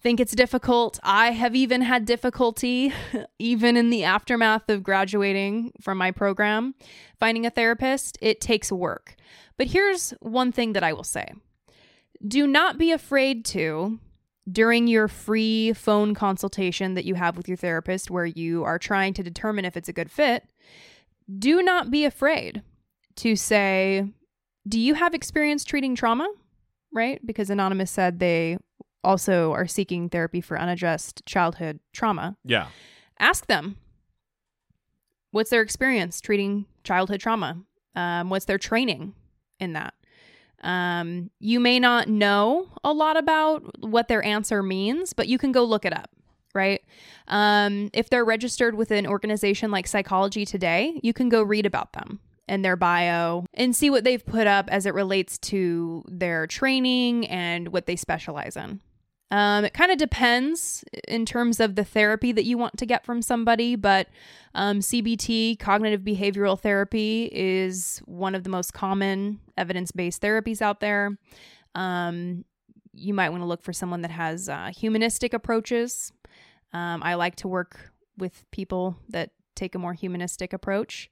think 0.00 0.20
it's 0.20 0.34
difficult. 0.34 0.98
I 1.02 1.30
have 1.32 1.54
even 1.56 1.82
had 1.82 2.04
difficulty, 2.04 2.92
even 3.38 3.76
in 3.76 3.90
the 3.90 4.04
aftermath 4.04 4.68
of 4.68 4.82
graduating 4.82 5.72
from 5.80 5.98
my 5.98 6.10
program, 6.10 6.74
finding 7.18 7.44
a 7.46 7.50
therapist. 7.50 8.18
It 8.20 8.40
takes 8.40 8.70
work. 8.70 9.14
But 9.56 9.68
here's 9.68 10.10
one 10.20 10.52
thing 10.52 10.74
that 10.74 10.82
I 10.84 10.92
will 10.92 11.04
say 11.04 11.32
do 12.26 12.46
not 12.46 12.78
be 12.78 12.92
afraid 12.92 13.44
to. 13.46 13.98
During 14.50 14.86
your 14.86 15.08
free 15.08 15.72
phone 15.72 16.14
consultation 16.14 16.94
that 16.94 17.04
you 17.04 17.14
have 17.14 17.36
with 17.36 17.48
your 17.48 17.56
therapist, 17.56 18.10
where 18.10 18.26
you 18.26 18.62
are 18.64 18.78
trying 18.78 19.12
to 19.14 19.22
determine 19.22 19.64
if 19.64 19.76
it's 19.76 19.88
a 19.88 19.92
good 19.92 20.10
fit, 20.10 20.44
do 21.38 21.62
not 21.62 21.90
be 21.90 22.04
afraid 22.04 22.62
to 23.16 23.34
say, 23.34 24.08
Do 24.68 24.78
you 24.78 24.94
have 24.94 25.14
experience 25.14 25.64
treating 25.64 25.96
trauma? 25.96 26.28
Right? 26.92 27.20
Because 27.26 27.50
Anonymous 27.50 27.90
said 27.90 28.20
they 28.20 28.58
also 29.02 29.52
are 29.52 29.66
seeking 29.66 30.08
therapy 30.08 30.40
for 30.40 30.58
unaddressed 30.58 31.24
childhood 31.26 31.80
trauma. 31.92 32.36
Yeah. 32.44 32.68
Ask 33.18 33.46
them 33.46 33.76
what's 35.30 35.50
their 35.50 35.62
experience 35.62 36.20
treating 36.20 36.66
childhood 36.82 37.20
trauma? 37.20 37.58
Um, 37.94 38.30
what's 38.30 38.46
their 38.46 38.58
training 38.58 39.14
in 39.60 39.74
that? 39.74 39.94
Um, 40.62 41.30
you 41.38 41.60
may 41.60 41.78
not 41.78 42.08
know 42.08 42.68
a 42.82 42.92
lot 42.92 43.16
about 43.16 43.82
what 43.82 44.08
their 44.08 44.24
answer 44.24 44.62
means, 44.62 45.12
but 45.12 45.28
you 45.28 45.38
can 45.38 45.52
go 45.52 45.64
look 45.64 45.84
it 45.84 45.96
up, 45.96 46.10
right? 46.54 46.82
Um, 47.28 47.90
if 47.92 48.10
they're 48.10 48.24
registered 48.24 48.74
with 48.74 48.90
an 48.90 49.06
organization 49.06 49.70
like 49.70 49.86
Psychology 49.86 50.44
Today, 50.44 50.98
you 51.02 51.12
can 51.12 51.28
go 51.28 51.42
read 51.42 51.66
about 51.66 51.92
them 51.92 52.20
and 52.48 52.64
their 52.64 52.76
bio 52.76 53.44
and 53.54 53.74
see 53.74 53.90
what 53.90 54.04
they've 54.04 54.24
put 54.24 54.46
up 54.46 54.68
as 54.70 54.86
it 54.86 54.94
relates 54.94 55.38
to 55.38 56.04
their 56.08 56.46
training 56.46 57.26
and 57.28 57.68
what 57.68 57.86
they 57.86 57.96
specialize 57.96 58.56
in. 58.56 58.80
Um, 59.30 59.64
it 59.64 59.74
kind 59.74 59.90
of 59.90 59.98
depends 59.98 60.84
in 61.08 61.26
terms 61.26 61.58
of 61.58 61.74
the 61.74 61.84
therapy 61.84 62.30
that 62.32 62.44
you 62.44 62.56
want 62.56 62.76
to 62.78 62.86
get 62.86 63.04
from 63.04 63.22
somebody, 63.22 63.74
but 63.74 64.08
um, 64.54 64.78
CBT, 64.78 65.58
cognitive 65.58 66.02
behavioral 66.02 66.58
therapy, 66.58 67.28
is 67.32 68.00
one 68.04 68.34
of 68.36 68.44
the 68.44 68.50
most 68.50 68.72
common 68.72 69.40
evidence 69.56 69.90
based 69.90 70.22
therapies 70.22 70.62
out 70.62 70.80
there. 70.80 71.18
Um, 71.74 72.44
you 72.92 73.12
might 73.14 73.30
want 73.30 73.42
to 73.42 73.46
look 73.46 73.62
for 73.62 73.72
someone 73.72 74.02
that 74.02 74.12
has 74.12 74.48
uh, 74.48 74.70
humanistic 74.74 75.34
approaches. 75.34 76.12
Um, 76.72 77.02
I 77.02 77.14
like 77.14 77.36
to 77.36 77.48
work 77.48 77.92
with 78.16 78.44
people 78.52 78.96
that 79.08 79.30
take 79.56 79.74
a 79.74 79.78
more 79.78 79.92
humanistic 79.92 80.52
approach, 80.52 81.10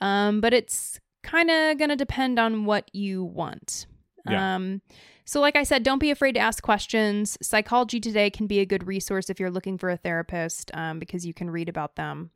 um, 0.00 0.40
but 0.40 0.54
it's 0.54 1.00
kind 1.22 1.50
of 1.50 1.78
going 1.78 1.90
to 1.90 1.96
depend 1.96 2.38
on 2.38 2.64
what 2.64 2.88
you 2.94 3.24
want. 3.24 3.86
Yeah. 4.28 4.54
Um, 4.54 4.80
so, 5.24 5.40
like 5.40 5.56
I 5.56 5.64
said, 5.64 5.82
don't 5.82 5.98
be 5.98 6.12
afraid 6.12 6.32
to 6.32 6.40
ask 6.40 6.62
questions. 6.62 7.36
Psychology 7.42 7.98
Today 7.98 8.30
can 8.30 8.46
be 8.46 8.60
a 8.60 8.66
good 8.66 8.86
resource 8.86 9.28
if 9.28 9.40
you're 9.40 9.50
looking 9.50 9.76
for 9.76 9.90
a 9.90 9.96
therapist 9.96 10.70
um, 10.72 11.00
because 11.00 11.26
you 11.26 11.34
can 11.34 11.50
read 11.50 11.68
about 11.68 11.96
them. 11.96 12.30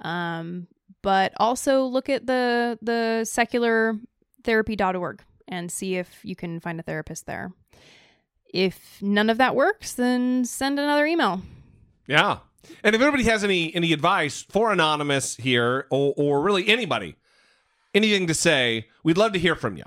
Um, 0.00 0.66
but 1.02 1.32
also 1.36 1.84
look 1.84 2.08
at 2.08 2.26
the 2.26 2.78
the 2.80 3.22
seculartherapy.org 3.24 5.22
and 5.48 5.70
see 5.70 5.96
if 5.96 6.20
you 6.24 6.34
can 6.34 6.58
find 6.58 6.80
a 6.80 6.82
therapist 6.82 7.26
there. 7.26 7.52
If 8.52 8.98
none 9.02 9.28
of 9.28 9.38
that 9.38 9.54
works, 9.54 9.92
then 9.94 10.44
send 10.44 10.78
another 10.78 11.04
email. 11.04 11.42
Yeah. 12.06 12.38
And 12.82 12.94
if 12.94 13.02
anybody 13.02 13.24
has 13.24 13.44
any 13.44 13.74
any 13.74 13.92
advice 13.92 14.42
for 14.48 14.72
anonymous 14.72 15.36
here 15.36 15.86
or 15.90 16.14
or 16.16 16.40
really 16.40 16.66
anybody, 16.68 17.16
anything 17.94 18.26
to 18.28 18.34
say, 18.34 18.88
we'd 19.04 19.18
love 19.18 19.32
to 19.32 19.38
hear 19.38 19.54
from 19.54 19.76
you. 19.76 19.84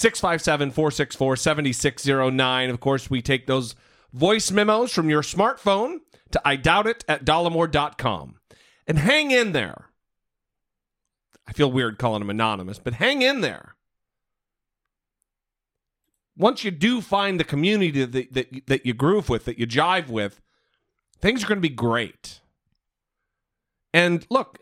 657 0.00 0.70
464 0.70 1.36
7609. 1.36 2.70
Of 2.70 2.80
course, 2.80 3.10
we 3.10 3.20
take 3.20 3.46
those 3.46 3.74
voice 4.14 4.50
memos 4.50 4.92
from 4.92 5.10
your 5.10 5.20
smartphone 5.20 5.98
to 6.30 6.40
I 6.42 6.56
doubt 6.56 6.86
it 6.86 7.04
at 7.06 7.26
dollemore.com. 7.26 8.36
And 8.86 8.98
hang 8.98 9.30
in 9.30 9.52
there. 9.52 9.90
I 11.46 11.52
feel 11.52 11.70
weird 11.70 11.98
calling 11.98 12.20
them 12.20 12.30
anonymous, 12.30 12.78
but 12.78 12.94
hang 12.94 13.20
in 13.20 13.42
there. 13.42 13.74
Once 16.34 16.64
you 16.64 16.70
do 16.70 17.02
find 17.02 17.38
the 17.38 17.44
community 17.44 18.02
that, 18.02 18.32
that, 18.32 18.66
that 18.68 18.86
you 18.86 18.94
groove 18.94 19.28
with, 19.28 19.44
that 19.44 19.58
you 19.58 19.66
jive 19.66 20.08
with, 20.08 20.40
things 21.20 21.44
are 21.44 21.46
going 21.46 21.58
to 21.58 21.68
be 21.68 21.74
great. 21.74 22.40
And 23.92 24.26
look, 24.30 24.58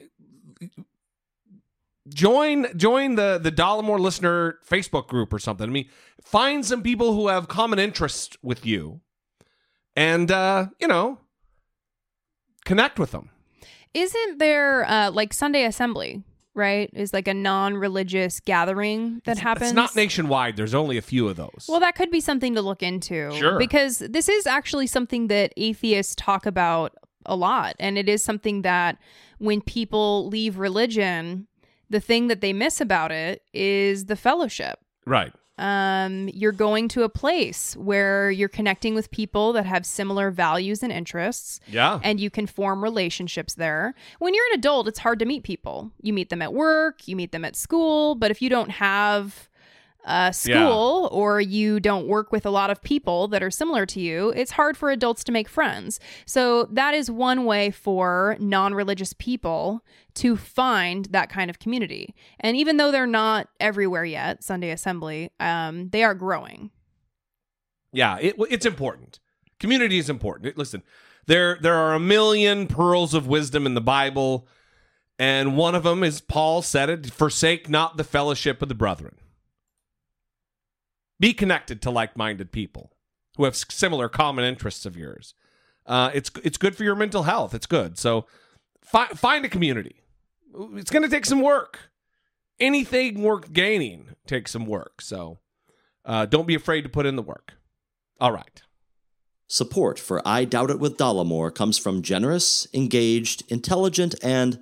join 2.09 2.67
join 2.77 3.15
the 3.15 3.39
the 3.43 3.53
Dollemore 3.53 3.99
listener 3.99 4.59
Facebook 4.69 5.09
group 5.09 5.33
or 5.33 5.39
something. 5.39 5.69
I 5.69 5.73
mean, 5.73 5.89
find 6.23 6.65
some 6.65 6.83
people 6.83 7.15
who 7.15 7.29
have 7.29 7.49
common 7.49 7.79
interests 7.79 8.37
with 8.43 8.65
you, 8.65 9.01
and 9.97 10.31
uh, 10.31 10.67
you 10.81 10.89
know, 10.89 11.19
connect 12.65 12.99
with 12.99 13.11
them. 13.11 13.31
Isn't 13.95 14.39
there 14.39 14.85
uh, 14.85 15.11
like 15.11 15.33
Sunday 15.33 15.65
assembly? 15.65 16.23
Right, 16.55 16.91
is 16.93 17.13
like 17.13 17.29
a 17.29 17.35
non-religious 17.35 18.41
gathering 18.41 19.23
that 19.27 19.39
happens. 19.39 19.69
It's 19.69 19.77
not 19.77 19.95
nationwide. 19.95 20.57
There's 20.57 20.75
only 20.75 20.99
a 20.99 21.03
few 21.03 21.29
of 21.29 21.37
those. 21.37 21.67
Well, 21.69 21.79
that 21.79 21.95
could 21.95 22.11
be 22.11 22.19
something 22.21 22.57
to 22.57 22.63
look 22.63 22.83
into. 22.83 23.31
Sure. 23.31 23.59
Because 23.59 23.99
this 23.99 24.29
is 24.29 24.45
actually 24.45 24.89
something 24.89 25.29
that 25.29 25.53
atheists 25.57 26.17
talk 26.17 26.47
about 26.47 26.97
a 27.27 27.37
lot. 27.37 27.77
And 27.79 27.97
it 27.97 28.09
is 28.09 28.25
something 28.25 28.63
that 28.63 28.99
when 29.39 29.61
people 29.61 30.29
leave 30.29 30.59
religion, 30.59 31.47
the 31.91 32.01
thing 32.01 32.29
that 32.29 32.41
they 32.41 32.53
miss 32.53 32.81
about 32.81 33.13
it 33.13 33.43
is 33.53 34.07
the 34.07 34.17
fellowship. 34.17 34.79
right. 35.07 35.33
Um, 35.61 36.29
you're 36.33 36.53
going 36.53 36.87
to 36.91 37.03
a 37.03 37.09
place 37.09 37.77
where 37.77 38.31
you're 38.31 38.49
connecting 38.49 38.95
with 38.95 39.11
people 39.11 39.53
that 39.55 39.67
have 39.67 39.85
similar 39.85 40.31
values 40.31 40.85
and 40.85 40.93
interests. 40.93 41.59
Yeah. 41.67 41.99
And 42.05 42.21
you 42.21 42.31
can 42.31 42.47
form 42.47 42.81
relationships 42.81 43.55
there. 43.55 43.93
When 44.21 44.35
you're 44.35 44.47
an 44.53 44.59
adult, 44.61 44.87
it's 44.87 45.01
hard 45.01 45.19
to 45.19 45.25
meet 45.25 45.43
people. 45.43 45.91
You 46.01 46.13
meet 46.13 46.31
them 46.31 46.43
at 46.43 46.55
work, 46.55 47.09
you 47.09 47.17
meet 47.17 47.33
them 47.33 47.45
at 47.45 47.57
school, 47.57 48.15
but 48.15 48.31
if 48.31 48.41
you 48.41 48.49
don't 48.49 48.71
have 48.71 49.49
a 50.05 50.33
school 50.33 51.09
or 51.13 51.41
you 51.41 51.81
don't 51.81 52.07
work 52.07 52.33
with 52.33 52.47
a 52.47 52.51
lot 52.51 52.71
of 52.71 52.83
people 52.83 53.29
that 53.29 53.43
are 53.43 53.51
similar 53.51 53.85
to 53.87 54.01
you, 54.01 54.31
it's 54.31 54.53
hard 54.53 54.77
for 54.77 54.91
adults 54.91 55.23
to 55.25 55.33
make 55.33 55.49
friends. 55.49 56.01
So 56.25 56.65
that 56.73 56.95
is 56.95 57.11
one 57.11 57.45
way 57.45 57.71
for 57.71 58.37
non-religious 58.41 59.13
people 59.13 59.85
to 60.15 60.37
find 60.37 61.07
that 61.07 61.29
kind 61.29 61.51
of 61.51 61.59
community. 61.59 62.15
And 62.41 62.57
even 62.57 62.77
though 62.77 62.91
they're 62.91 63.07
not 63.07 63.49
everywhere 63.61 64.05
yet, 64.05 64.43
Sunday 64.43 64.71
Assembly, 64.71 65.31
um, 65.41 65.91
they 65.91 66.03
are 66.03 66.15
growing. 66.15 66.71
Yeah, 67.93 68.19
it, 68.19 68.35
it's 68.51 68.67
important. 68.67 69.21
Community 69.61 69.99
is 69.99 70.09
important. 70.09 70.57
Listen, 70.57 70.83
there 71.27 71.59
there 71.61 71.75
are 71.75 71.95
a 71.95 72.01
million 72.01 72.67
pearls 72.67 73.13
of 73.15 73.27
wisdom 73.27 73.67
in 73.67 73.75
the 73.75 73.81
Bible, 73.81 74.47
and 75.19 75.57
one 75.57 75.75
of 75.75 75.83
them 75.83 76.05
is 76.05 76.21
Paul 76.21 76.63
said 76.63 76.89
it: 76.89 77.11
"Forsake 77.11 77.69
not 77.69 77.97
the 77.97 78.05
fellowship 78.05 78.63
of 78.63 78.69
the 78.69 78.75
brethren." 78.75 79.17
Be 81.21 81.33
connected 81.33 81.83
to 81.83 81.91
like-minded 81.91 82.53
people 82.53 82.93
who 83.37 83.45
have 83.45 83.57
similar 83.57 84.09
common 84.09 84.45
interests 84.45 84.87
of 84.87 84.97
yours. 84.97 85.35
Uh, 85.87 86.11
it's 86.13 86.31
it's 86.45 86.59
good 86.59 86.77
for 86.77 86.85
your 86.85 86.95
mental 86.95 87.23
health. 87.23 87.55
It's 87.55 87.67
good. 87.67 87.99
So 87.99 88.27
fi- 88.83 89.09
find 89.09 89.45
a 89.45 89.49
community. 89.49 90.03
It's 90.75 90.91
going 90.91 91.03
to 91.03 91.09
take 91.09 91.27
some 91.27 91.41
work. 91.41 91.91
Anything 92.61 93.23
worth 93.23 93.53
gaining 93.53 94.15
takes 94.27 94.51
some 94.51 94.67
work. 94.67 95.01
So 95.01 95.39
uh, 96.05 96.27
don't 96.27 96.47
be 96.47 96.55
afraid 96.55 96.83
to 96.83 96.89
put 96.89 97.07
in 97.07 97.17
the 97.17 97.23
work. 97.23 97.55
All 98.21 98.33
right. 98.33 98.63
Support 99.47 99.99
for 99.99 100.21
I 100.27 100.45
Doubt 100.45 100.71
It 100.71 100.79
with 100.79 100.99
Dollemore 100.99 101.55
comes 101.55 101.79
from 101.79 102.03
generous, 102.03 102.67
engaged, 102.75 103.45
intelligent, 103.49 104.15
and 104.23 104.61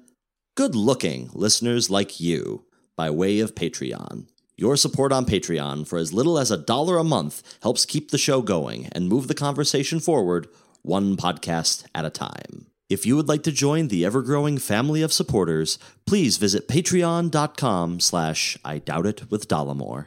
good 0.54 0.76
looking 0.76 1.30
listeners 1.32 1.90
like 1.90 2.20
you 2.20 2.66
by 2.96 3.10
way 3.10 3.40
of 3.40 3.56
Patreon. 3.56 4.28
Your 4.58 4.76
support 4.76 5.12
on 5.12 5.26
Patreon 5.26 5.86
for 5.86 5.98
as 5.98 6.14
little 6.14 6.38
as 6.38 6.50
a 6.50 6.56
dollar 6.56 6.96
a 6.96 7.04
month 7.04 7.58
helps 7.62 7.84
keep 7.84 8.10
the 8.10 8.16
show 8.16 8.40
going 8.40 8.88
and 8.92 9.06
move 9.06 9.28
the 9.28 9.34
conversation 9.34 10.00
forward 10.00 10.48
one 10.80 11.14
podcast 11.14 11.84
at 11.94 12.06
a 12.06 12.10
time. 12.10 12.64
If 12.88 13.04
you 13.04 13.16
would 13.16 13.28
like 13.28 13.42
to 13.42 13.52
join 13.52 13.88
the 13.88 14.06
ever-growing 14.06 14.56
family 14.56 15.02
of 15.02 15.12
supporters, 15.12 15.78
please 16.06 16.38
visit 16.38 16.68
patreon.com 16.68 18.00
slash 18.00 18.56
I 18.64 18.78
Doubt 18.78 19.04
It 19.04 19.30
with 19.30 19.46
Dollemore. 19.46 20.06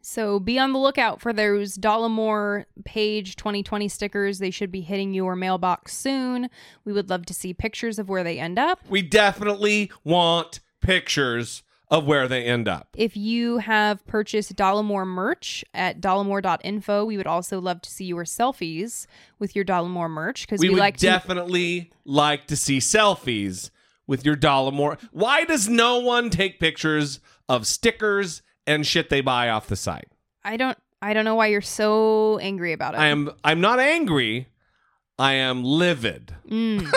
So 0.00 0.40
be 0.40 0.58
on 0.58 0.72
the 0.72 0.78
lookout 0.78 1.20
for 1.20 1.34
those 1.34 1.76
Dollemore 1.76 2.64
Page 2.86 3.36
2020 3.36 3.88
stickers. 3.88 4.38
They 4.38 4.50
should 4.50 4.72
be 4.72 4.80
hitting 4.80 5.12
your 5.12 5.36
mailbox 5.36 5.94
soon. 5.94 6.48
We 6.86 6.94
would 6.94 7.10
love 7.10 7.26
to 7.26 7.34
see 7.34 7.52
pictures 7.52 7.98
of 7.98 8.08
where 8.08 8.24
they 8.24 8.38
end 8.38 8.58
up. 8.58 8.80
We 8.88 9.02
definitely 9.02 9.92
want 10.02 10.60
pictures 10.80 11.62
of 11.92 12.06
where 12.06 12.26
they 12.26 12.44
end 12.44 12.66
up. 12.66 12.88
If 12.96 13.16
you 13.16 13.58
have 13.58 14.04
purchased 14.06 14.56
Dollemore 14.56 15.06
merch 15.06 15.64
at 15.74 16.00
dollemore.info, 16.00 17.04
we 17.04 17.16
would 17.18 17.26
also 17.26 17.60
love 17.60 17.82
to 17.82 17.90
see 17.90 18.06
your 18.06 18.24
selfies 18.24 19.06
with 19.38 19.54
your 19.54 19.64
Dollemore 19.64 20.10
merch 20.10 20.46
because 20.46 20.60
We, 20.60 20.68
we, 20.70 20.74
would 20.74 20.80
like 20.80 20.96
to. 20.96 21.06
definitely 21.06 21.92
like 22.04 22.46
to 22.46 22.56
see 22.56 22.78
selfies 22.78 23.70
with 24.06 24.24
your 24.24 24.36
Dollemore. 24.36 24.98
Why 25.12 25.44
does 25.44 25.68
no 25.68 25.98
one 25.98 26.30
take 26.30 26.58
pictures 26.58 27.20
of 27.48 27.66
stickers 27.66 28.42
and 28.66 28.86
shit 28.86 29.10
they 29.10 29.20
buy 29.20 29.50
off 29.50 29.66
the 29.68 29.76
site? 29.76 30.08
I 30.42 30.56
don't. 30.56 30.78
I 31.02 31.14
don't 31.14 31.24
know 31.24 31.34
why 31.34 31.48
you're 31.48 31.60
so 31.60 32.38
angry 32.38 32.72
about 32.72 32.94
it. 32.94 33.00
I 33.00 33.08
am 33.08 33.30
I'm 33.44 33.60
not 33.60 33.80
angry. 33.80 34.48
I 35.18 35.34
am 35.34 35.62
livid. 35.62 36.34
Mm. 36.48 36.90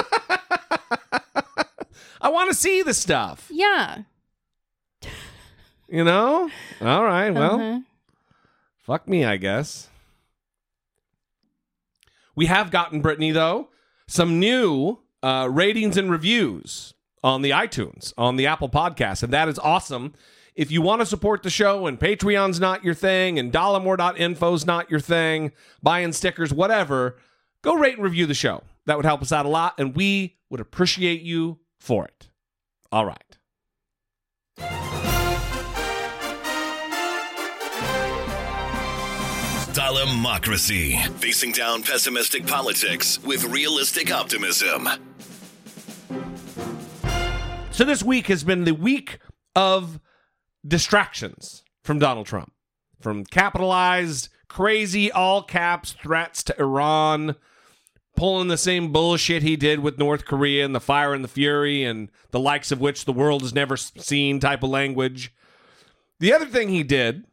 I 2.21 2.29
want 2.29 2.49
to 2.49 2.55
see 2.55 2.81
the 2.81 2.93
stuff. 2.93 3.47
yeah. 3.51 4.03
You 5.87 6.03
know? 6.03 6.49
All 6.81 7.03
right. 7.03 7.29
Well, 7.31 7.59
Uh-huh. 7.59 7.79
fuck 8.79 9.07
me, 9.07 9.23
I 9.25 9.37
guess. 9.37 9.89
We 12.35 12.47
have 12.47 12.71
gotten, 12.71 13.01
Brittany, 13.01 13.31
though, 13.31 13.69
some 14.07 14.39
new 14.39 14.99
uh, 15.23 15.47
ratings 15.51 15.97
and 15.97 16.11
reviews 16.11 16.93
on 17.23 17.41
the 17.41 17.51
iTunes, 17.51 18.13
on 18.17 18.35
the 18.35 18.45
Apple 18.47 18.69
Podcast, 18.69 19.23
and 19.23 19.31
that 19.33 19.47
is 19.47 19.57
awesome. 19.59 20.13
If 20.53 20.71
you 20.71 20.81
want 20.81 21.01
to 21.01 21.05
support 21.05 21.43
the 21.43 21.49
show 21.49 21.85
and 21.87 21.99
Patreon's 21.99 22.59
not 22.59 22.83
your 22.83 22.93
thing 22.93 23.37
and 23.39 23.51
dollemore.info's 23.51 24.65
not 24.65 24.89
your 24.89 24.99
thing, 24.99 25.51
buying 25.81 26.13
stickers, 26.13 26.53
whatever, 26.53 27.17
go 27.61 27.75
rate 27.75 27.95
and 27.95 28.03
review 28.03 28.25
the 28.25 28.33
show. 28.33 28.63
That 28.85 28.97
would 28.97 29.05
help 29.05 29.21
us 29.21 29.31
out 29.31 29.45
a 29.45 29.49
lot, 29.49 29.75
and 29.79 29.95
we 29.95 30.37
would 30.49 30.59
appreciate 30.59 31.21
you 31.21 31.59
for 31.79 32.05
it. 32.05 32.29
All 32.91 33.05
right. 33.05 33.34
Dollemocracy. 39.75 41.05
Facing 41.19 41.51
down 41.51 41.83
pessimistic 41.83 42.47
politics 42.47 43.21
with 43.23 43.43
realistic 43.43 44.09
optimism. 44.09 44.87
So 47.71 47.83
this 47.83 48.01
week 48.01 48.27
has 48.27 48.45
been 48.45 48.63
the 48.63 48.73
week 48.73 49.19
of 49.53 49.99
distractions 50.65 51.65
from 51.83 51.99
Donald 51.99 52.25
Trump, 52.25 52.53
from 53.01 53.25
capitalized, 53.25 54.29
crazy, 54.47 55.11
all 55.11 55.43
caps 55.43 55.91
threats 55.91 56.41
to 56.43 56.57
Iran, 56.57 57.35
pulling 58.15 58.47
the 58.47 58.55
same 58.55 58.93
bullshit 58.93 59.43
he 59.43 59.57
did 59.57 59.81
with 59.81 59.99
North 59.99 60.23
Korea 60.23 60.63
and 60.63 60.73
the 60.73 60.79
fire 60.79 61.13
and 61.13 61.21
the 61.21 61.27
fury 61.27 61.83
and 61.83 62.09
the 62.31 62.39
likes 62.39 62.71
of 62.71 62.79
which 62.79 63.03
the 63.03 63.11
world 63.11 63.41
has 63.41 63.53
never 63.53 63.75
seen 63.75 64.39
type 64.39 64.63
of 64.63 64.69
language. 64.69 65.33
The 66.21 66.31
other 66.31 66.45
thing 66.45 66.69
he 66.69 66.83
did, 66.83 67.25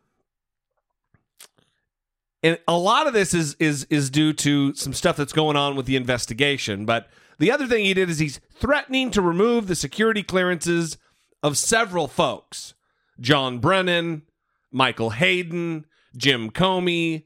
and 2.43 2.59
a 2.67 2.77
lot 2.77 3.07
of 3.07 3.13
this 3.13 3.35
is 3.35 3.55
is 3.59 3.85
is 3.91 4.11
due 4.11 4.33
to 4.35 4.75
some 4.75 4.93
stuff 4.93 5.17
that's 5.17 5.33
going 5.33 5.57
on 5.57 5.77
with 5.77 5.87
the 5.87 5.97
investigation, 5.97 6.85
but 6.85 7.09
the 7.39 7.51
other 7.51 7.67
thing 7.67 7.85
he 7.85 7.95
did 7.95 8.11
is 8.11 8.19
he's 8.19 8.41
threatening 8.53 9.11
to 9.11 9.23
remove 9.23 9.67
the 9.67 9.75
security 9.75 10.23
clearances 10.23 10.99
of 11.43 11.57
several 11.59 12.09
folks. 12.09 12.75
John 13.21 13.59
Brennan, 13.59 14.23
Michael 14.71 15.11
Hayden, 15.11 15.87
Jim 16.17 16.51
Comey, 16.51 17.25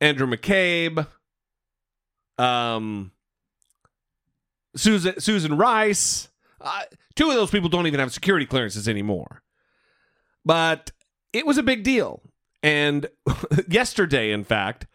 Andrew 0.00 0.26
McCabe, 0.26 1.06
um, 2.38 3.12
Susan 4.76 5.20
Susan 5.20 5.56
Rice. 5.56 6.28
Uh, 6.60 6.82
two 7.14 7.28
of 7.28 7.36
those 7.36 7.50
people 7.50 7.68
don't 7.68 7.86
even 7.86 8.00
have 8.00 8.12
security 8.12 8.46
clearances 8.46 8.88
anymore. 8.88 9.42
But 10.44 10.92
it 11.32 11.46
was 11.46 11.58
a 11.58 11.62
big 11.62 11.82
deal. 11.82 12.22
And 12.62 13.08
yesterday, 13.68 14.32
in 14.32 14.44
fact, 14.44 14.86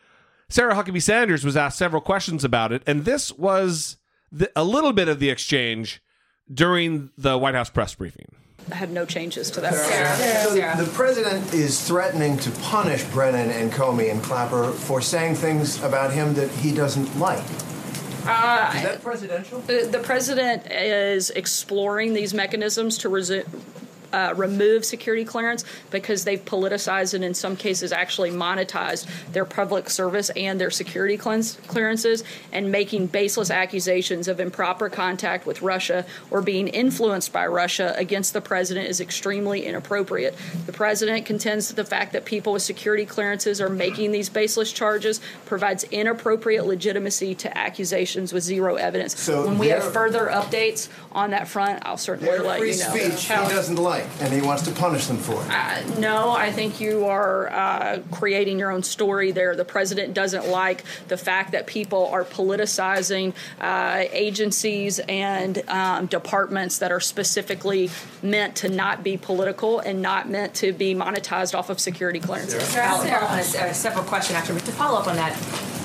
Sarah 0.50 0.76
Huckabee 0.76 1.02
Sanders 1.02 1.44
was 1.44 1.58
asked 1.58 1.78
several 1.78 2.02
questions 2.02 2.44
about 2.44 2.72
it, 2.72 2.84
and 2.86 3.06
this 3.06 3.32
was 3.34 3.98
the, 4.32 4.52
a 4.56 4.64
little 4.64 4.94
bit 4.94 5.08
of 5.08 5.20
the 5.20 5.30
exchange 5.30 6.02
during 6.54 7.10
the 7.18 7.38
White 7.38 7.56
House 7.56 7.70
press 7.70 7.96
briefing. 7.96 8.28
I 8.72 8.76
had 8.76 8.92
no 8.92 9.06
changes 9.06 9.52
to 9.52 9.62
that. 9.62 9.74
So 9.74 10.54
the 10.84 10.90
president 10.92 11.54
is 11.54 11.86
threatening 11.86 12.38
to 12.38 12.52
punish 12.62 13.04
Brennan 13.06 13.50
and 13.52 13.72
Comey 13.72 14.10
and 14.10 14.24
Clapper 14.24 14.72
for 14.72 15.02
saying 15.02 15.36
things 15.36 15.84
about 15.84 16.14
him 16.14 16.34
that 16.36 16.50
he 16.50 16.74
doesn't 16.74 17.20
like. 17.20 17.44
Uh, 18.26 18.72
Is 18.76 18.84
that 18.84 19.02
presidential? 19.02 19.60
The, 19.62 19.90
the 19.92 20.00
president 20.00 20.72
is 20.72 21.30
exploring 21.32 22.14
these 22.14 22.34
mechanisms 22.34 22.98
to 23.00 23.10
resu- 23.10 23.46
uh, 24.14 24.34
remove 24.38 24.86
security 24.86 25.26
clearance 25.26 25.66
because 25.92 26.24
they've 26.24 26.44
politicized 26.46 27.14
and 27.14 27.24
in 27.24 27.34
some 27.34 27.56
cases 27.56 27.92
actually 27.92 28.32
monetized 28.32 29.08
their 29.34 29.46
public 29.46 29.90
service 29.90 30.30
and 30.32 30.62
their 30.62 30.72
security 30.72 31.18
cleanse- 31.18 31.58
clearances 31.68 32.24
and 32.52 32.72
making 32.72 33.08
baseless 33.08 33.50
accusations 33.52 34.28
of 34.28 34.40
improper 34.40 34.90
contact 34.90 35.46
with 35.46 35.62
Russia 35.62 36.06
or 36.32 36.42
being 36.42 36.68
influenced 36.68 37.34
by 37.34 37.46
Russia 37.46 37.94
against 37.98 38.34
the 38.34 38.42
president 38.42 38.88
is 38.88 39.02
extremely 39.02 39.66
inappropriate. 39.66 40.36
The 40.66 40.74
president 40.74 41.26
contends 41.26 41.68
that 41.68 41.76
the 41.76 41.86
fact 41.86 42.14
that 42.14 42.26
people 42.26 42.54
with 42.54 42.62
security 42.62 43.06
clearances 43.06 43.60
are 43.60 43.70
making 43.70 44.12
these 44.12 44.30
baseless 44.30 44.72
charges 44.72 45.20
provides 45.46 45.84
inappropriate 45.86 46.66
legitimacy 46.66 47.36
to 47.36 47.58
accusations 47.58 48.32
with 48.32 48.44
zero 48.44 48.76
evidence. 48.76 49.20
So 49.20 49.46
when 49.46 49.58
we 49.58 49.70
have 49.70 49.84
further 49.92 50.28
updates 50.28 50.90
on 51.12 51.32
that 51.32 51.48
front, 51.48 51.84
I'll 51.86 51.98
certainly 51.98 52.38
let 52.40 52.60
you 52.60 52.68
know. 52.68 52.72
speech 52.74 53.28
How- 53.28 53.46
he 53.46 53.54
doesn't 53.54 53.76
like, 53.78 54.03
and 54.20 54.34
he 54.34 54.42
wants 54.42 54.64
to 54.64 54.72
punish 54.72 55.08
them 55.08 55.18
for 55.18 55.42
it. 55.44 55.50
uh, 55.50 56.00
no, 56.00 56.32
I 56.32 56.52
think 56.52 56.80
you 56.80 57.06
are 57.06 57.50
uh, 57.50 58.00
creating 58.12 58.60
your 58.60 58.72
own 58.72 58.84
story 58.84 59.32
there. 59.32 59.56
The 59.56 59.66
president 59.66 60.14
doesn't 60.14 60.48
like 60.48 60.84
the 61.08 61.18
fact 61.18 61.52
that 61.52 61.68
people 61.68 62.08
are 62.08 62.24
politicizing 62.24 63.34
uh, 63.60 64.04
agencies 64.12 65.00
and 65.00 65.68
um, 65.70 66.06
departments 66.08 66.80
that 66.80 66.92
are 66.92 67.00
specifically 67.00 67.90
meant 68.22 68.56
to 68.58 68.70
not 68.70 69.04
be 69.04 69.18
political 69.18 69.80
and 69.80 70.02
not 70.02 70.30
meant 70.30 70.54
to 70.56 70.74
be 70.74 70.96
monetized 70.96 71.58
off 71.58 71.70
of 71.70 71.80
security 71.80 72.20
clearances. 72.20 72.64
Sarah, 72.64 72.88
I'll 72.88 72.98
follow 72.98 73.12
up 73.12 73.32
on 73.32 73.40
a, 73.40 73.42
a 73.42 73.74
separate 73.74 74.06
question 74.06 74.36
actually, 74.36 74.56
but 74.56 74.66
to 74.66 74.72
follow 74.72 75.00
up 75.00 75.08
on 75.08 75.16
that, 75.16 75.34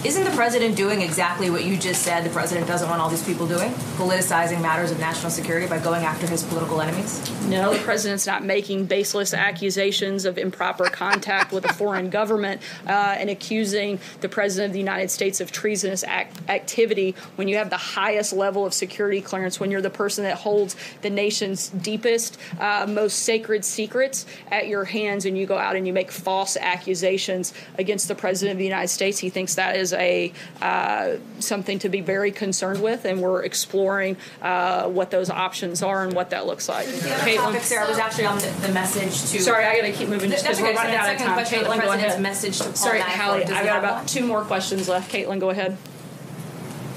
isn't 0.05 0.23
the 0.23 0.31
president 0.31 0.77
doing 0.77 1.03
exactly 1.03 1.51
what 1.51 1.65
you 1.65 1.77
just 1.77 2.03
said 2.03 2.25
the 2.25 2.31
president 2.31 2.69
doesn't 2.69 2.89
want 2.89 3.03
all 3.03 3.09
these 3.09 3.25
people 3.25 3.49
doing? 3.49 3.73
Politicizing 3.97 4.63
matters 4.63 4.93
of 4.93 5.01
national 5.01 5.31
security 5.31 5.67
by 5.67 5.81
going 5.81 6.05
after 6.05 6.25
his 6.25 6.45
political 6.45 6.81
enemies? 6.81 7.29
No, 7.49 7.73
the 7.75 7.81
president's 7.81 8.25
not 8.25 8.45
making 8.45 8.87
baseless 8.87 9.35
accusations 9.35 10.25
of 10.25 10.39
improper 10.39 10.85
contact 10.85 11.51
with 11.51 11.65
a 11.65 11.73
foreign 11.73 12.11
government 12.11 12.63
uh, 12.87 13.17
and 13.19 13.29
accusing 13.29 13.99
the 14.21 14.29
president 14.29 14.71
of 14.71 14.73
the 14.73 14.79
United 14.79 15.11
States 15.11 15.41
of 15.41 15.51
treasonous 15.51 16.05
act- 16.05 16.49
activity 16.49 17.17
when 17.35 17.49
you 17.49 17.57
have 17.57 17.69
the 17.69 17.77
highest 17.77 18.33
level 18.33 18.65
of 18.65 18.73
security 18.73 19.21
clearance, 19.21 19.59
when 19.59 19.73
you're 19.73 19.83
the 19.83 19.91
person 19.91 20.23
that 20.23 20.37
holds 20.37 20.77
the 21.03 21.11
nation's 21.11 21.71
deepest, 21.71 22.39
uh, 22.61 22.87
most 22.89 23.19
sacred 23.21 23.65
secrets 23.65 24.27
at 24.53 24.69
your 24.69 24.85
hands, 24.85 25.25
and 25.27 25.37
you 25.37 25.45
go 25.45 25.59
out 25.59 25.75
and 25.75 25.89
you 25.89 25.93
make 25.93 26.13
false 26.13 26.57
accusations 26.57 27.53
against 27.79 28.07
the 28.07 28.15
president 28.15 28.53
of 28.53 28.59
the 28.59 28.65
United 28.65 28.89
States. 28.89 29.19
He 29.19 29.29
thinks 29.29 29.57
that 29.57 29.75
is 29.75 29.93
a 29.99 30.33
uh, 30.63 31.17
something 31.41 31.79
to 31.81 31.89
be 31.89 32.01
very 32.01 32.31
concerned 32.31 32.83
with, 32.83 33.05
and 33.05 33.21
we're 33.21 33.43
exploring 33.43 34.17
uh, 34.41 34.89
what 34.89 35.11
those 35.11 35.29
options 35.29 35.83
are 35.83 36.05
and 36.05 36.13
what 36.15 36.31
that 36.31 36.47
looks 36.47 36.69
like. 36.69 36.87
The 36.87 37.15
other 37.15 37.25
Caitlin? 37.25 37.37
topic, 37.37 37.63
Sarah, 37.63 37.89
was 37.89 37.99
actually 37.99 38.27
on 38.27 38.39
the, 38.39 38.47
the 38.67 38.73
message 38.73 39.13
to. 39.33 39.41
Sorry, 39.43 39.65
I 39.65 39.77
gotta 39.77 39.93
keep 39.93 40.09
moving 40.09 40.31
just 40.31 40.45
That's 40.45 40.59
because 40.59 40.75
we're 40.75 40.81
running 40.81 40.97
out 40.97 41.13
of 41.13 41.19
time. 41.21 41.35
question, 41.35 41.59
the 41.61 41.65
Caitlin, 41.67 41.75
go 41.75 41.81
president's 41.81 42.05
ahead. 42.15 42.23
message 42.23 42.59
to 42.59 42.65
Paul 42.65 42.75
Sorry, 42.75 43.01
Manafort, 43.01 43.05
Hallie, 43.19 43.45
I 43.45 43.61
he 43.61 43.67
got 43.67 43.79
about 43.79 43.95
one? 43.97 44.07
two 44.07 44.25
more 44.27 44.43
questions 44.43 44.89
left. 44.89 45.13
Caitlin, 45.13 45.41
go 45.41 45.51
ahead. 45.51 45.77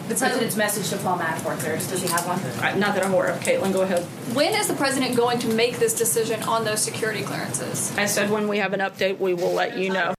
The 0.07 0.15
president's 0.17 0.57
message 0.57 0.89
to 0.89 0.97
Paul 0.97 1.17
Manafort, 1.19 1.59
there, 1.61 1.75
does 1.77 2.01
he 2.01 2.07
have 2.09 2.27
one? 2.27 2.37
Uh, 2.39 2.75
Not 2.77 2.95
that 2.95 3.05
I'm 3.05 3.13
aware 3.13 3.27
of. 3.27 3.39
Caitlin, 3.39 3.71
go 3.71 3.81
ahead. 3.83 4.03
When 4.35 4.53
is 4.53 4.67
the 4.67 4.73
president 4.73 5.15
going 5.15 5.39
to 5.39 5.47
make 5.53 5.79
this 5.79 5.93
decision 5.97 6.43
on 6.43 6.65
those 6.65 6.81
security 6.81 7.21
clearances? 7.21 7.95
I 7.97 8.07
said 8.07 8.29
when 8.29 8.49
we 8.49 8.57
have 8.57 8.73
an 8.73 8.81
update, 8.81 9.19
we 9.19 9.33
will 9.33 9.53
let 9.53 9.77
you 9.77 9.89
know. 9.93 10.13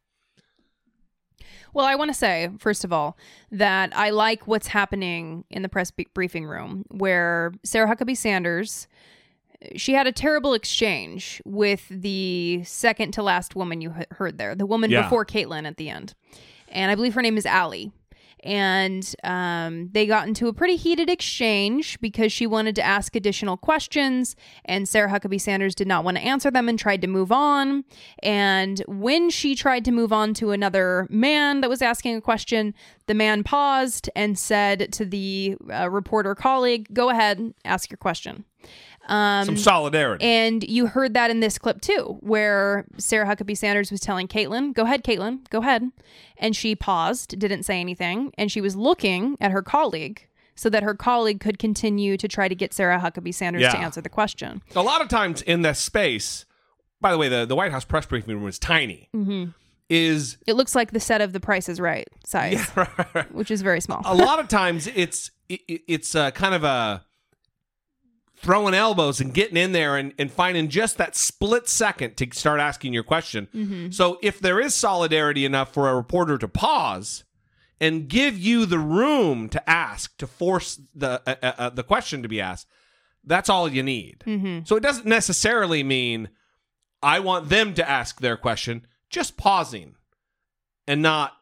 Well, 1.72 1.86
I 1.86 1.94
want 1.94 2.10
to 2.10 2.14
say, 2.14 2.50
first 2.58 2.84
of 2.84 2.92
all, 2.92 3.16
that 3.50 3.96
I 3.96 4.10
like 4.10 4.46
what's 4.46 4.66
happening 4.68 5.44
in 5.50 5.62
the 5.62 5.68
press 5.68 5.90
b- 5.90 6.06
briefing 6.14 6.44
room 6.46 6.84
where 6.90 7.52
Sarah 7.64 7.88
Huckabee 7.94 8.16
Sanders. 8.16 8.86
She 9.76 9.92
had 9.92 10.08
a 10.08 10.12
terrible 10.12 10.54
exchange 10.54 11.40
with 11.44 11.86
the 11.88 12.62
second 12.64 13.12
to 13.12 13.22
last 13.22 13.54
woman 13.54 13.80
you 13.80 13.94
heard 14.10 14.36
there, 14.36 14.56
the 14.56 14.66
woman 14.66 14.90
Yeah. 14.90 15.02
before 15.02 15.24
Caitlin 15.24 15.66
at 15.66 15.76
the 15.76 15.88
end. 15.88 16.14
And 16.68 16.90
I 16.90 16.96
believe 16.96 17.14
her 17.14 17.22
name 17.22 17.38
is 17.38 17.46
Allie. 17.46 17.92
And 18.42 19.14
um, 19.22 19.90
they 19.92 20.06
got 20.06 20.26
into 20.26 20.48
a 20.48 20.52
pretty 20.52 20.76
heated 20.76 21.08
exchange 21.08 22.00
because 22.00 22.32
she 22.32 22.46
wanted 22.46 22.74
to 22.76 22.82
ask 22.82 23.14
additional 23.14 23.56
questions, 23.56 24.34
and 24.64 24.88
Sarah 24.88 25.10
Huckabee 25.10 25.40
Sanders 25.40 25.74
did 25.74 25.86
not 25.86 26.04
want 26.04 26.16
to 26.16 26.22
answer 26.22 26.50
them 26.50 26.68
and 26.68 26.78
tried 26.78 27.02
to 27.02 27.06
move 27.06 27.30
on. 27.30 27.84
And 28.22 28.82
when 28.88 29.30
she 29.30 29.54
tried 29.54 29.84
to 29.84 29.92
move 29.92 30.12
on 30.12 30.34
to 30.34 30.50
another 30.50 31.06
man 31.08 31.60
that 31.60 31.70
was 31.70 31.82
asking 31.82 32.16
a 32.16 32.20
question, 32.20 32.74
the 33.06 33.14
man 33.14 33.44
paused 33.44 34.10
and 34.16 34.38
said 34.38 34.92
to 34.92 35.04
the 35.04 35.56
uh, 35.72 35.88
reporter 35.90 36.34
colleague, 36.34 36.88
Go 36.92 37.10
ahead, 37.10 37.54
ask 37.64 37.90
your 37.90 37.98
question. 37.98 38.44
Um, 39.08 39.44
Some 39.44 39.56
solidarity. 39.56 40.24
And 40.24 40.62
you 40.62 40.86
heard 40.86 41.14
that 41.14 41.30
in 41.30 41.40
this 41.40 41.58
clip 41.58 41.80
too, 41.80 42.18
where 42.20 42.86
Sarah 42.98 43.26
Huckabee 43.26 43.56
Sanders 43.56 43.90
was 43.90 44.00
telling 44.00 44.28
Caitlin, 44.28 44.72
Go 44.74 44.82
ahead, 44.84 45.02
Caitlin, 45.04 45.48
go 45.50 45.58
ahead. 45.58 45.90
And 46.38 46.54
she 46.54 46.74
paused, 46.76 47.38
didn't 47.38 47.64
say 47.64 47.80
anything, 47.80 48.32
and 48.38 48.50
she 48.50 48.60
was 48.60 48.76
looking 48.76 49.36
at 49.40 49.50
her 49.50 49.62
colleague 49.62 50.26
so 50.54 50.68
that 50.70 50.82
her 50.82 50.94
colleague 50.94 51.40
could 51.40 51.58
continue 51.58 52.16
to 52.16 52.28
try 52.28 52.46
to 52.46 52.54
get 52.54 52.72
Sarah 52.74 52.98
Huckabee 53.00 53.34
Sanders 53.34 53.62
to 53.72 53.78
answer 53.78 54.00
the 54.00 54.08
question. 54.10 54.62
A 54.76 54.82
lot 54.82 55.00
of 55.00 55.08
times 55.08 55.42
in 55.42 55.62
that 55.62 55.76
space, 55.78 56.44
by 57.00 57.10
the 57.10 57.18
way, 57.18 57.28
the, 57.28 57.44
the 57.46 57.56
White 57.56 57.72
House 57.72 57.84
press 57.84 58.06
briefing 58.06 58.34
room 58.38 58.46
is 58.46 58.58
tiny. 58.58 59.08
hmm 59.12 59.46
Is 59.88 60.36
It 60.46 60.54
looks 60.54 60.74
like 60.74 60.92
the 60.92 61.00
set 61.00 61.20
of 61.20 61.32
The 61.32 61.40
Price 61.40 61.68
is 61.68 61.80
Right 61.80 62.06
size, 62.24 62.68
which 63.32 63.50
is 63.50 63.62
very 63.62 63.80
small. 63.80 64.02
a 64.04 64.14
lot 64.14 64.38
of 64.38 64.48
times 64.48 64.86
it's 64.94 65.30
it, 65.48 65.60
it's 65.88 66.14
uh, 66.14 66.30
kind 66.30 66.54
of 66.54 66.64
a 66.64 67.04
throwing 68.42 68.74
elbows 68.74 69.20
and 69.20 69.32
getting 69.32 69.56
in 69.56 69.72
there 69.72 69.96
and, 69.96 70.12
and 70.18 70.30
finding 70.30 70.68
just 70.68 70.98
that 70.98 71.14
split 71.16 71.68
second 71.68 72.16
to 72.16 72.26
start 72.32 72.58
asking 72.60 72.92
your 72.92 73.04
question. 73.04 73.48
Mhm. 73.54 73.94
So 73.94 74.18
if 74.20 74.40
there 74.40 74.60
is 74.60 74.74
solidarity 74.74 75.44
enough 75.44 75.72
for 75.72 75.88
a 75.88 75.94
reporter 75.94 76.36
to 76.38 76.48
pause 76.48 77.22
and 77.80 78.08
give 78.08 78.36
you 78.36 78.66
the 78.66 78.78
room 78.80 79.48
to 79.48 79.70
ask 79.70 80.16
to 80.18 80.26
force 80.26 80.80
the 80.94 81.22
uh, 81.26 81.34
uh, 81.42 81.52
uh, 81.58 81.70
the 81.70 81.84
question 81.84 82.22
to 82.22 82.28
be 82.28 82.40
asked, 82.40 82.66
that's 83.24 83.48
all 83.48 83.68
you 83.68 83.82
need. 83.82 84.24
Mhm. 84.26 84.66
So 84.66 84.74
it 84.76 84.82
doesn't 84.82 85.06
necessarily 85.06 85.82
mean 85.84 86.28
I 87.02 87.20
want 87.20 87.48
them 87.48 87.74
to 87.74 87.88
ask 87.88 88.20
their 88.20 88.36
question. 88.36 88.86
Just 89.08 89.36
pausing 89.36 89.94
and 90.88 91.00
not, 91.00 91.32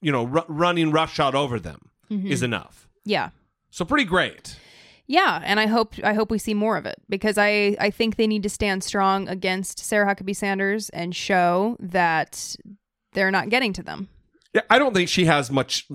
you 0.00 0.10
know, 0.10 0.24
ru- 0.24 0.44
running 0.48 0.90
roughshod 0.90 1.34
over 1.36 1.60
them 1.60 1.90
Mhm. 2.10 2.26
is 2.28 2.42
enough. 2.42 2.88
Yeah. 3.04 3.30
So 3.70 3.84
pretty 3.84 4.04
great. 4.04 4.56
Yeah, 5.06 5.40
and 5.44 5.58
I 5.58 5.66
hope 5.66 5.94
I 6.04 6.14
hope 6.14 6.30
we 6.30 6.38
see 6.38 6.54
more 6.54 6.76
of 6.76 6.86
it 6.86 6.96
because 7.08 7.36
I 7.36 7.76
I 7.80 7.90
think 7.90 8.16
they 8.16 8.26
need 8.26 8.42
to 8.44 8.48
stand 8.48 8.84
strong 8.84 9.28
against 9.28 9.78
Sarah 9.78 10.14
Huckabee 10.14 10.36
Sanders 10.36 10.88
and 10.90 11.14
show 11.14 11.76
that 11.80 12.56
they're 13.12 13.30
not 13.30 13.48
getting 13.48 13.72
to 13.74 13.82
them. 13.82 14.08
Yeah, 14.54 14.62
I 14.70 14.78
don't 14.78 14.94
think 14.94 15.08
she 15.08 15.24
has 15.24 15.50
much 15.50 15.86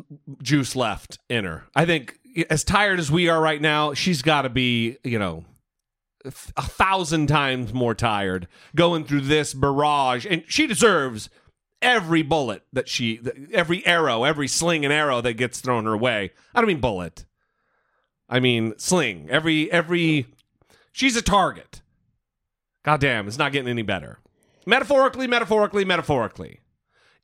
juice 0.41 0.75
left 0.75 1.19
in 1.29 1.45
her. 1.45 1.63
I 1.75 1.85
think 1.85 2.17
as 2.49 2.63
tired 2.63 2.99
as 2.99 3.11
we 3.11 3.29
are 3.29 3.41
right 3.41 3.61
now, 3.61 3.93
she's 3.93 4.21
got 4.21 4.43
to 4.43 4.49
be, 4.49 4.97
you 5.03 5.19
know, 5.19 5.45
a 6.25 6.31
thousand 6.31 7.27
times 7.27 7.73
more 7.73 7.95
tired 7.95 8.47
going 8.75 9.03
through 9.03 9.21
this 9.21 9.53
barrage, 9.53 10.25
and 10.25 10.43
she 10.47 10.67
deserves 10.67 11.29
every 11.81 12.23
bullet 12.23 12.63
that 12.73 12.89
she, 12.89 13.21
every 13.53 13.85
arrow, 13.85 14.23
every 14.23 14.47
sling 14.47 14.83
and 14.83 14.93
arrow 14.93 15.21
that 15.21 15.33
gets 15.33 15.61
thrown 15.61 15.85
her 15.85 15.95
way. 15.95 16.31
I 16.53 16.61
don't 16.61 16.67
mean 16.67 16.81
bullet. 16.81 17.25
I 18.29 18.39
mean 18.39 18.73
sling. 18.77 19.27
Every 19.29 19.71
every, 19.71 20.27
she's 20.91 21.15
a 21.15 21.21
target. 21.21 21.81
God 22.83 22.99
damn, 22.99 23.27
it's 23.27 23.37
not 23.37 23.51
getting 23.51 23.69
any 23.69 23.81
better. 23.81 24.19
Metaphorically, 24.65 25.27
metaphorically, 25.27 25.85
metaphorically. 25.85 26.59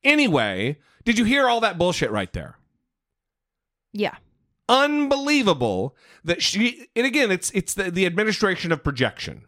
Anyway, 0.03 0.77
did 1.05 1.17
you 1.17 1.25
hear 1.25 1.47
all 1.47 1.61
that 1.61 1.77
bullshit 1.77 2.11
right 2.11 2.31
there? 2.33 2.57
Yeah. 3.91 4.15
Unbelievable 4.69 5.95
that 6.23 6.41
she 6.41 6.87
and 6.95 7.05
again 7.05 7.31
it's 7.31 7.51
it's 7.51 7.73
the, 7.73 7.91
the 7.91 8.05
administration 8.05 8.71
of 8.71 8.83
projection. 8.83 9.43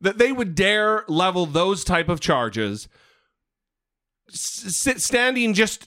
That 0.00 0.18
they 0.18 0.30
would 0.30 0.54
dare 0.54 1.04
level 1.08 1.46
those 1.46 1.82
type 1.84 2.10
of 2.10 2.20
charges 2.20 2.86
s- 4.30 5.02
standing 5.02 5.54
just 5.54 5.86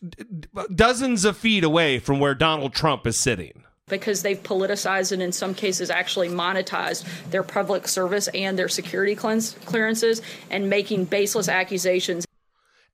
dozens 0.74 1.26
of 1.26 1.38
feet 1.38 1.64
away 1.64 2.00
from 2.00 2.20
where 2.20 2.34
Donald 2.34 2.74
Trump 2.74 3.06
is 3.06 3.18
sitting. 3.18 3.64
Because 3.90 4.22
they've 4.22 4.42
politicized 4.42 5.12
and 5.12 5.22
in 5.22 5.32
some 5.32 5.54
cases 5.54 5.90
actually 5.90 6.30
monetized 6.30 7.06
their 7.32 7.44
public 7.44 7.88
service 7.88 8.28
and 8.30 8.58
their 8.58 8.70
security 8.70 9.16
clearances 9.16 10.22
and 10.50 10.70
making 10.70 11.06
baseless 11.06 11.50
accusations. 11.50 12.26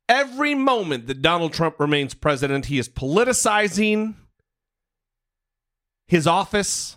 Every 0.07 0.55
moment 0.55 1.07
that 1.07 1.21
Donald 1.21 1.53
Trump 1.53 1.79
remains 1.79 2.13
president, 2.13 2.67
he 2.67 2.79
is 2.79 2.87
politicizing 2.87 4.15
his 6.07 6.27
office 6.27 6.95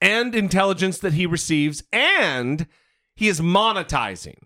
and 0.00 0.34
intelligence 0.34 0.98
that 0.98 1.14
he 1.14 1.26
receives, 1.26 1.82
and 1.92 2.66
he 3.16 3.26
is 3.26 3.40
monetizing 3.40 4.36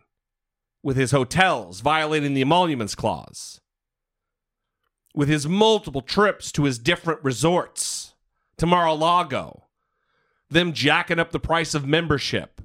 with 0.82 0.96
his 0.96 1.10
hotels, 1.10 1.80
violating 1.80 2.32
the 2.32 2.42
emoluments 2.42 2.94
clause, 2.94 3.60
with 5.14 5.28
his 5.28 5.48
multiple 5.48 6.00
trips 6.00 6.52
to 6.52 6.64
his 6.64 6.78
different 6.78 7.22
resorts 7.22 8.07
to 8.58 8.66
Mar-a-Lago, 8.66 9.64
them 10.50 10.72
jacking 10.72 11.18
up 11.18 11.30
the 11.30 11.40
price 11.40 11.74
of 11.74 11.86
membership. 11.86 12.60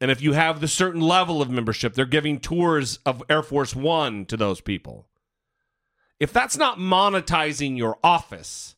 And 0.00 0.10
if 0.10 0.20
you 0.20 0.32
have 0.32 0.60
the 0.60 0.68
certain 0.68 1.00
level 1.00 1.40
of 1.40 1.50
membership, 1.50 1.94
they're 1.94 2.04
giving 2.04 2.40
tours 2.40 2.98
of 3.06 3.22
Air 3.30 3.42
Force 3.42 3.74
One 3.74 4.26
to 4.26 4.36
those 4.36 4.60
people. 4.60 5.06
If 6.18 6.32
that's 6.32 6.56
not 6.56 6.78
monetizing 6.78 7.76
your 7.76 7.98
office, 8.02 8.74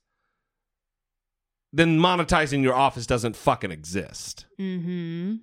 then 1.73 1.99
monetizing 1.99 2.63
your 2.63 2.75
office 2.75 3.07
doesn't 3.07 3.37
fucking 3.37 3.71
exist. 3.71 4.47
Mm-hmm. 4.61 5.37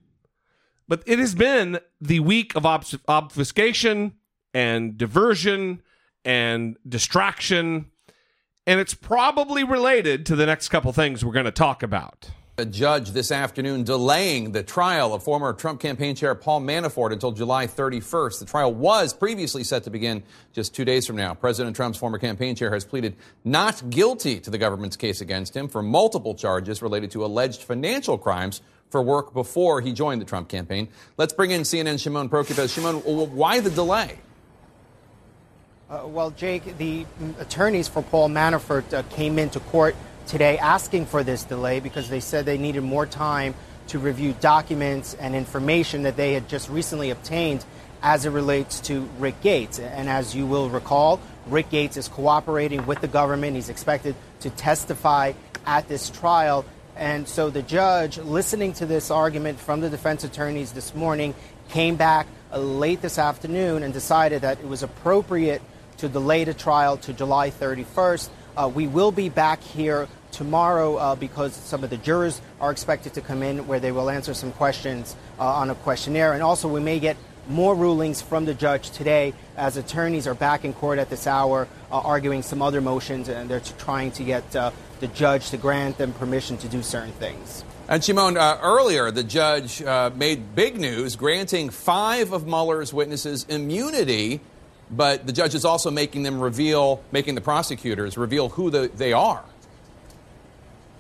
But 0.88 1.04
it 1.06 1.20
has 1.20 1.36
been 1.36 1.80
the 2.00 2.20
week 2.22 2.56
of 2.56 2.64
obf- 2.64 3.00
obfuscation 3.08 4.14
and 4.54 4.98
diversion 4.98 5.82
and 6.26 6.78
distraction. 6.88 7.92
And 8.68 8.80
it's 8.80 8.94
probably 8.94 9.64
related 9.64 10.28
to 10.28 10.36
the 10.36 10.46
next 10.46 10.70
couple 10.70 10.94
things 10.94 11.26
we're 11.26 11.32
going 11.32 11.46
to 11.46 11.52
talk 11.52 11.82
about. 11.82 12.30
A 12.60 12.66
judge 12.66 13.10
this 13.10 13.32
afternoon 13.32 13.84
delaying 13.84 14.52
the 14.52 14.62
trial 14.62 15.16
of 15.16 15.24
former 15.24 15.52
Trump 15.54 15.80
campaign 15.80 16.16
chair 16.16 16.36
Paul 16.36 16.62
Manafort 16.62 17.12
until 17.12 17.32
July 17.32 17.66
31st. 17.66 18.38
The 18.38 18.46
trial 18.46 18.72
was 18.72 19.16
previously 19.16 19.64
set 19.64 19.86
to 19.86 19.90
begin 19.90 20.22
just 20.54 20.76
two 20.76 20.86
days 20.86 21.08
from 21.08 21.16
now. 21.16 21.34
President 21.34 21.76
Trump's 21.76 21.98
former 21.98 22.20
campaign 22.20 22.56
chair 22.56 22.72
has 22.72 22.86
pleaded 22.86 23.16
not 23.44 23.90
guilty 23.90 24.40
to 24.42 24.52
the 24.52 24.60
government's 24.60 24.96
case 24.96 25.22
against 25.22 25.58
him 25.58 25.68
for 25.68 25.82
multiple 25.82 26.36
charges 26.36 26.84
related 26.84 27.10
to 27.12 27.26
alleged 27.26 27.64
financial 27.64 28.16
crimes 28.16 28.62
for 28.92 29.02
work 29.02 29.34
before 29.34 29.82
he 29.82 29.92
joined 29.92 30.22
the 30.22 30.26
Trump 30.26 30.50
campaign. 30.50 30.88
Let's 31.18 31.34
bring 31.34 31.50
in 31.50 31.62
CNN 31.62 32.00
Shimon 32.00 32.30
Prokupecz. 32.30 32.76
Shimon, 32.76 32.98
why 33.36 33.60
the 33.60 33.72
delay? 33.72 34.20
Uh, 35.92 36.08
well, 36.08 36.32
Jake, 36.32 36.78
the 36.78 37.06
attorneys 37.38 37.90
for 37.90 38.02
Paul 38.02 38.30
Manafort 38.30 38.94
uh, 38.94 39.04
came 39.10 39.38
into 39.38 39.60
court 39.60 39.94
today 40.26 40.58
asking 40.58 41.06
for 41.06 41.22
this 41.22 41.44
delay 41.44 41.82
because 41.82 42.08
they 42.08 42.22
said 42.22 42.46
they 42.46 42.58
needed 42.58 42.80
more 42.80 43.06
time 43.06 43.54
to 43.88 44.00
review 44.00 44.34
documents 44.40 45.16
and 45.16 45.36
information 45.36 46.04
that 46.04 46.16
they 46.16 46.32
had 46.32 46.48
just 46.48 46.70
recently 46.70 47.10
obtained 47.10 47.66
as 48.02 48.26
it 48.26 48.30
relates 48.30 48.80
to 48.80 49.02
Rick 49.20 49.42
Gates. 49.42 49.80
And 49.80 50.08
as 50.08 50.34
you 50.34 50.46
will 50.46 50.70
recall, 50.70 51.20
Rick 51.48 51.70
Gates 51.72 51.98
is 51.98 52.08
cooperating 52.08 52.86
with 52.86 53.02
the 53.02 53.10
government. 53.10 53.58
He's 53.58 53.68
expected 53.68 54.16
to 54.40 54.50
testify 54.50 55.34
at 55.66 55.90
this 55.90 56.10
trial. 56.10 56.64
And 56.96 57.28
so 57.28 57.50
the 57.50 57.64
judge, 57.64 58.18
listening 58.18 58.72
to 58.74 58.86
this 58.86 59.12
argument 59.12 59.60
from 59.60 59.82
the 59.82 59.90
defense 59.90 60.24
attorneys 60.24 60.72
this 60.72 60.96
morning, 60.96 61.36
came 61.68 61.98
back 61.98 62.28
uh, 62.54 62.60
late 62.60 63.02
this 63.02 63.20
afternoon 63.20 63.84
and 63.84 63.94
decided 63.94 64.44
that 64.44 64.60
it 64.62 64.68
was 64.70 64.84
appropriate 64.84 65.62
to 66.02 66.10
delay 66.10 66.44
the 66.44 66.54
trial 66.54 66.98
to 66.98 67.14
July 67.14 67.52
31st. 67.52 68.30
Uh, 68.58 68.72
we 68.74 68.88
will 68.88 69.12
be 69.12 69.30
back 69.30 69.62
here 69.62 70.08
tomorrow 70.32 70.96
uh, 70.96 71.16
because 71.16 71.54
some 71.54 71.84
of 71.84 71.92
the 71.92 71.98
jurors 71.98 72.42
are 72.60 72.72
expected 72.72 73.14
to 73.14 73.22
come 73.22 73.44
in 73.44 73.68
where 73.68 73.80
they 73.80 73.92
will 73.92 74.10
answer 74.10 74.34
some 74.34 74.52
questions 74.54 75.16
uh, 75.40 75.46
on 75.46 75.70
a 75.70 75.76
questionnaire. 75.76 76.34
And 76.34 76.42
also, 76.42 76.68
we 76.68 76.80
may 76.80 77.00
get 77.00 77.18
more 77.48 77.76
rulings 77.76 78.20
from 78.20 78.46
the 78.46 78.54
judge 78.56 78.90
today 78.90 79.34
as 79.56 79.78
attorneys 79.78 80.26
are 80.26 80.34
back 80.34 80.66
in 80.66 80.74
court 80.74 80.98
at 80.98 81.12
this 81.12 81.28
hour 81.28 81.68
uh, 81.92 82.00
arguing 82.00 82.42
some 82.42 82.64
other 82.64 82.82
motions 82.82 83.30
and 83.30 83.50
they're 83.50 83.60
trying 83.60 84.12
to 84.12 84.24
get 84.24 84.56
uh, 84.56 84.72
the 85.02 85.08
judge 85.08 85.50
to 85.50 85.58
grant 85.58 85.98
them 85.98 86.14
permission 86.14 86.58
to 86.58 86.68
do 86.68 86.82
certain 86.82 87.12
things. 87.14 87.64
And 87.90 88.04
Shimon, 88.04 88.38
uh, 88.38 88.60
earlier 88.62 89.12
the 89.12 89.24
judge 89.24 89.84
made 90.16 90.56
big 90.56 90.80
news 90.80 91.16
granting 91.16 91.70
five 91.72 92.32
of 92.32 92.48
Mueller's 92.48 92.94
witnesses 92.94 93.46
immunity, 93.50 94.40
but 94.92 95.26
the 95.26 95.34
judge 95.34 95.56
is 95.56 95.66
also 95.66 95.90
making 95.90 96.24
them 96.24 96.40
reveal, 96.40 97.02
making 97.12 97.36
the 97.36 97.42
prosecutors 97.42 98.18
reveal 98.18 98.50
who 98.50 98.70
the, 98.70 98.92
they 98.96 99.14
are. 99.14 99.44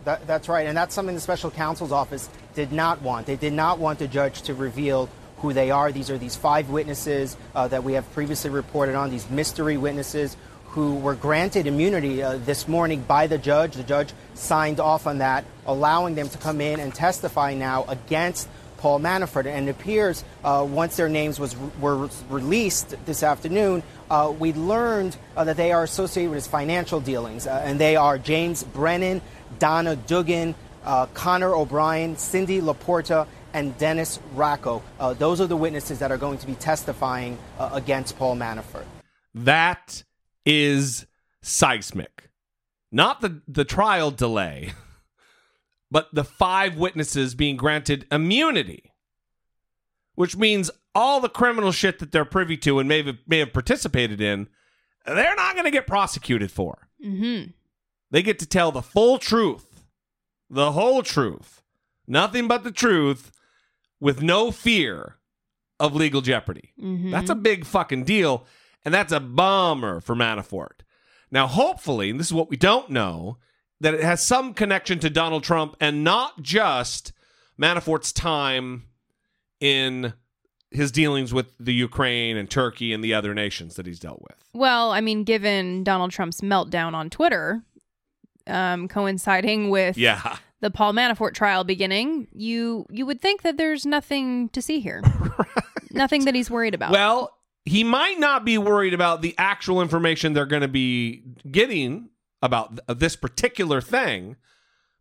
That, 0.05 0.25
that's 0.25 0.49
right, 0.49 0.65
and 0.65 0.75
that's 0.75 0.95
something 0.95 1.13
the 1.13 1.21
special 1.21 1.51
counsel's 1.51 1.91
office 1.91 2.29
did 2.55 2.71
not 2.71 3.01
want. 3.01 3.27
They 3.27 3.35
did 3.35 3.53
not 3.53 3.77
want 3.77 3.99
the 3.99 4.07
judge 4.07 4.41
to 4.43 4.53
reveal 4.53 5.09
who 5.37 5.53
they 5.53 5.71
are. 5.71 5.91
These 5.91 6.09
are 6.09 6.17
these 6.17 6.35
five 6.35 6.69
witnesses 6.69 7.37
uh, 7.53 7.67
that 7.67 7.83
we 7.83 7.93
have 7.93 8.11
previously 8.13 8.49
reported 8.49 8.95
on, 8.95 9.11
these 9.11 9.29
mystery 9.29 9.77
witnesses 9.77 10.37
who 10.69 10.95
were 10.95 11.15
granted 11.15 11.67
immunity 11.67 12.23
uh, 12.23 12.37
this 12.37 12.67
morning 12.67 13.01
by 13.01 13.27
the 13.27 13.37
judge. 13.37 13.73
The 13.73 13.83
judge 13.83 14.13
signed 14.35 14.79
off 14.79 15.05
on 15.05 15.17
that, 15.17 15.43
allowing 15.65 16.15
them 16.15 16.29
to 16.29 16.37
come 16.37 16.61
in 16.61 16.79
and 16.79 16.95
testify 16.95 17.53
now 17.53 17.83
against 17.87 18.47
Paul 18.81 18.99
Manafort. 18.99 19.45
And 19.45 19.69
it 19.69 19.71
appears 19.71 20.23
uh, 20.43 20.65
once 20.67 20.97
their 20.97 21.07
names 21.07 21.39
was, 21.39 21.55
were 21.79 22.09
released 22.29 22.95
this 23.05 23.21
afternoon, 23.21 23.83
uh, 24.09 24.33
we 24.37 24.53
learned 24.53 25.15
uh, 25.37 25.43
that 25.43 25.55
they 25.55 25.71
are 25.71 25.83
associated 25.83 26.31
with 26.31 26.37
his 26.37 26.47
financial 26.47 26.99
dealings. 26.99 27.45
Uh, 27.45 27.61
and 27.63 27.79
they 27.79 27.95
are 27.95 28.17
James 28.17 28.63
Brennan, 28.63 29.21
Donna 29.59 29.95
Dugan, 29.95 30.55
uh, 30.83 31.05
Connor 31.13 31.53
O'Brien, 31.53 32.17
Cindy 32.17 32.59
Laporta, 32.59 33.27
and 33.53 33.77
Dennis 33.77 34.19
Raico. 34.35 34.81
Uh, 34.99 35.13
those 35.13 35.39
are 35.39 35.47
the 35.47 35.57
witnesses 35.57 35.99
that 35.99 36.11
are 36.11 36.17
going 36.17 36.39
to 36.39 36.47
be 36.47 36.55
testifying 36.55 37.37
against 37.59 38.17
Paul 38.17 38.35
Manafort. 38.35 38.85
That 39.35 40.03
is 40.45 41.05
seismic. 41.43 42.29
Not 42.91 43.21
the, 43.21 43.41
the 43.47 43.63
trial 43.63 44.09
delay, 44.09 44.73
but 45.91 46.07
the 46.13 46.23
five 46.23 46.77
witnesses 46.77 47.35
being 47.35 47.57
granted 47.57 48.07
immunity, 48.11 48.93
which 50.15 50.35
means 50.37 50.71
all 50.95 51.19
the 51.19 51.29
criminal 51.29 51.71
shit 51.71 51.99
that 51.99 52.11
they're 52.11 52.25
privy 52.25 52.57
to 52.57 52.79
and 52.79 52.89
may 52.89 53.03
have, 53.03 53.17
may 53.27 53.39
have 53.39 53.53
participated 53.53 54.19
in, 54.21 54.47
they're 55.05 55.35
not 55.35 55.53
going 55.53 55.65
to 55.65 55.71
get 55.71 55.85
prosecuted 55.85 56.51
for. 56.51 56.87
Mm-hmm. 57.05 57.51
They 58.09 58.23
get 58.23 58.39
to 58.39 58.45
tell 58.45 58.71
the 58.71 58.81
full 58.81 59.17
truth, 59.17 59.83
the 60.49 60.71
whole 60.71 61.03
truth, 61.03 61.61
nothing 62.07 62.47
but 62.47 62.63
the 62.63 62.71
truth, 62.71 63.31
with 63.99 64.21
no 64.21 64.51
fear 64.51 65.17
of 65.79 65.95
legal 65.95 66.21
jeopardy. 66.21 66.73
Mm-hmm. 66.79 67.11
That's 67.11 67.29
a 67.29 67.35
big 67.35 67.65
fucking 67.65 68.03
deal. 68.05 68.45
And 68.83 68.93
that's 68.93 69.11
a 69.13 69.19
bummer 69.19 70.01
for 70.01 70.15
Manafort. 70.15 70.81
Now, 71.29 71.47
hopefully, 71.47 72.09
and 72.09 72.19
this 72.19 72.27
is 72.27 72.33
what 72.33 72.49
we 72.49 72.57
don't 72.57 72.89
know, 72.89 73.37
that 73.81 73.93
it 73.95 74.03
has 74.03 74.23
some 74.23 74.53
connection 74.53 74.99
to 74.99 75.09
Donald 75.09 75.43
Trump 75.43 75.75
and 75.79 76.03
not 76.03 76.41
just 76.41 77.11
Manafort's 77.59 78.11
time 78.11 78.83
in 79.59 80.13
his 80.69 80.91
dealings 80.91 81.33
with 81.33 81.47
the 81.59 81.73
Ukraine 81.73 82.37
and 82.37 82.49
Turkey 82.49 82.93
and 82.93 83.03
the 83.03 83.13
other 83.13 83.33
nations 83.33 83.75
that 83.75 83.85
he's 83.85 83.99
dealt 83.99 84.21
with. 84.21 84.37
Well, 84.53 84.91
I 84.91 85.01
mean, 85.01 85.23
given 85.23 85.83
Donald 85.83 86.11
Trump's 86.11 86.41
meltdown 86.41 86.93
on 86.93 87.09
Twitter, 87.09 87.63
um, 88.47 88.87
coinciding 88.87 89.69
with 89.69 89.97
yeah. 89.97 90.37
the 90.61 90.71
Paul 90.71 90.93
Manafort 90.93 91.33
trial 91.33 91.63
beginning, 91.63 92.27
you 92.31 92.85
you 92.89 93.05
would 93.05 93.19
think 93.19 93.41
that 93.41 93.57
there's 93.57 93.85
nothing 93.85 94.49
to 94.49 94.61
see 94.61 94.79
here, 94.79 95.01
right. 95.37 95.65
nothing 95.91 96.25
that 96.25 96.35
he's 96.35 96.49
worried 96.49 96.73
about. 96.73 96.91
Well, 96.91 97.35
he 97.65 97.83
might 97.83 98.19
not 98.19 98.45
be 98.45 98.57
worried 98.57 98.93
about 98.93 99.21
the 99.21 99.35
actual 99.37 99.81
information 99.81 100.33
they're 100.33 100.45
going 100.45 100.61
to 100.61 100.67
be 100.67 101.23
getting 101.49 102.09
about 102.41 102.77
th- 102.87 102.99
this 102.99 103.15
particular 103.15 103.81
thing, 103.81 104.35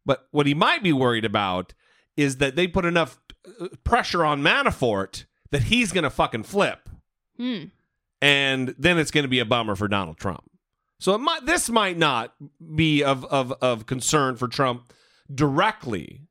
but 0.05 0.26
what 0.30 0.47
he 0.47 0.55
might 0.55 0.82
be 0.82 0.93
worried 0.93 1.24
about 1.24 1.74
is 2.16 2.36
that 2.36 2.57
they 2.57 2.66
put 2.66 2.84
enough 2.84 3.18
uh, 3.61 3.68
pressure 3.84 4.24
on 4.24 4.43
Manafort 4.43 5.24
that 5.51 5.64
he's 5.64 5.93
going 5.93 6.05
to 6.05 6.11
fucking 6.11 6.45
flip. 6.45 6.88
Hmm. 7.36 7.64
And 8.22 8.74
then 8.78 8.99
it's 8.99 9.11
going 9.11 9.24
to 9.24 9.28
be 9.28 9.38
a 9.38 9.45
bummer 9.45 9.74
for 9.74 9.88
Donald 9.88 10.18
Trump. 10.18 10.45
So 10.99 11.16
might, 11.16 11.47
this 11.47 11.70
might 11.70 11.97
not 11.97 12.34
be 12.74 13.03
of, 13.03 13.24
of, 13.24 13.53
of 13.62 13.86
concern 13.86 14.36
for 14.36 14.49
Trump 14.49 14.93
directly, 15.34 16.26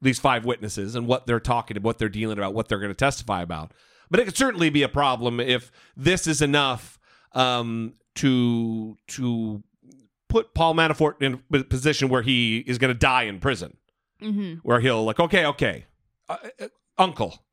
these 0.00 0.18
five 0.18 0.44
witnesses 0.44 0.96
and 0.96 1.06
what 1.06 1.26
they're 1.26 1.38
talking 1.38 1.76
about, 1.76 1.86
what 1.86 1.98
they're 1.98 2.08
dealing 2.08 2.38
about, 2.38 2.54
what 2.54 2.68
they're 2.68 2.80
going 2.80 2.90
to 2.90 2.94
testify 2.94 3.42
about. 3.42 3.72
But 4.10 4.18
it 4.18 4.24
could 4.24 4.36
certainly 4.36 4.68
be 4.68 4.82
a 4.82 4.88
problem 4.88 5.38
if 5.38 5.70
this 5.96 6.26
is 6.26 6.42
enough 6.42 6.98
um, 7.32 7.94
to 8.16 8.96
to 9.08 9.62
put 10.32 10.54
Paul 10.54 10.74
Manafort 10.74 11.20
in 11.20 11.42
a 11.52 11.62
position 11.62 12.08
where 12.08 12.22
he 12.22 12.58
is 12.60 12.78
going 12.78 12.88
to 12.92 12.98
die 12.98 13.24
in 13.24 13.38
prison, 13.38 13.76
mm-hmm. 14.20 14.54
where 14.62 14.80
he'll 14.80 15.04
like, 15.04 15.20
okay, 15.20 15.44
okay, 15.44 15.84
uh, 16.26 16.38
uh, 16.58 16.68
Uncle, 16.96 17.44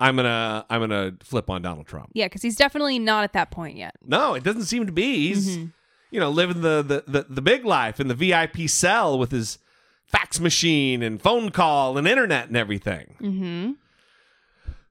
I'm 0.00 0.16
gonna 0.16 0.64
I'm 0.70 0.80
gonna 0.80 1.12
flip 1.22 1.50
on 1.50 1.60
Donald 1.60 1.86
Trump. 1.86 2.08
Yeah, 2.14 2.24
because 2.24 2.40
he's 2.40 2.56
definitely 2.56 2.98
not 2.98 3.24
at 3.24 3.34
that 3.34 3.50
point 3.50 3.76
yet. 3.76 3.94
No, 4.02 4.32
it 4.32 4.42
doesn't 4.42 4.64
seem 4.64 4.86
to 4.86 4.92
be. 4.92 5.28
He's 5.28 5.58
mm-hmm. 5.58 5.66
you 6.10 6.20
know 6.20 6.30
living 6.30 6.62
the, 6.62 6.82
the 6.82 7.04
the 7.06 7.26
the 7.28 7.42
big 7.42 7.66
life 7.66 8.00
in 8.00 8.08
the 8.08 8.14
VIP 8.14 8.70
cell 8.70 9.18
with 9.18 9.30
his 9.30 9.58
fax 10.06 10.40
machine 10.40 11.02
and 11.02 11.20
phone 11.20 11.50
call 11.50 11.98
and 11.98 12.08
internet 12.08 12.48
and 12.48 12.56
everything. 12.56 13.14
Mm-hmm. 13.20 13.72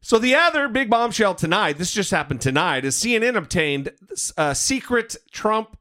So 0.01 0.19
the 0.19 0.35
other 0.35 0.69
big 0.69 0.91
bombshell 0.91 1.35
tonight, 1.35 1.77
this 1.77 1.91
just 1.91 2.11
happened 2.11 2.39
tonight, 2.39 2.85
is 2.85 2.95
CNN 2.95 3.35
obtained 3.35 3.91
a 4.37 4.55
secret 4.55 5.17
Trump 5.31 5.75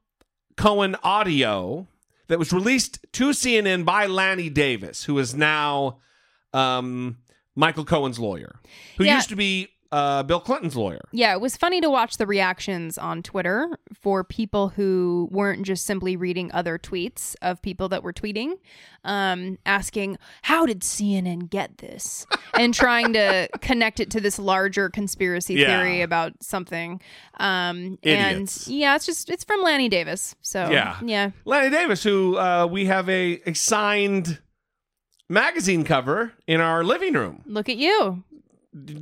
Cohen 0.59 0.97
audio 1.03 1.87
that 2.27 2.39
was 2.39 2.53
released 2.53 2.99
to 3.13 3.31
CNN 3.31 3.85
by 3.85 4.07
Lanny 4.07 4.51
Davis, 4.51 5.05
who 5.05 5.19
is 5.19 5.35
now 5.35 5.99
um, 6.53 7.17
Michael 7.55 7.85
Cohen's 7.85 8.19
lawyer, 8.19 8.61
who 8.99 9.05
Yeah. 9.05 9.15
used 9.17 9.29
to 9.31 9.37
be 9.37 9.69
uh, 9.91 10.23
Bill 10.23 10.41
Clinton's 10.41 10.77
lawyer. 10.77 11.01
Yeah, 11.13 11.33
it 11.33 11.41
was 11.41 11.57
funny 11.57 11.81
to 11.81 11.89
watch 11.89 12.19
the 12.19 12.27
reactions 12.27 12.99
on 12.99 13.23
Twitter 13.23 13.79
for 13.95 14.23
people 14.23 14.69
who 14.69 15.29
weren't 15.31 15.63
just 15.65 15.87
simply 15.87 16.17
reading 16.17 16.51
other 16.53 16.79
tweets 16.79 17.35
of 17.41 17.63
people 17.63 17.89
that 17.89 18.03
were 18.03 18.13
tweeting, 18.13 18.55
um, 19.05 19.59
asking, 19.65 20.19
How 20.43 20.67
did 20.67 20.81
CNN 20.81 21.49
get 21.49 21.79
this? 21.79 22.27
and 22.55 22.75
trying 22.75 23.15
to 23.15 23.49
connect 23.61 23.99
it 24.01 24.11
to 24.11 24.21
this 24.21 24.39
larger 24.39 24.91
conspiracy 24.91 25.55
Yeah. 25.55 25.79
theory 25.81 26.03
about 26.03 26.33
something. 26.43 27.01
Um, 27.41 27.99
Idiots. 28.03 28.67
and 28.67 28.77
yeah, 28.77 28.95
it's 28.97 29.07
just, 29.07 29.31
it's 29.31 29.45
from 29.45 29.63
Lanny 29.63 29.89
Davis. 29.89 30.35
So, 30.43 30.71
Yeah. 30.71 30.99
Yeah. 31.03 31.31
Lanny 31.47 31.71
Davis, 31.71 32.03
who 32.03 32.37
uh, 32.37 32.67
we 32.71 32.85
have 32.87 33.09
a, 33.09 33.41
a 33.47 33.55
signed 33.55 34.41
magazine 35.31 35.85
cover 35.85 36.33
in 36.47 36.61
our 36.61 36.83
living 36.83 37.13
room. 37.15 37.43
Look 37.47 37.69
at 37.69 37.77
you. 37.77 38.25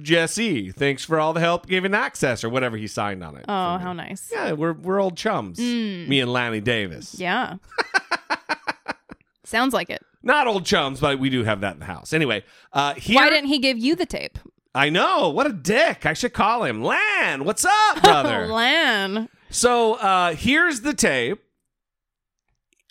Jesse, 0.02 0.70
thanks 0.72 1.04
for 1.04 1.18
all 1.18 1.32
the 1.32 1.40
help 1.40 1.66
giving 1.66 1.94
access 1.94 2.44
or 2.44 2.48
whatever 2.48 2.76
he 2.76 2.86
signed 2.86 3.22
on 3.24 3.36
it. 3.36 3.44
Oh, 3.48 3.78
how 3.78 3.92
nice. 3.92 4.28
Yeah, 4.32 4.52
we're 4.52 4.72
we're 4.72 5.00
old 5.00 5.16
chums. 5.16 5.58
Mm. 5.58 6.08
Me 6.08 6.20
and 6.20 6.32
Lanny 6.32 6.60
Davis. 6.60 7.16
Yeah. 7.18 7.56
Sounds 9.44 9.72
like 9.72 9.90
it. 9.90 10.02
Not 10.22 10.46
old 10.46 10.64
chums, 10.64 11.00
but 11.00 11.18
we 11.18 11.30
do 11.30 11.44
have 11.44 11.60
that 11.60 11.74
in 11.74 11.78
the 11.80 11.84
house. 11.86 12.12
Anyway, 12.12 12.44
uh 12.72 12.94
here 12.94 13.16
Why 13.16 13.30
didn't 13.30 13.48
he 13.48 13.58
give 13.58 13.78
you 13.78 13.94
the 13.94 14.06
tape? 14.06 14.38
I 14.74 14.90
know, 14.90 15.30
what 15.30 15.46
a 15.46 15.52
dick. 15.52 16.04
I 16.04 16.12
should 16.12 16.32
call 16.34 16.64
him. 16.64 16.82
Lan, 16.82 17.44
what's 17.44 17.64
up, 17.64 18.02
brother? 18.02 18.46
Lan. 18.48 19.28
So 19.50 19.94
uh 19.94 20.34
here's 20.34 20.80
the 20.80 20.94
tape. 20.94 21.42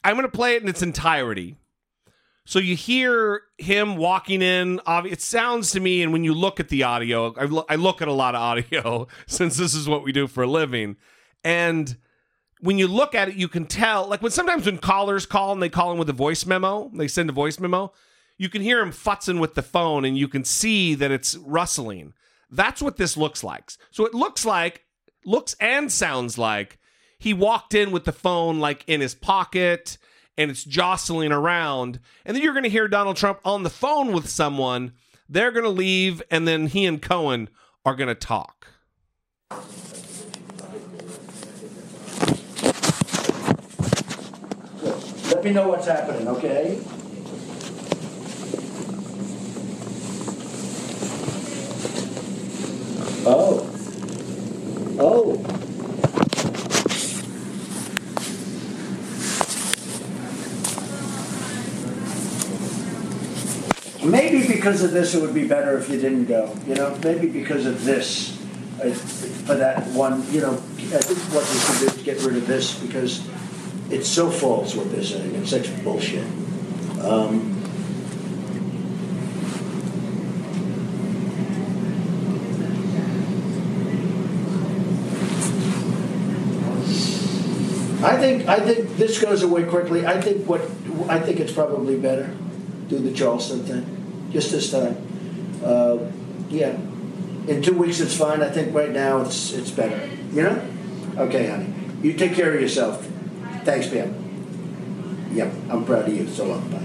I'm 0.03 0.15
gonna 0.15 0.29
play 0.29 0.55
it 0.55 0.63
in 0.63 0.69
its 0.69 0.81
entirety. 0.81 1.57
So 2.45 2.59
you 2.59 2.75
hear 2.75 3.41
him 3.57 3.97
walking 3.97 4.43
in. 4.43 4.79
It 4.87 5.21
sounds 5.21 5.71
to 5.71 5.79
me, 5.79 6.03
and 6.03 6.13
when 6.13 6.23
you 6.23 6.33
look 6.33 6.59
at 6.59 6.69
the 6.69 6.83
audio, 6.83 7.33
I 7.67 7.75
look, 7.75 8.01
at 8.01 8.07
a 8.07 8.13
lot 8.13 8.35
of 8.35 8.41
audio 8.41 9.07
since 9.27 9.57
this 9.57 9.73
is 9.73 9.89
what 9.89 10.03
we 10.03 10.11
do 10.11 10.27
for 10.27 10.43
a 10.43 10.47
living. 10.47 10.97
And 11.43 11.97
when 12.59 12.77
you 12.77 12.87
look 12.87 13.15
at 13.15 13.29
it, 13.29 13.35
you 13.35 13.47
can 13.47 13.65
tell. 13.65 14.07
Like 14.07 14.21
when 14.21 14.31
sometimes 14.31 14.67
when 14.67 14.77
callers 14.77 15.25
call 15.25 15.53
and 15.53 15.61
they 15.61 15.69
call 15.69 15.91
in 15.91 15.97
with 15.97 16.09
a 16.09 16.13
voice 16.13 16.45
memo, 16.45 16.91
they 16.93 17.07
send 17.07 17.29
a 17.29 17.33
voice 17.33 17.59
memo. 17.59 17.91
You 18.37 18.49
can 18.49 18.61
hear 18.61 18.79
him 18.79 18.91
futzing 18.91 19.39
with 19.39 19.55
the 19.55 19.63
phone, 19.63 20.05
and 20.05 20.15
you 20.15 20.27
can 20.27 20.43
see 20.43 20.93
that 20.95 21.09
it's 21.09 21.35
rustling. 21.37 22.13
That's 22.51 22.81
what 22.81 22.97
this 22.97 23.17
looks 23.17 23.43
like. 23.43 23.71
So 23.89 24.05
it 24.05 24.13
looks 24.13 24.45
like, 24.45 24.83
looks 25.25 25.55
and 25.59 25.91
sounds 25.91 26.37
like 26.37 26.77
he 27.17 27.33
walked 27.33 27.73
in 27.73 27.91
with 27.91 28.05
the 28.05 28.11
phone 28.11 28.59
like 28.59 28.83
in 28.85 29.01
his 29.01 29.15
pocket 29.15 29.97
and 30.37 30.51
it's 30.51 30.63
jostling 30.63 31.31
around. 31.31 31.99
And 32.25 32.35
then 32.35 32.43
you're 32.43 32.53
going 32.53 32.63
to 32.63 32.69
hear 32.69 32.87
Donald 32.87 33.17
Trump 33.17 33.39
on 33.45 33.63
the 33.63 33.69
phone 33.69 34.11
with 34.11 34.29
someone. 34.29 34.93
They're 35.27 35.51
going 35.51 35.63
to 35.63 35.69
leave, 35.69 36.21
and 36.29 36.47
then 36.47 36.67
he 36.67 36.85
and 36.85 37.01
Cohen 37.01 37.49
are 37.85 37.95
going 37.95 38.09
to 38.09 38.15
talk. 38.15 38.67
Let 45.31 45.43
me 45.43 45.51
know 45.51 45.67
what's 45.67 45.87
happening, 45.87 46.27
okay? 46.27 46.79
Oh. 53.27 53.67
Oh. 54.99 55.64
Maybe 64.05 64.47
because 64.47 64.83
of 64.83 64.91
this, 64.91 65.15
it 65.15 65.21
would 65.21 65.33
be 65.33 65.47
better 65.47 65.77
if 65.79 65.89
you 65.89 65.99
didn't 65.99 66.25
go. 66.25 66.55
You 66.67 66.75
know, 66.75 66.95
maybe 67.03 67.27
because 67.27 67.65
of 67.65 67.83
this, 67.83 68.39
uh, 68.79 68.91
for 68.91 69.55
that 69.55 69.87
one. 69.87 70.31
You 70.31 70.41
know, 70.41 70.53
I 70.53 71.01
think 71.01 71.17
what 71.33 71.43
we 71.49 71.59
should 71.59 71.79
do 71.79 71.99
is 71.99 72.03
get 72.03 72.21
rid 72.23 72.37
of 72.37 72.45
this 72.45 72.79
because 72.79 73.27
it's 73.89 74.07
so 74.07 74.29
false 74.29 74.75
what 74.75 74.91
they're 74.91 75.03
saying. 75.03 75.33
It's 75.33 75.49
such 75.49 75.83
bullshit. 75.83 76.23
Um, 77.01 77.53
I 88.03 88.17
think 88.17 88.47
I 88.47 88.59
think 88.59 88.97
this 88.97 89.19
goes 89.19 89.41
away 89.41 89.63
quickly. 89.63 90.05
I 90.05 90.21
think 90.21 90.47
what 90.47 90.61
I 91.09 91.19
think 91.19 91.39
it's 91.39 91.51
probably 91.51 91.97
better 91.97 92.35
do 92.87 92.99
the 92.99 93.11
Charleston 93.11 93.63
thing 93.63 93.94
just 94.35 94.51
this 94.51 94.69
time. 94.69 94.97
Uh, 95.63 95.97
yeah, 96.49 96.77
in 97.47 97.61
two 97.61 97.73
weeks 97.77 98.01
it's 98.01 98.15
fine. 98.15 98.43
I 98.43 98.49
think 98.49 98.75
right 98.75 98.91
now 98.91 99.21
it's 99.21 99.53
it's 99.53 99.71
better. 99.71 100.13
You 100.33 100.43
know? 100.43 100.67
Okay, 101.17 101.47
honey. 101.47 101.73
You 102.01 102.13
take 102.13 102.33
care 102.33 102.53
of 102.53 102.59
yourself. 102.59 103.07
Thanks, 103.63 103.87
Pam. 103.87 104.13
Yep, 105.31 105.53
I'm 105.69 105.85
proud 105.85 106.09
of 106.09 106.13
you. 106.13 106.27
So 106.27 106.47
long. 106.47 106.69
Bye. 106.69 106.79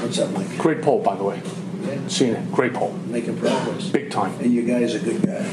What's 0.00 0.18
up, 0.20 0.30
Mike? 0.30 0.56
Great 0.58 0.80
poll, 0.80 1.02
by 1.02 1.16
the 1.16 1.24
way. 1.24 1.42
Yeah. 1.82 2.06
Seen 2.06 2.34
it. 2.34 2.52
Great 2.52 2.72
poll. 2.72 2.92
Making 3.08 3.36
progress. 3.38 3.88
Big 3.88 4.10
time. 4.12 4.32
And 4.38 4.54
you 4.54 4.62
guys 4.62 4.94
are 4.94 5.00
good 5.00 5.20
guy. 5.26 5.44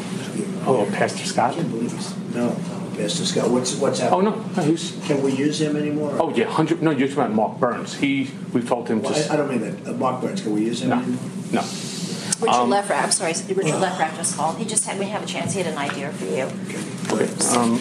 Oh, 0.68 0.88
Pastor 0.94 1.26
Scott? 1.26 1.52
I 1.52 1.56
can't 1.56 1.72
believe 1.72 1.92
he's 1.92 2.16
no, 2.36 2.50
Pastor 2.98 3.26
Scott. 3.26 3.50
What's 3.50 3.76
what's 3.76 4.00
Oh 4.02 4.22
happening? 4.22 4.54
no, 4.56 4.62
no, 4.62 4.64
he's. 4.64 4.98
Can 5.06 5.22
we 5.22 5.34
use 5.34 5.60
him 5.62 5.76
anymore? 5.76 6.16
Oh 6.20 6.34
yeah, 6.34 6.46
hundred. 6.46 6.82
No, 6.82 6.92
you're 6.92 7.08
talking 7.08 7.24
about 7.24 7.34
Mark 7.34 7.60
Burns. 7.60 7.94
He. 7.96 8.30
We've 8.54 8.68
told 8.68 8.88
him 8.88 9.02
to. 9.02 9.10
Well, 9.10 9.32
I, 9.32 9.34
I 9.34 9.38
don't 9.38 9.50
mean 9.50 9.62
that. 9.62 9.88
Uh, 9.90 9.94
Mark 9.94 10.22
Burns. 10.22 10.42
Can 10.42 10.54
we 10.54 10.66
use 10.66 10.82
him? 10.82 10.90
No, 10.90 10.98
anymore? 10.98 11.20
no. 11.52 11.62
Richard 12.42 12.50
Um, 12.54 12.70
Lefrak, 12.70 13.02
I'm 13.04 13.12
sorry, 13.12 13.32
Richard 13.32 13.80
Lefrak 13.80 14.16
just 14.18 14.36
called. 14.36 14.58
He 14.58 14.66
just 14.66 14.86
had, 14.86 15.00
we 15.00 15.06
have 15.06 15.24
a 15.24 15.26
chance, 15.26 15.54
he 15.54 15.62
had 15.62 15.72
an 15.72 15.78
idea 15.78 16.12
for 16.12 16.26
you. 16.26 16.44
Okay. 17.14 17.56
Um, 17.56 17.80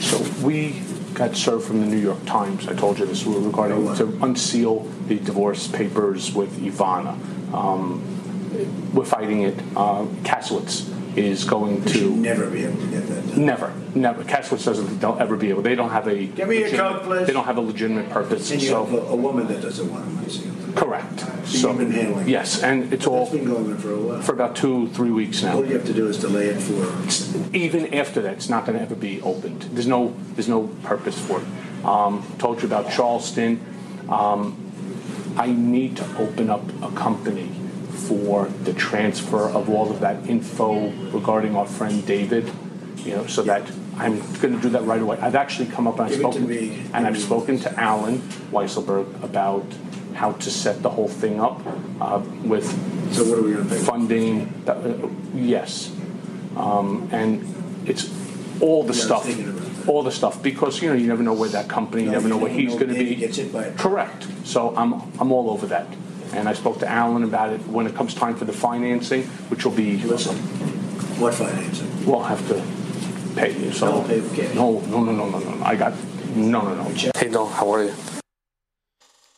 so 0.00 0.18
we 0.46 0.82
got 1.14 1.34
served 1.34 1.64
from 1.64 1.80
the 1.80 1.86
New 1.86 1.96
York 1.96 2.22
Times. 2.26 2.68
I 2.68 2.74
told 2.74 2.98
you 2.98 3.06
this 3.06 3.24
We 3.24 3.32
were 3.34 3.40
regarding 3.40 3.94
to 3.96 4.18
unseal 4.22 4.80
the 5.08 5.18
divorce 5.18 5.68
papers 5.68 6.34
with 6.34 6.54
Ivana. 6.60 7.16
Um, 7.54 8.02
we're 8.92 9.06
fighting 9.06 9.42
it. 9.42 9.58
Uh, 9.74 10.04
Kasowitz 10.22 10.86
is 11.16 11.44
going 11.44 11.82
We 11.84 11.92
to 11.92 12.16
never 12.16 12.48
be 12.50 12.64
able 12.64 12.78
to 12.78 12.86
get 12.88 13.06
that 13.08 13.26
done. 13.28 13.44
Never, 13.46 13.72
never. 13.94 14.22
Kasowitz 14.24 14.64
doesn't. 14.64 15.00
They'll 15.00 15.16
ever 15.18 15.36
be 15.36 15.50
able. 15.50 15.62
They 15.62 15.74
don't 15.74 15.90
have 15.90 16.06
a. 16.08 16.26
Give 16.26 16.48
me 16.48 16.56
your 16.58 16.64
legitimate- 16.66 16.92
coat, 16.92 17.02
please. 17.04 17.26
They 17.26 17.32
don't 17.32 17.44
have 17.44 17.56
a 17.56 17.60
legitimate 17.60 18.10
purpose. 18.10 18.50
And 18.50 18.60
you 18.62 18.68
so 18.68 18.84
have 18.84 18.94
a, 18.94 18.98
a 19.08 19.16
woman 19.16 19.46
that 19.48 19.62
doesn't 19.62 19.90
want 19.90 20.04
him 20.06 20.18
unsealed. 20.18 20.76
correct. 20.76 21.24
So 21.46 21.72
been 21.72 21.90
handling 21.92 22.26
it. 22.26 22.30
Yes, 22.30 22.62
and 22.62 22.92
it's 22.92 23.06
all 23.06 23.22
It's 23.22 23.32
been 23.32 23.44
going 23.46 23.70
on 23.72 23.78
for 23.78 23.92
a 23.92 23.96
while. 23.98 24.20
for 24.20 24.32
about 24.32 24.56
two, 24.56 24.88
three 24.88 25.10
weeks 25.10 25.42
now. 25.42 25.56
All 25.56 25.64
you 25.66 25.74
have 25.74 25.86
to 25.86 25.94
do 25.94 26.06
is 26.08 26.18
delay 26.18 26.46
it 26.48 26.60
for. 26.60 27.56
Even 27.56 27.94
after 27.94 28.20
that, 28.22 28.34
it's 28.34 28.48
not 28.48 28.66
going 28.66 28.76
to 28.76 28.82
ever 28.84 28.94
be 28.96 29.20
opened. 29.22 29.62
There's 29.72 29.86
no, 29.86 30.14
there's 30.34 30.48
no 30.48 30.66
purpose 30.82 31.18
for 31.18 31.40
it. 31.40 31.46
Um, 31.84 32.26
told 32.38 32.60
you 32.62 32.66
about 32.68 32.90
Charleston. 32.90 33.60
Um, 34.08 34.62
I 35.38 35.46
need 35.52 35.96
to 35.98 36.16
open 36.18 36.50
up 36.50 36.62
a 36.82 36.90
company 36.92 37.48
for 37.96 38.46
the 38.64 38.72
transfer 38.74 39.48
of 39.48 39.68
all 39.70 39.90
of 39.90 40.00
that 40.00 40.28
info 40.28 40.90
regarding 41.10 41.56
our 41.56 41.66
friend 41.66 42.04
David. 42.06 42.50
You 42.98 43.16
know, 43.16 43.26
so 43.26 43.42
that 43.44 43.62
I'm 43.96 44.18
going 44.40 44.54
to 44.56 44.60
do 44.60 44.68
that 44.70 44.82
right 44.84 45.00
away. 45.00 45.16
I've 45.20 45.36
actually 45.36 45.66
come 45.66 45.86
up 45.86 45.98
and 46.00 46.04
I've 46.06 46.10
Give 46.10 46.20
it 46.20 46.24
to 46.24 46.32
spoken, 46.32 46.48
me. 46.48 46.82
and 46.92 47.06
I've 47.06 47.18
spoken 47.18 47.58
to 47.60 47.80
Allen 47.80 48.18
Weisselberg 48.50 49.22
about 49.22 49.64
how 50.14 50.32
to 50.32 50.50
set 50.50 50.82
the 50.82 50.90
whole 50.90 51.08
thing 51.08 51.40
up 51.40 51.60
uh, 52.00 52.20
with 52.42 52.66
So 53.14 53.22
what 53.24 53.38
are 53.38 53.42
we 53.42 53.54
pay? 53.68 53.78
funding. 53.84 54.48
Uh, 54.66 55.08
yes, 55.34 55.92
um, 56.56 57.08
and 57.12 57.44
it's 57.86 58.10
all 58.60 58.82
the 58.82 58.92
Yeah, 58.94 58.98
I 59.00 59.02
was 59.02 59.02
stuff, 59.04 59.24
thinking 59.24 59.50
about 59.50 59.88
all 59.88 60.02
the 60.02 60.10
stuff, 60.10 60.42
because 60.42 60.82
you 60.82 60.88
know 60.88 60.94
you 60.96 61.06
never 61.06 61.22
know 61.22 61.34
where 61.34 61.50
that 61.50 61.68
company, 61.68 62.02
you 62.04 62.08
No, 62.08 62.14
never 62.14 62.28
you 62.28 62.34
know 62.34 62.40
where 62.40 62.50
he's 62.50 62.72
know 62.72 62.78
going 62.80 62.88
to 62.88 62.94
David 62.94 63.08
be. 63.08 63.26
gets 63.26 63.38
by. 63.52 63.70
Correct. 63.76 64.26
So 64.44 64.74
I'm 64.76 64.94
I'm 65.20 65.30
all 65.32 65.48
over 65.50 65.66
that, 65.68 65.86
and 66.34 66.48
I 66.48 66.52
spoke 66.52 66.78
to 66.80 66.88
Allen 66.88 67.22
about 67.24 67.52
it 67.52 67.60
when 67.66 67.86
it 67.86 67.94
comes 67.94 68.14
time 68.14 68.36
for 68.36 68.44
the 68.44 68.52
financing, 68.52 69.24
which 69.48 69.64
will 69.64 69.72
be. 69.72 69.96
Listen, 70.02 70.36
what 71.18 71.34
financing? 71.34 72.06
We'll 72.06 72.22
have 72.22 72.46
to 72.48 72.54
pay 73.34 73.58
you. 73.58 73.72
So 73.72 73.86
I'll 73.86 74.04
pay 74.04 74.20
with 74.20 74.34
cash. 74.34 74.54
no, 74.54 74.80
no, 74.80 75.02
no, 75.02 75.12
no, 75.12 75.28
no, 75.28 75.38
no. 75.38 75.64
I 75.64 75.76
got 75.76 75.94
no, 76.34 76.62
no, 76.62 76.74
no. 76.74 76.84
Hey, 77.16 77.28
no. 77.28 77.46
How 77.46 77.72
are 77.72 77.84
you? 77.84 77.94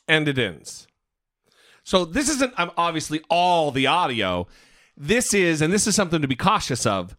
and 0.09 0.27
it 0.27 0.39
ends. 0.39 0.87
So 1.85 2.05
this 2.05 2.29
isn't 2.29 2.53
um, 2.59 2.73
obviously 2.77 3.21
all 3.31 3.71
the 3.71 3.87
audio. 3.87 4.49
This 4.97 5.33
is, 5.33 5.63
and 5.63 5.73
this 5.73 5.87
is 5.87 5.95
something 5.95 6.23
to 6.23 6.29
be 6.29 6.35
cautious 6.35 6.87
of. 6.87 7.17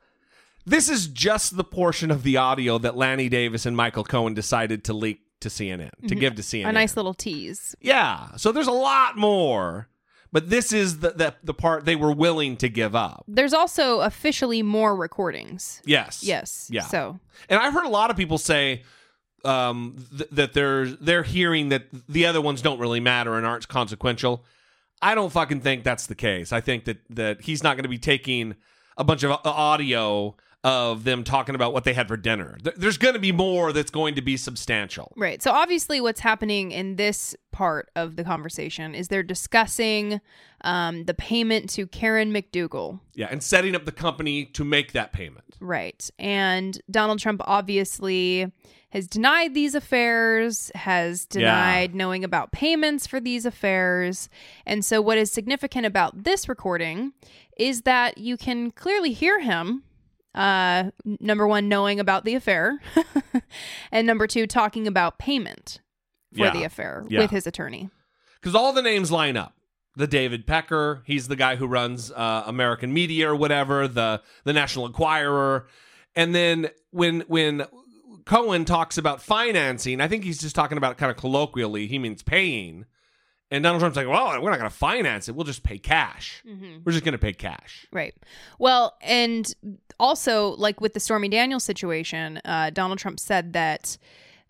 This 0.65 0.89
is 0.89 1.07
just 1.07 1.55
the 1.55 1.63
portion 1.63 2.11
of 2.11 2.23
the 2.23 2.37
audio 2.37 2.77
that 2.79 2.97
Lanny 2.97 3.29
Davis 3.29 3.65
and 3.65 3.77
Michael 3.77 4.03
Cohen 4.03 4.33
decided 4.33 4.83
to 4.85 4.93
leak 4.93 5.21
to 5.41 5.49
CNN, 5.49 5.91
to 6.07 6.15
Mhm. 6.15 6.19
give 6.19 6.35
to 6.35 6.41
CNN. 6.43 6.69
A 6.69 6.71
nice 6.73 6.95
little 6.95 7.13
tease. 7.13 7.75
yeah. 7.81 8.29
So 8.37 8.51
there's 8.51 8.67
a 8.67 8.71
lot 8.71 9.17
more, 9.17 9.87
but 10.31 10.49
this 10.49 10.71
is 10.73 10.99
the, 10.99 11.11
the 11.11 11.35
the 11.43 11.53
part 11.53 11.85
they 11.85 11.95
were 11.95 12.11
willing 12.11 12.57
to 12.57 12.69
give 12.69 12.95
up. 12.95 13.23
There's 13.27 13.53
also 13.53 14.01
officially 14.01 14.61
more 14.63 14.95
recordings. 14.95 15.81
Yes. 15.85 16.23
Yes. 16.23 16.67
Yeah. 16.71 16.83
So 16.83 17.19
And 17.49 17.59
I've 17.59 17.73
heard 17.73 17.85
a 17.85 17.89
lot 17.89 18.11
of 18.11 18.17
people 18.17 18.37
say, 18.37 18.83
um, 19.45 20.05
th- 20.17 20.29
that 20.31 20.53
they're 20.53 20.85
they're 20.87 21.23
hearing 21.23 21.69
that 21.69 21.83
the 22.09 22.25
other 22.25 22.41
ones 22.41 22.61
don't 22.61 22.79
really 22.79 22.99
matter 22.99 23.35
and 23.37 23.45
aren't 23.45 23.67
consequential. 23.67 24.43
I 25.01 25.15
don't 25.15 25.31
fucking 25.31 25.61
think 25.61 25.85
that's 25.85 26.07
the 26.07 26.15
case. 26.15 26.51
I 26.51 26.59
think 26.61 26.83
that 26.85 26.97
that 27.09 27.41
he's 27.41 27.63
not 27.63 27.75
going 27.77 27.83
to 27.83 27.89
be 27.89 27.97
taking 27.97 28.55
a 28.97 29.03
bunch 29.05 29.23
of 29.23 29.31
audio 29.45 30.35
of 30.63 31.05
them 31.05 31.23
talking 31.23 31.55
about 31.55 31.71
what 31.71 31.85
they 31.85 31.93
had 31.93 32.07
for 32.07 32.17
dinner. 32.17 32.57
There's 32.75 32.97
going 32.97 33.13
to 33.13 33.19
be 33.19 33.31
more 33.31 33.71
that's 33.71 33.91
going 33.91 34.15
to 34.15 34.21
be 34.21 34.35
substantial. 34.35 35.13
Right. 35.15 35.41
So 35.41 35.51
obviously, 35.51 36.01
what's 36.01 36.19
happening 36.19 36.71
in 36.71 36.97
this 36.97 37.35
part 37.51 37.89
of 37.95 38.17
the 38.17 38.23
conversation 38.23 38.93
is 38.93 39.07
they're 39.07 39.23
discussing 39.23 40.19
um, 40.61 41.05
the 41.05 41.13
payment 41.13 41.69
to 41.71 41.87
Karen 41.87 42.33
McDougal. 42.33 42.99
Yeah, 43.13 43.27
and 43.31 43.41
setting 43.41 43.75
up 43.75 43.85
the 43.85 43.93
company 43.93 44.45
to 44.45 44.65
make 44.65 44.91
that 44.91 45.13
payment. 45.13 45.55
Right. 45.61 46.09
And 46.19 46.79
Donald 46.91 47.19
Trump 47.19 47.41
obviously 47.45 48.51
has 48.91 49.07
denied 49.07 49.53
these 49.53 49.75
affairs, 49.75 50.71
has 50.75 51.25
denied 51.25 51.93
knowing 51.93 52.23
about 52.23 52.51
payments 52.51 53.05
for 53.05 53.19
these 53.19 53.45
affairs. 53.45 54.29
And 54.65 54.83
so, 54.83 55.01
what 55.01 55.17
is 55.17 55.31
significant 55.31 55.85
about 55.85 56.23
this 56.23 56.49
recording 56.49 57.13
is 57.57 57.83
that 57.83 58.17
you 58.17 58.35
can 58.35 58.71
clearly 58.71 59.13
hear 59.13 59.39
him. 59.39 59.83
Uh, 60.35 60.91
number 61.19 61.47
one, 61.47 61.67
knowing 61.67 61.99
about 61.99 62.23
the 62.25 62.35
affair, 62.35 62.79
and 63.91 64.05
number 64.05 64.27
two, 64.27 64.45
talking 64.47 64.87
about 64.87 65.17
payment 65.19 65.79
for 66.35 66.45
Yeah. 66.45 66.51
the 66.51 66.63
affair 66.63 67.03
Yeah. 67.09 67.19
with 67.21 67.31
his 67.31 67.47
attorney. 67.47 67.89
because 68.41 68.55
all 68.55 68.71
the 68.73 68.81
names 68.81 69.11
line 69.11 69.35
up. 69.37 69.55
The 69.95 70.07
David 70.07 70.45
Pecker, 70.47 71.01
he's 71.05 71.27
the 71.27 71.35
guy 71.35 71.55
who 71.57 71.65
runs 71.67 72.11
uh, 72.11 72.43
American 72.45 72.93
Media 72.93 73.29
or 73.31 73.35
whatever. 73.35 73.87
The 73.87 74.21
the 74.45 74.53
National 74.53 74.85
Enquirer, 74.85 75.67
and 76.15 76.33
then 76.33 76.69
when 76.91 77.21
when 77.21 77.65
Cohen 78.25 78.63
talks 78.65 78.97
about 78.97 79.21
financing, 79.21 79.99
I 79.99 80.07
think 80.07 80.23
he's 80.23 80.39
just 80.39 80.55
talking 80.55 80.77
about 80.77 80.97
kind 80.97 81.09
of 81.11 81.17
colloquially. 81.17 81.87
He 81.87 81.97
means 81.99 82.21
paying, 82.21 82.85
and 83.51 83.63
Donald 83.63 83.81
Trump's 83.81 83.97
like, 83.97 84.07
"Well, 84.07 84.41
we're 84.41 84.49
not 84.49 84.59
going 84.59 84.69
to 84.69 84.75
finance 84.75 85.27
it. 85.29 85.35
We'll 85.35 85.45
just 85.45 85.63
pay 85.63 85.77
cash. 85.77 86.43
Mhm. 86.47 86.83
We're 86.85 86.91
just 86.91 87.03
going 87.03 87.13
to 87.13 87.17
pay 87.19 87.33
cash." 87.33 87.85
Right. 87.91 88.13
Well, 88.57 88.97
and 89.01 89.51
also, 89.99 90.49
like 90.57 90.81
with 90.81 90.93
the 90.93 90.99
Stormy 90.99 91.29
Daniels 91.29 91.63
situation, 91.63 92.39
uh, 92.45 92.69
Donald 92.71 92.99
Trump 92.99 93.19
said 93.19 93.53
that 93.53 93.97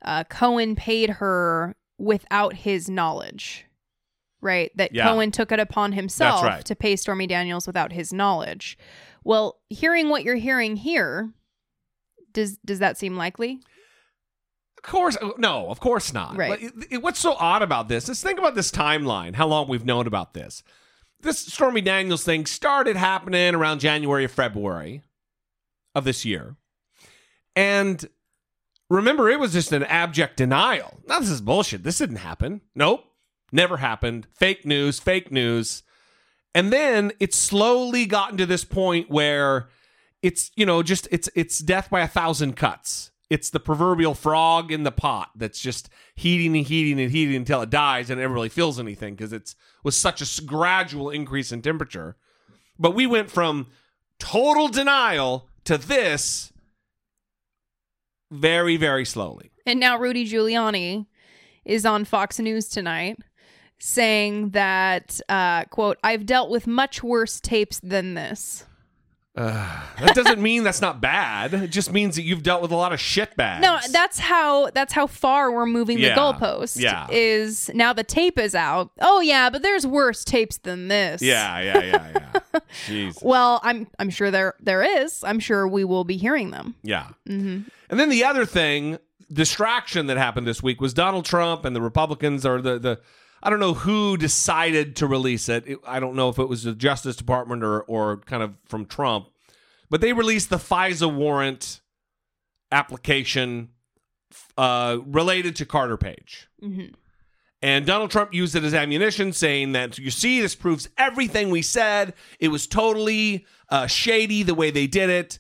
uh, 0.04 0.24
Cohen 0.26 0.76
paid 0.76 1.10
her 1.12 1.76
without 1.98 2.54
his 2.54 2.90
knowledge. 2.90 3.66
Right. 4.42 4.72
That 4.78 4.94
Yeah. 4.96 5.06
Cohen 5.10 5.32
took 5.32 5.52
it 5.52 5.60
upon 5.60 5.92
himself 5.92 6.44
right. 6.44 6.64
to 6.66 6.76
pay 6.76 6.96
Stormy 6.96 7.28
Daniels 7.28 7.68
without 7.68 7.92
his 7.92 8.14
knowledge. 8.14 8.78
Well, 9.26 9.60
hearing 9.70 10.08
what 10.10 10.24
you're 10.24 10.36
hearing 10.38 10.78
here, 10.78 11.34
does 12.32 12.58
does 12.66 12.80
that 12.80 12.98
seem 12.98 13.18
likely? 13.18 13.60
Of 14.84 14.90
course, 14.90 15.18
uh, 15.22 15.32
no, 15.38 15.70
of 15.70 15.80
course 15.80 16.14
not. 16.14 16.36
Right. 16.38 16.50
But 16.50 16.62
it- 16.62 16.88
it- 16.94 17.02
what's 17.04 17.20
so 17.20 17.34
odd 17.34 17.62
about 17.62 17.90
this 17.90 18.08
is 18.10 18.22
think 18.22 18.40
about 18.40 18.56
this 18.56 18.72
timeline, 18.72 19.36
how 19.36 19.48
long 19.48 19.68
we've 19.68 19.86
known 19.86 20.08
about 20.08 20.34
this. 20.34 20.64
This 21.22 21.40
Stormy 21.40 21.82
Daniels 21.82 22.24
thing 22.24 22.46
started 22.46 22.96
happening 22.96 23.54
around 23.56 23.80
January 23.82 24.24
or 24.26 24.30
February 24.30 25.02
of 25.94 26.06
this 26.06 26.24
year. 26.24 26.56
And 27.56 28.08
remember, 28.90 29.30
it 29.30 29.40
was 29.40 29.52
just 29.54 29.74
an 29.74 29.84
abject 29.84 30.38
denial. 30.38 31.02
Now, 31.08 31.20
this 31.20 31.30
is 31.30 31.42
bullshit. 31.42 31.84
This 31.84 31.98
didn't 31.98 32.18
happen. 32.18 32.62
Nope. 32.74 33.04
Never 33.52 33.78
happened. 33.78 34.28
Fake 34.34 34.66
news, 34.66 35.00
fake 35.00 35.32
news. 35.32 35.84
And 36.56 36.72
then 36.72 37.12
it's 37.20 37.36
slowly 37.38 38.06
gotten 38.06 38.38
to 38.38 38.46
this 38.46 38.64
point 38.64 39.10
where 39.10 39.68
it's, 40.22 40.52
you 40.56 40.66
know, 40.66 40.84
just 40.84 41.08
it's 41.12 41.30
it's 41.36 41.60
death 41.60 41.90
by 41.90 42.02
a 42.02 42.08
thousand 42.08 42.56
cuts. 42.56 43.12
It's 43.30 43.50
the 43.50 43.60
proverbial 43.60 44.16
frog 44.16 44.72
in 44.72 44.84
the 44.84 44.92
pot 44.92 45.30
that's 45.36 45.60
just 45.60 45.90
heating 46.16 46.58
and 46.58 46.66
heating 46.66 47.00
and 47.00 47.12
heating 47.12 47.36
until 47.36 47.62
it 47.62 47.70
dies 47.70 48.10
and 48.10 48.20
it 48.20 48.24
never 48.24 48.34
really 48.34 48.50
feels 48.50 48.80
anything 48.80 49.16
because 49.16 49.32
it's 49.32 49.56
was 49.84 49.96
such 49.96 50.22
a 50.22 50.42
gradual 50.44 51.10
increase 51.10 51.52
in 51.52 51.62
temperature. 51.62 52.16
But 52.80 52.96
we 52.96 53.06
went 53.06 53.30
from 53.30 53.68
total 54.18 54.68
denial 54.68 55.48
to 55.66 55.78
this 55.78 56.52
very, 58.32 58.78
very 58.78 59.06
slowly. 59.06 59.52
And 59.66 59.80
now 59.80 59.98
Rudy 59.98 60.26
Giuliani 60.26 61.06
is 61.66 61.86
on 61.86 62.06
Fox 62.06 62.40
News 62.40 62.68
tonight 62.68 63.20
saying 63.80 64.50
that, 64.50 65.20
uh, 65.30 65.64
quote, 65.66 65.98
I've 66.04 66.26
dealt 66.26 66.50
with 66.50 66.68
much 66.68 67.02
worse 67.02 67.40
tapes 67.40 67.80
than 67.80 68.14
this. 68.14 68.66
Uh, 69.38 69.82
that 70.00 70.16
doesn't 70.16 70.42
mean 70.42 70.64
that's 70.64 70.82
not 70.82 71.00
bad. 71.00 71.54
It 71.54 71.68
just 71.70 71.94
means 71.94 72.16
that 72.16 72.24
you've 72.24 72.44
dealt 72.44 72.62
with 72.62 72.72
a 72.72 72.76
lot 72.76 72.92
of 72.92 73.00
shit 73.00 73.36
bags. 73.38 73.62
No, 73.62 73.78
that's 73.92 74.20
how 74.20 74.70
that's 74.72 74.92
how 74.92 75.08
far 75.08 75.52
we're 75.52 75.66
moving 75.68 75.98
Yeah. 76.00 76.16
the 76.16 76.20
goalpost. 76.22 76.80
Yeah. 76.82 77.08
Is 77.10 77.70
now 77.74 77.94
the 77.94 78.04
tape 78.04 78.38
is 78.40 78.56
out. 78.56 78.92
Oh 79.00 79.22
yeah, 79.22 79.50
but 79.50 79.62
there's 79.62 79.86
worse 79.88 80.24
tapes 80.26 80.58
than 80.58 80.88
this. 80.90 81.22
Yeah, 81.22 81.62
yeah, 81.62 81.80
yeah, 81.84 82.12
yeah. 82.54 82.60
Jeez. 82.88 83.24
Well, 83.24 83.62
I'm 83.64 83.88
I'm 84.00 84.10
sure 84.10 84.30
there 84.32 84.56
there 84.60 84.84
is. 84.84 85.24
I'm 85.24 85.40
sure 85.40 85.68
we 85.68 85.84
will 85.86 86.04
be 86.04 86.18
hearing 86.18 86.50
them. 86.52 86.76
Yeah. 86.84 87.08
hmm 87.26 87.60
And 87.90 88.00
then 88.00 88.10
the 88.10 88.24
other 88.26 88.46
thing, 88.46 88.98
distraction 89.32 90.08
that 90.08 90.18
happened 90.18 90.48
this 90.48 90.62
week 90.64 90.82
was 90.82 90.94
Donald 90.94 91.24
Trump 91.26 91.64
and 91.66 91.76
the 91.76 91.82
Republicans 91.82 92.46
or 92.46 92.62
the 92.62 92.80
the 92.80 93.00
I 93.42 93.50
don't 93.50 93.60
know 93.60 93.74
who 93.74 94.18
decided 94.18 94.96
to 94.98 95.08
release 95.08 95.50
it. 95.50 95.64
It- 95.68 95.80
I 95.86 96.00
don't 96.00 96.16
know 96.16 96.30
if 96.30 96.40
it 96.40 96.50
was 96.50 96.64
the 96.64 96.74
Justice 96.74 97.16
Department 97.16 97.64
or 97.64 97.82
or 97.84 98.18
kind 98.18 98.44
of 98.44 98.54
from 98.66 98.86
Trump, 98.86 99.28
but 99.90 100.02
they 100.02 100.14
released 100.14 100.50
the 100.50 100.58
FISA 100.58 101.14
warrant 101.14 101.82
application 102.72 103.70
uh, 104.58 104.98
related 105.06 105.56
to 105.58 105.66
Carter 105.66 105.98
Page. 105.98 106.48
Mm-hmm. 106.62 106.94
And 107.62 107.86
Donald 107.86 108.10
Trump 108.10 108.34
used 108.34 108.56
it 108.56 108.64
as 108.64 108.74
ammunition, 108.74 109.34
saying 109.34 109.74
that, 109.74 109.98
you 109.98 110.12
see, 110.12 110.40
this 110.40 110.56
proves 110.56 110.88
everything 110.98 111.50
we 111.50 111.62
said. 111.62 112.14
It 112.40 112.50
was 112.50 112.68
totally 112.68 113.46
uh, 113.70 113.86
shady 113.88 114.44
the 114.44 114.56
way 114.56 114.72
they 114.72 114.88
did 114.88 115.10
it. 115.10 115.40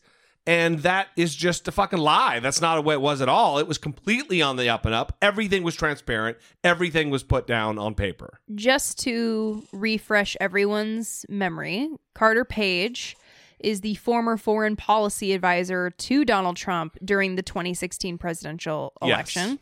And 0.50 0.80
that 0.80 1.10
is 1.16 1.36
just 1.36 1.68
a 1.68 1.72
fucking 1.72 2.00
lie. 2.00 2.39
That's 2.39 2.60
not 2.60 2.76
the 2.76 2.82
way 2.82 2.95
it 2.95 3.02
was 3.02 3.22
at 3.22 3.30
all. 3.30 3.60
It 3.60 3.68
was 3.68 3.78
completely 3.78 4.41
on 4.41 4.56
the 4.56 4.68
up 4.68 4.84
and 4.84 4.95
up. 4.95 5.16
Everything 5.22 5.62
was 5.62 5.76
transparent. 5.76 6.38
Everything 6.64 7.12
was 7.12 7.22
put 7.22 7.45
down 7.45 7.78
on 7.78 7.93
paper. 7.93 8.39
Just 8.56 8.97
to 9.02 9.64
refresh 9.72 10.36
everyone's 10.41 11.24
memory, 11.30 11.89
Carter 12.16 12.43
Page 12.45 13.16
is 13.60 13.82
the 13.82 13.93
former 13.95 14.38
foreign 14.38 14.76
policy 14.76 15.34
advisor 15.34 15.91
to 15.91 16.26
Donald 16.26 16.56
Trump 16.58 16.97
during 17.06 17.36
the 17.36 17.43
2016 17.43 18.18
presidential 18.18 18.93
Yes. 19.04 19.10
election. 19.36 19.60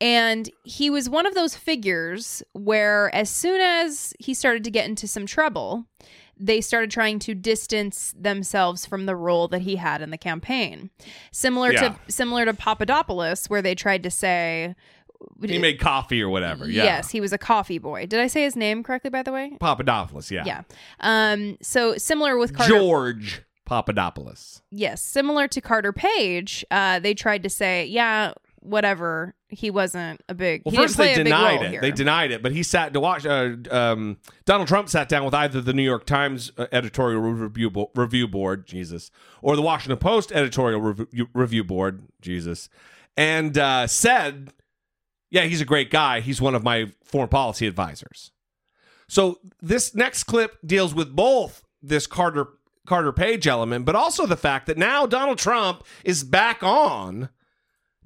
And 0.00 0.48
he 0.64 0.88
was 0.88 1.10
one 1.10 1.26
of 1.26 1.34
those 1.34 1.54
figures 1.54 2.42
where, 2.54 3.14
as 3.14 3.28
soon 3.28 3.60
as 3.60 4.14
he 4.18 4.32
started 4.32 4.64
to 4.64 4.70
get 4.70 4.86
into 4.88 5.06
some 5.06 5.26
trouble, 5.26 5.84
they 6.42 6.60
started 6.62 6.90
trying 6.90 7.18
to 7.20 7.34
distance 7.34 8.14
themselves 8.18 8.86
from 8.86 9.04
the 9.06 9.14
role 9.14 9.46
that 9.48 9.60
he 9.60 9.76
had 9.76 10.00
in 10.00 10.10
the 10.10 10.18
campaign. 10.18 10.90
Similar 11.32 11.72
Yeah. 11.72 11.88
to 12.06 12.12
similar 12.12 12.44
to 12.46 12.54
Papadopoulos, 12.54 13.46
where 13.50 13.60
they 13.62 13.74
tried 13.74 14.02
to 14.04 14.10
say 14.10 14.74
He 15.44 15.58
made 15.58 15.78
coffee 15.78 16.22
or 16.22 16.30
whatever. 16.30 16.66
Yeah. 16.66 16.84
Yes, 16.84 17.10
he 17.10 17.20
was 17.20 17.32
a 17.34 17.38
coffee 17.38 17.78
boy. 17.78 18.06
Did 18.06 18.20
I 18.20 18.26
say 18.26 18.42
his 18.42 18.56
name 18.56 18.82
correctly, 18.82 19.10
by 19.10 19.22
the 19.22 19.32
way? 19.32 19.52
Papadopoulos. 19.60 20.30
Yeah. 20.30 20.44
Yeah. 20.46 20.62
Um. 21.00 21.58
So 21.60 21.96
similar 21.98 22.38
with 22.38 22.54
Carter. 22.56 22.72
George 22.72 23.42
Papadopoulos. 23.66 24.62
Yes, 24.70 25.02
similar 25.02 25.46
to 25.48 25.60
Carter 25.60 25.92
Page. 25.92 26.64
Uh, 26.70 26.98
they 27.00 27.14
tried 27.14 27.42
to 27.42 27.50
say, 27.50 27.84
yeah, 27.86 28.32
whatever. 28.60 29.34
He 29.48 29.70
wasn't 29.70 30.22
a 30.28 30.34
big. 30.34 30.62
Well, 30.64 30.74
first 30.74 30.96
they 30.96 31.04
play 31.04 31.12
a 31.14 31.16
big 31.16 31.24
denied 31.26 31.62
it. 31.62 31.70
here. 31.72 31.80
They 31.80 31.90
denied 31.90 32.30
it, 32.30 32.42
but 32.42 32.52
he 32.52 32.62
sat 32.62 32.92
to 32.92 33.00
watch. 33.00 33.26
Uh, 33.26 33.56
um, 33.70 34.18
Donald 34.44 34.68
Trump 34.68 34.88
sat 34.88 35.08
down 35.08 35.24
with 35.24 35.34
either 35.34 35.60
the 35.60 35.72
New 35.72 35.82
York 35.82 36.06
Times 36.06 36.52
uh, 36.56 36.66
editorial 36.72 37.20
review 37.20 37.70
bo- 37.70 37.90
review 37.94 38.28
board, 38.28 38.66
Jesus, 38.66 39.10
or 39.42 39.56
the 39.56 39.62
Washington 39.62 39.98
Post 39.98 40.32
editorial 40.32 40.80
review, 40.80 41.28
review 41.34 41.64
board, 41.64 42.02
Jesus, 42.20 42.68
and 43.16 43.56
uh, 43.58 43.86
said, 43.86 44.52
"Yeah, 45.30 45.42
he's 45.42 45.60
a 45.60 45.66
great 45.66 45.90
guy. 45.90 46.20
He's 46.20 46.40
one 46.40 46.54
of 46.54 46.62
my 46.62 46.92
foreign 47.02 47.28
policy 47.28 47.66
advisors." 47.66 48.32
So 49.08 49.40
this 49.60 49.94
next 49.94 50.24
clip 50.24 50.58
deals 50.64 50.94
with 50.94 51.16
both 51.16 51.64
this 51.82 52.06
Carter 52.06 52.46
Carter 52.86 53.12
Page 53.12 53.46
element, 53.46 53.84
but 53.84 53.96
also 53.96 54.26
the 54.26 54.36
fact 54.36 54.66
that 54.66 54.78
now 54.78 55.06
Donald 55.06 55.38
Trump 55.38 55.84
is 56.04 56.22
back 56.24 56.62
on 56.62 57.28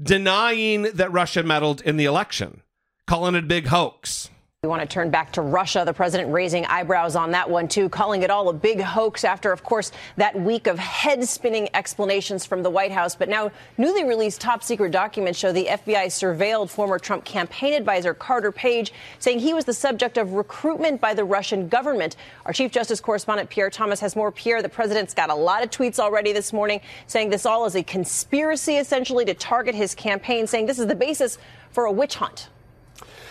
denying 0.01 0.82
that 0.95 1.12
Russia 1.12 1.42
meddled 1.42 1.80
in 1.82 1.97
the 1.97 2.05
election, 2.05 2.62
calling 3.07 3.34
it 3.34 3.45
a 3.45 3.47
big 3.47 3.66
hoax. 3.66 4.30
We 4.64 4.68
want 4.68 4.80
to 4.80 4.88
turn 4.88 5.10
back 5.10 5.30
to 5.32 5.42
Russia. 5.42 5.82
The 5.84 5.92
president 5.92 6.32
raising 6.32 6.64
eyebrows 6.64 7.16
on 7.16 7.32
that 7.32 7.50
one, 7.50 7.68
too, 7.68 7.90
calling 7.90 8.22
it 8.22 8.30
all 8.30 8.48
a 8.48 8.54
big 8.54 8.80
hoax 8.80 9.22
after, 9.22 9.52
of 9.52 9.62
course, 9.62 9.92
that 10.16 10.34
week 10.40 10.66
of 10.66 10.78
head 10.78 11.28
spinning 11.28 11.68
explanations 11.74 12.46
from 12.46 12.62
the 12.62 12.70
White 12.70 12.90
House. 12.90 13.14
But 13.14 13.28
now, 13.28 13.50
newly 13.76 14.04
released 14.04 14.40
top 14.40 14.62
secret 14.62 14.90
documents 14.90 15.38
show 15.38 15.52
the 15.52 15.66
FBI 15.66 16.06
surveilled 16.06 16.70
former 16.70 16.98
Trump 16.98 17.26
campaign 17.26 17.74
advisor 17.74 18.14
Carter 18.14 18.50
Page, 18.50 18.94
saying 19.18 19.40
he 19.40 19.52
was 19.52 19.66
the 19.66 19.74
subject 19.74 20.16
of 20.16 20.32
recruitment 20.32 20.98
by 20.98 21.12
the 21.12 21.26
Russian 21.26 21.68
government. 21.68 22.16
Our 22.46 22.54
Chief 22.54 22.72
Justice 22.72 23.02
correspondent 23.02 23.50
Pierre 23.50 23.68
Thomas 23.68 24.00
has 24.00 24.16
more. 24.16 24.32
Pierre, 24.32 24.62
the 24.62 24.70
president's 24.70 25.12
got 25.12 25.28
a 25.28 25.34
lot 25.34 25.62
of 25.62 25.68
tweets 25.68 25.98
already 25.98 26.32
this 26.32 26.54
morning 26.54 26.80
saying 27.06 27.28
this 27.28 27.44
all 27.44 27.66
is 27.66 27.76
a 27.76 27.82
conspiracy, 27.82 28.78
essentially, 28.78 29.26
to 29.26 29.34
target 29.34 29.74
his 29.74 29.94
campaign, 29.94 30.46
saying 30.46 30.64
this 30.64 30.78
is 30.78 30.86
the 30.86 30.94
basis 30.94 31.36
for 31.70 31.84
a 31.84 31.92
witch 31.92 32.14
hunt. 32.14 32.48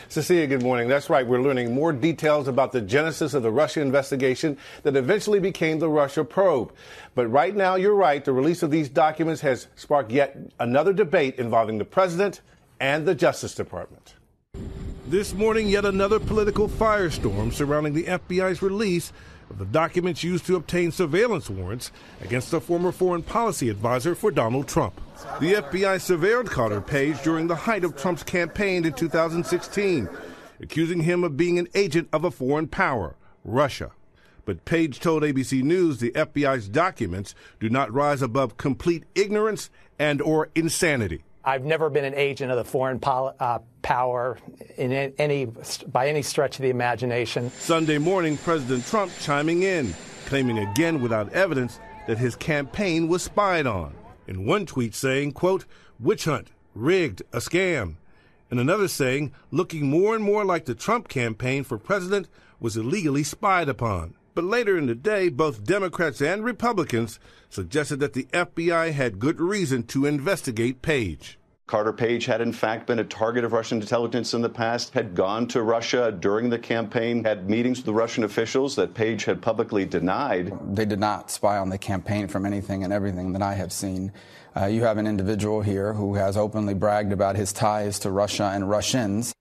Cecilia, 0.09 0.47
good 0.47 0.61
morning. 0.61 0.87
That's 0.87 1.09
right. 1.09 1.25
We're 1.25 1.41
learning 1.41 1.73
more 1.73 1.93
details 1.93 2.47
about 2.47 2.71
the 2.71 2.81
genesis 2.81 3.33
of 3.33 3.43
the 3.43 3.51
Russia 3.51 3.81
investigation 3.81 4.57
that 4.83 4.95
eventually 4.95 5.39
became 5.39 5.79
the 5.79 5.89
Russia 5.89 6.23
probe. 6.23 6.73
But 7.15 7.27
right 7.27 7.55
now, 7.55 7.75
you're 7.75 7.95
right. 7.95 8.23
The 8.23 8.33
release 8.33 8.63
of 8.63 8.71
these 8.71 8.89
documents 8.89 9.41
has 9.41 9.67
sparked 9.75 10.11
yet 10.11 10.37
another 10.59 10.93
debate 10.93 11.39
involving 11.39 11.77
the 11.77 11.85
president 11.85 12.41
and 12.79 13.07
the 13.07 13.15
Justice 13.15 13.55
Department. 13.55 14.15
This 15.07 15.33
morning, 15.33 15.67
yet 15.67 15.85
another 15.85 16.19
political 16.19 16.67
firestorm 16.67 17.53
surrounding 17.53 17.93
the 17.93 18.03
FBI's 18.03 18.61
release 18.61 19.11
of 19.53 19.59
the 19.59 19.65
documents 19.65 20.23
used 20.23 20.47
to 20.47 20.55
obtain 20.55 20.91
surveillance 20.91 21.47
warrants 21.47 21.91
against 22.21 22.53
a 22.53 22.59
former 22.59 22.91
foreign 22.91 23.21
policy 23.21 23.69
advisor 23.69 24.15
for 24.15 24.31
Donald 24.31 24.67
Trump. 24.67 24.99
The 25.39 25.53
FBI 25.53 25.97
surveilled 25.99 26.49
Carter 26.49 26.81
Page 26.81 27.21
during 27.21 27.45
the 27.45 27.55
height 27.55 27.83
of 27.83 27.95
Trump's 27.95 28.23
campaign 28.23 28.83
in 28.83 28.93
2016, 28.93 30.09
accusing 30.59 31.01
him 31.01 31.23
of 31.23 31.37
being 31.37 31.59
an 31.59 31.67
agent 31.75 32.09
of 32.11 32.23
a 32.23 32.31
foreign 32.31 32.67
power, 32.67 33.15
Russia. 33.45 33.91
But 34.43 34.65
Page 34.65 34.99
told 34.99 35.21
ABC 35.21 35.61
News 35.61 35.99
the 35.99 36.11
FBI's 36.11 36.67
documents 36.67 37.35
do 37.59 37.69
not 37.69 37.93
rise 37.93 38.23
above 38.23 38.57
complete 38.57 39.03
ignorance 39.13 39.69
and 39.99 40.19
or 40.19 40.49
insanity. 40.55 41.23
I've 41.45 41.65
never 41.65 41.89
been 41.89 42.05
an 42.05 42.13
agent 42.15 42.51
of 42.51 42.57
the 42.57 42.63
foreign 42.63 42.99
pol- 42.99 43.35
uh, 43.39 43.59
power 43.81 44.37
in 44.77 44.91
any 44.91 45.45
by 45.87 46.07
any 46.07 46.21
stretch 46.21 46.57
of 46.57 46.63
the 46.63 46.69
imagination. 46.69 47.51
Sunday 47.51 47.97
morning, 47.97 48.37
President 48.37 48.85
Trump 48.87 49.11
chiming 49.19 49.63
in, 49.63 49.93
claiming 50.25 50.59
again 50.59 51.01
without 51.01 51.33
evidence 51.33 51.79
that 52.07 52.17
his 52.17 52.35
campaign 52.35 53.07
was 53.07 53.23
spied 53.23 53.67
on. 53.67 53.93
In 54.25 54.45
one 54.45 54.65
tweet 54.65 54.95
saying, 54.95 55.33
quote, 55.33 55.65
witch 55.99 56.25
hunt, 56.25 56.49
rigged, 56.73 57.21
a 57.33 57.37
scam. 57.37 57.95
And 58.49 58.59
another 58.59 58.87
saying, 58.87 59.33
looking 59.51 59.87
more 59.87 60.15
and 60.15 60.23
more 60.23 60.45
like 60.45 60.65
the 60.65 60.75
Trump 60.75 61.09
campaign 61.09 61.63
for 61.63 61.77
president 61.77 62.29
was 62.59 62.77
illegally 62.77 63.23
spied 63.23 63.67
upon. 63.67 64.15
But 64.35 64.45
later 64.45 64.77
in 64.77 64.87
the 64.87 64.95
day, 64.95 65.29
both 65.29 65.63
Democrats 65.63 66.21
and 66.21 66.43
Republicans 66.43 67.19
suggested 67.49 67.99
that 67.99 68.13
the 68.13 68.27
FBI 68.33 68.91
had 68.91 69.19
good 69.19 69.39
reason 69.39 69.83
to 69.83 70.05
investigate 70.05 70.81
Page. 70.81 71.37
Carter 71.65 71.93
Page 71.93 72.25
had, 72.25 72.41
in 72.41 72.51
fact, 72.51 72.87
been 72.87 72.99
a 72.99 73.03
target 73.03 73.45
of 73.45 73.53
Russian 73.53 73.79
intelligence 73.79 74.33
in 74.33 74.41
the 74.41 74.49
past, 74.49 74.93
had 74.93 75.15
gone 75.15 75.47
to 75.47 75.61
Russia 75.61 76.11
during 76.11 76.49
the 76.49 76.59
campaign, 76.59 77.23
had 77.23 77.49
meetings 77.49 77.77
with 77.77 77.85
the 77.85 77.93
Russian 77.93 78.23
officials 78.23 78.75
that 78.75 78.93
Page 78.93 79.23
had 79.23 79.41
publicly 79.41 79.85
denied. 79.85 80.51
They 80.75 80.85
did 80.85 80.99
not 80.99 81.31
spy 81.31 81.57
on 81.57 81.69
the 81.69 81.77
campaign 81.77 82.27
from 82.27 82.45
anything 82.45 82.83
and 82.83 82.91
everything 82.91 83.31
that 83.33 83.41
I 83.41 83.53
have 83.53 83.71
seen. 83.71 84.11
Uh, 84.55 84.65
you 84.65 84.83
have 84.83 84.97
an 84.97 85.07
individual 85.07 85.61
here 85.61 85.93
who 85.93 86.15
has 86.15 86.35
openly 86.35 86.73
bragged 86.73 87.13
about 87.13 87.37
his 87.37 87.53
ties 87.53 87.97
to 87.99 88.11
Russia 88.11 88.51
and 88.53 88.69
Russians. 88.69 89.33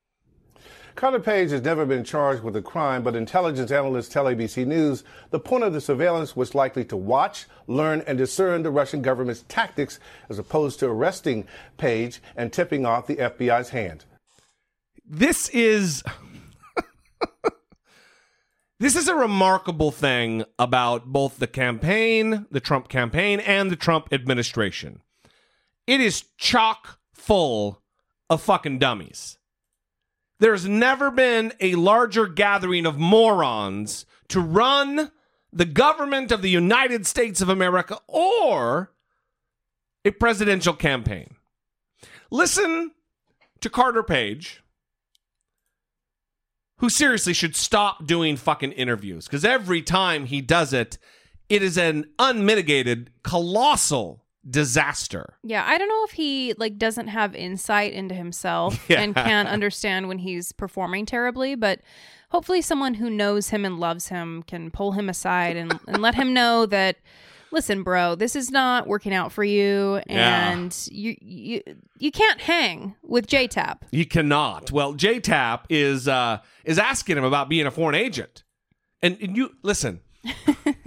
Carter 0.95 1.21
Page 1.21 1.51
has 1.51 1.63
never 1.63 1.87
been 1.87 2.05
charged 2.05 2.43
with 2.43 2.55
a 2.55 2.63
crime, 2.63 3.03
but 3.03 3.17
intelligence 3.17 3.71
analysts 3.71 4.09
tell 4.09 4.27
ABC 4.27 4.67
News 4.67 5.05
the 5.31 5.41
point 5.41 5.65
of 5.65 5.73
the 5.73 5.81
surveillance 5.81 6.37
was 6.37 6.55
likely 6.55 6.85
to 6.87 6.97
watch, 6.97 7.47
learn, 7.67 8.03
and 8.07 8.19
discern 8.19 8.63
the 8.63 8.71
Russian 8.71 9.01
government's 9.01 9.45
tactics 9.49 9.99
as 10.29 10.39
opposed 10.39 10.79
to 10.81 10.87
arresting 10.87 11.47
Page 11.79 12.21
and 12.37 12.53
tipping 12.53 12.85
off 12.85 13.07
the 13.07 13.17
FBI's 13.17 13.71
hand. 13.71 14.05
This 15.05 15.49
is. 15.49 16.03
this 18.79 18.95
is 18.95 19.09
a 19.09 19.15
remarkable 19.15 19.91
thing 19.91 20.45
about 20.59 21.07
both 21.07 21.39
the 21.39 21.47
campaign, 21.47 22.47
the 22.51 22.61
Trump 22.61 22.89
campaign, 22.89 23.41
and 23.41 23.71
the 23.71 23.77
Trump 23.77 24.09
administration. 24.13 25.01
It 25.87 26.01
is 26.01 26.25
chock 26.37 26.99
full 27.13 27.83
of 28.31 28.43
fucking 28.43 28.79
dummies. 28.79 29.39
There's 30.43 30.67
never 30.67 31.13
been 31.13 31.53
a 31.61 31.77
larger 31.77 32.27
gathering 32.27 32.85
of 32.85 32.99
morons 32.99 34.07
to 34.27 34.41
run 34.41 35.13
the 35.53 35.65
government 35.65 36.33
of 36.33 36.43
the 36.43 36.51
United 36.51 37.07
States 37.07 37.41
of 37.41 37.49
America 37.49 38.01
or 38.09 38.91
a 40.05 40.11
presidential 40.11 40.75
campaign. 40.75 41.37
Listen 42.33 42.91
to 43.61 43.71
Carter 43.71 44.03
Page, 44.03 44.65
who 46.79 46.91
seriously 46.91 47.35
should 47.35 47.55
stop 47.55 48.05
doing 48.05 48.37
fucking 48.37 48.73
interviews 48.73 49.27
because 49.27 49.45
every 49.45 49.81
time 49.81 50.27
he 50.27 50.41
does 50.41 50.73
it, 50.73 50.99
it 51.49 51.63
is 51.63 51.79
an 51.79 52.07
unmitigated, 52.19 53.13
colossal 53.23 54.22
disaster. 54.49 55.35
Yeah, 55.43 55.65
I 55.67 55.79
don't 55.79 55.89
know 55.89 56.05
if 56.05 56.13
he 56.13 56.55
like 56.59 56.79
doesn't 56.79 57.09
have 57.09 57.35
insight 57.35 57.93
into 57.93 58.15
himself 58.15 58.85
Yeah. 58.89 59.01
and 59.01 59.15
can't 59.15 59.49
understand 59.49 60.09
when 60.09 60.19
he's 60.19 60.53
performing 60.53 61.07
terribly, 61.07 61.55
but 61.55 61.81
hopefully 62.31 62.63
someone 62.63 62.95
who 62.95 63.11
knows 63.11 63.51
him 63.51 63.65
and 63.65 63.79
loves 63.79 64.09
him 64.09 64.43
can 64.45 64.71
pull 64.71 64.93
him 64.93 65.09
aside 65.09 65.57
and, 65.57 65.79
and 65.87 66.03
let 66.03 66.15
him 66.15 66.33
know 66.35 66.67
that 66.67 66.97
listen, 67.53 67.83
bro, 67.83 68.15
this 68.15 68.35
is 68.35 68.51
not 68.51 68.87
working 68.87 69.13
out 69.13 69.31
for 69.31 69.45
you 69.45 70.01
Yeah. 70.09 70.51
and 70.53 70.89
you 70.91 71.15
you 71.21 71.63
you 71.99 72.11
can't 72.11 72.41
hang 72.41 72.95
with 73.03 73.27
JTAP. 73.27 73.83
You 73.91 74.07
cannot. 74.07 74.73
Well, 74.73 74.95
JTAP 74.95 75.65
is 75.69 76.09
uh 76.09 76.39
is 76.65 76.79
asking 76.79 77.19
him 77.19 77.25
about 77.25 77.49
being 77.49 77.67
a 77.67 77.71
foreign 77.71 77.95
agent. 77.95 78.43
And, 79.03 79.19
and 79.21 79.37
you 79.37 79.51
listen. 79.63 80.01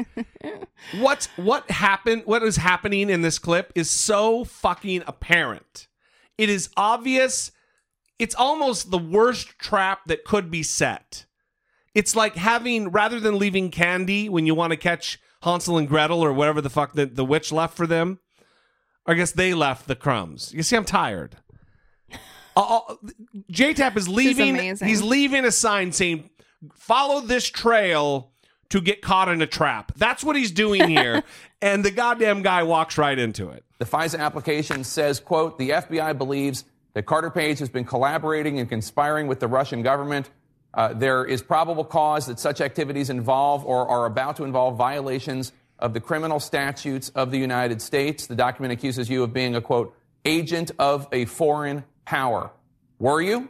What's 0.93 1.27
what 1.35 1.69
happened 1.71 2.23
what 2.25 2.43
is 2.43 2.57
happening 2.57 3.09
in 3.09 3.21
this 3.21 3.39
clip 3.39 3.71
is 3.75 3.89
so 3.89 4.43
fucking 4.43 5.03
apparent. 5.07 5.87
It 6.37 6.49
is 6.49 6.69
obvious. 6.77 7.51
It's 8.19 8.35
almost 8.35 8.91
the 8.91 8.97
worst 8.97 9.57
trap 9.59 10.01
that 10.07 10.23
could 10.23 10.49
be 10.49 10.63
set. 10.63 11.25
It's 11.93 12.15
like 12.15 12.35
having 12.35 12.91
rather 12.91 13.19
than 13.19 13.39
leaving 13.39 13.71
candy 13.71 14.29
when 14.29 14.45
you 14.45 14.53
want 14.53 14.71
to 14.71 14.77
catch 14.77 15.19
Hansel 15.43 15.77
and 15.77 15.87
Gretel 15.87 16.21
or 16.23 16.33
whatever 16.33 16.61
the 16.61 16.69
fuck 16.69 16.93
the, 16.93 17.05
the 17.05 17.25
witch 17.25 17.51
left 17.51 17.75
for 17.75 17.87
them. 17.87 18.19
I 19.05 19.13
guess 19.13 19.31
they 19.31 19.53
left 19.53 19.87
the 19.87 19.95
crumbs. 19.95 20.53
You 20.53 20.63
see, 20.63 20.75
I'm 20.75 20.85
tired. 20.85 21.37
Uh, 22.57 22.79
JTAP 23.51 23.97
is 23.97 24.07
leaving. 24.07 24.51
amazing. 24.51 24.87
He's 24.87 25.01
leaving 25.01 25.43
a 25.43 25.51
sign 25.51 25.91
saying, 25.91 26.29
"Follow 26.73 27.19
this 27.19 27.49
trail 27.49 28.31
to 28.69 28.81
get 28.81 29.01
caught 29.01 29.29
in 29.29 29.41
a 29.41 29.47
trap." 29.47 29.91
That's 29.95 30.23
what 30.23 30.35
he's 30.35 30.51
doing 30.51 30.87
here, 30.87 31.23
and 31.61 31.83
the 31.83 31.91
goddamn 31.91 32.41
guy 32.41 32.63
walks 32.63 32.97
right 32.97 33.17
into 33.17 33.49
it. 33.49 33.63
The 33.77 33.85
FISA 33.85 34.19
application 34.19 34.83
says, 34.83 35.19
quote, 35.19 35.57
the 35.57 35.71
FBI 35.71 36.17
believes 36.17 36.63
that 36.93 37.05
Carter 37.05 37.29
Page 37.29 37.59
has 37.59 37.67
been 37.67 37.83
collaborating 37.83 38.57
and 38.59 38.69
conspiring 38.69 39.27
with 39.27 39.41
the 39.41 39.47
Russian 39.47 39.81
government. 39.81 40.29
Uh, 40.73 40.93
there 40.93 41.25
is 41.25 41.41
probable 41.41 41.83
cause 41.83 42.25
that 42.27 42.39
such 42.39 42.61
activities 42.61 43.09
involve 43.09 43.65
or 43.65 43.87
are 43.87 44.05
about 44.05 44.37
to 44.37 44.45
involve 44.45 44.77
violations 44.77 45.51
of 45.77 45.93
the 45.93 45.99
criminal 45.99 46.39
statutes 46.39 47.09
of 47.09 47.31
the 47.31 47.37
United 47.37 47.81
States. 47.81 48.27
The 48.27 48.35
document 48.35 48.71
accuses 48.71 49.09
you 49.09 49.23
of 49.23 49.33
being 49.33 49.55
a, 49.55 49.61
quote, 49.61 49.93
agent 50.23 50.71
of 50.79 51.07
a 51.11 51.25
foreign 51.25 51.83
power. 52.05 52.51
Were 52.97 53.21
you? 53.21 53.49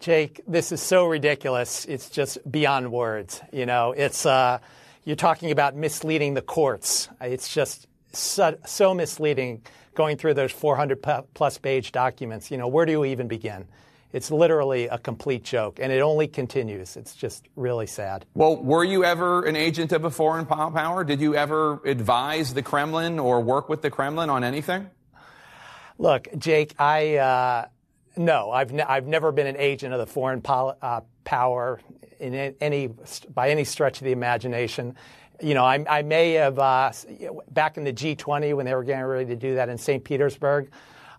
Jake, 0.00 0.40
this 0.46 0.70
is 0.70 0.80
so 0.80 1.06
ridiculous. 1.06 1.84
It's 1.84 2.08
just 2.08 2.38
beyond 2.50 2.92
words. 2.92 3.40
You 3.52 3.66
know, 3.66 3.92
it's 3.92 4.24
uh, 4.24 4.58
you're 5.04 5.16
talking 5.16 5.50
about 5.50 5.74
misleading 5.74 6.34
the 6.34 6.42
courts. 6.42 7.08
It's 7.20 7.52
just 7.52 7.88
so, 8.12 8.56
so 8.64 8.94
misleading 8.94 9.62
going 9.94 10.16
through 10.16 10.34
those 10.34 10.52
400 10.52 11.04
plus 11.34 11.58
page 11.58 11.90
documents. 11.90 12.50
You 12.50 12.58
know, 12.58 12.68
where 12.68 12.86
do 12.86 12.92
you 12.92 13.04
even 13.04 13.26
begin? 13.26 13.66
It's 14.12 14.30
literally 14.30 14.86
a 14.86 14.96
complete 14.96 15.44
joke, 15.44 15.80
and 15.82 15.92
it 15.92 16.00
only 16.00 16.28
continues. 16.28 16.96
It's 16.96 17.14
just 17.14 17.46
really 17.56 17.86
sad. 17.86 18.24
Well, 18.34 18.56
were 18.56 18.84
you 18.84 19.04
ever 19.04 19.44
an 19.44 19.54
agent 19.54 19.92
of 19.92 20.04
a 20.04 20.10
foreign 20.10 20.46
power? 20.46 21.04
Did 21.04 21.20
you 21.20 21.34
ever 21.34 21.80
advise 21.84 22.54
the 22.54 22.62
Kremlin 22.62 23.18
or 23.18 23.40
work 23.40 23.68
with 23.68 23.82
the 23.82 23.90
Kremlin 23.90 24.30
on 24.30 24.44
anything? 24.44 24.88
Look, 25.98 26.28
Jake, 26.38 26.74
I 26.78 27.16
uh, 27.16 27.66
no, 28.18 28.50
I've 28.50 28.72
ne- 28.72 28.82
I've 28.82 29.06
never 29.06 29.32
been 29.32 29.46
an 29.46 29.56
agent 29.56 29.94
of 29.94 30.00
the 30.00 30.06
foreign 30.06 30.42
uh, 30.44 31.00
power 31.24 31.80
in 32.18 32.34
any 32.60 32.90
by 33.32 33.50
any 33.50 33.64
stretch 33.64 34.00
of 34.00 34.04
the 34.04 34.12
imagination. 34.12 34.96
You 35.40 35.54
know, 35.54 35.64
I, 35.64 35.84
I 35.88 36.02
may 36.02 36.32
have 36.32 36.58
uh, 36.58 36.90
back 37.52 37.76
in 37.76 37.84
the 37.84 37.92
G20 37.92 38.56
when 38.56 38.66
they 38.66 38.74
were 38.74 38.82
getting 38.82 39.04
ready 39.04 39.26
to 39.26 39.36
do 39.36 39.54
that 39.54 39.68
in 39.68 39.78
St. 39.78 40.02
Petersburg. 40.02 40.70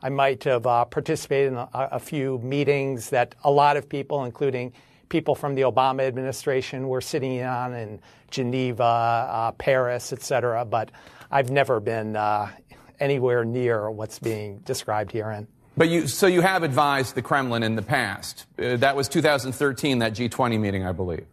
I 0.02 0.10
might 0.10 0.44
have 0.44 0.68
uh, 0.68 0.86
participated 0.86 1.54
in 1.54 1.58
a, 1.58 1.70
a 1.74 2.00
few 2.00 2.38
meetings 2.40 3.10
that 3.12 3.36
a 3.44 3.52
lot 3.52 3.78
of 3.78 3.88
people, 3.88 4.26
including 4.26 4.74
people 5.08 5.36
from 5.36 5.56
the 5.56 5.62
Obama 5.62 6.02
administration 6.02 6.88
were 6.88 7.02
sitting 7.02 7.42
on 7.42 7.74
in 7.74 8.02
Geneva, 8.30 8.84
uh, 8.84 9.52
Paris, 9.54 10.12
et 10.12 10.22
cetera. 10.22 10.66
But 10.66 10.92
I've 11.32 11.50
never 11.50 11.80
been 11.80 12.16
uh, 12.16 12.50
anywhere 13.00 13.46
near 13.46 13.90
what's 13.90 14.20
being 14.20 14.60
described 14.60 15.14
herein. 15.14 15.48
But 15.80 15.88
you, 15.88 16.08
so 16.08 16.28
you 16.28 16.42
have 16.42 16.64
advised 16.64 17.16
the 17.16 17.22
Kremlin 17.22 17.64
in 17.64 17.78
the 17.78 17.82
past. 17.82 18.48
Uh, 18.62 18.76
that 18.76 18.98
was 18.98 19.08
2013, 19.08 20.00
that 20.00 20.12
G20 20.12 20.60
meeting, 20.60 20.86
I 20.86 20.92
believe. 20.92 21.26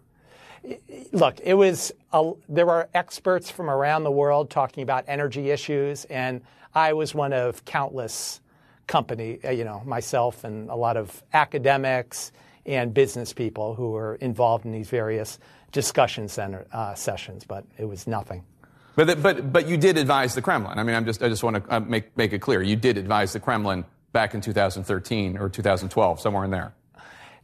Look, 1.10 1.40
it 1.42 1.54
was 1.54 1.90
a, 2.12 2.30
there 2.48 2.64
were 2.64 2.88
experts 2.94 3.50
from 3.50 3.68
around 3.68 4.04
the 4.04 4.12
world 4.12 4.48
talking 4.48 4.84
about 4.84 5.04
energy 5.08 5.50
issues, 5.50 6.04
and 6.04 6.42
I 6.76 6.92
was 6.92 7.12
one 7.12 7.32
of 7.32 7.64
countless 7.64 8.40
company, 8.86 9.40
uh, 9.44 9.50
you 9.50 9.64
know, 9.64 9.82
myself 9.84 10.44
and 10.44 10.70
a 10.70 10.76
lot 10.76 10.96
of 10.96 11.24
academics 11.32 12.30
and 12.66 12.94
business 12.94 13.32
people 13.32 13.74
who 13.74 13.90
were 13.90 14.14
involved 14.14 14.64
in 14.64 14.70
these 14.70 14.88
various 14.88 15.40
discussion 15.72 16.28
center, 16.28 16.68
uh, 16.72 16.94
sessions, 16.94 17.44
but 17.44 17.64
it 17.78 17.84
was 17.86 18.06
nothing. 18.06 18.44
But, 18.94 19.08
the, 19.08 19.16
but, 19.16 19.52
but 19.52 19.66
you 19.66 19.76
did 19.76 19.98
advise 19.98 20.36
the 20.36 20.40
Kremlin. 20.40 20.78
I 20.78 20.84
mean, 20.84 20.94
I'm 20.94 21.04
just, 21.04 21.20
I 21.20 21.28
just 21.28 21.42
want 21.42 21.56
to 21.56 21.74
uh, 21.74 21.80
make, 21.80 22.16
make 22.16 22.32
it 22.32 22.38
clear. 22.38 22.62
You 22.62 22.76
did 22.76 22.96
advise 22.96 23.32
the 23.32 23.40
Kremlin 23.40 23.84
back 24.16 24.32
in 24.32 24.40
2013 24.40 25.36
or 25.36 25.50
2012, 25.50 26.20
somewhere 26.20 26.44
in 26.44 26.50
there. 26.50 26.72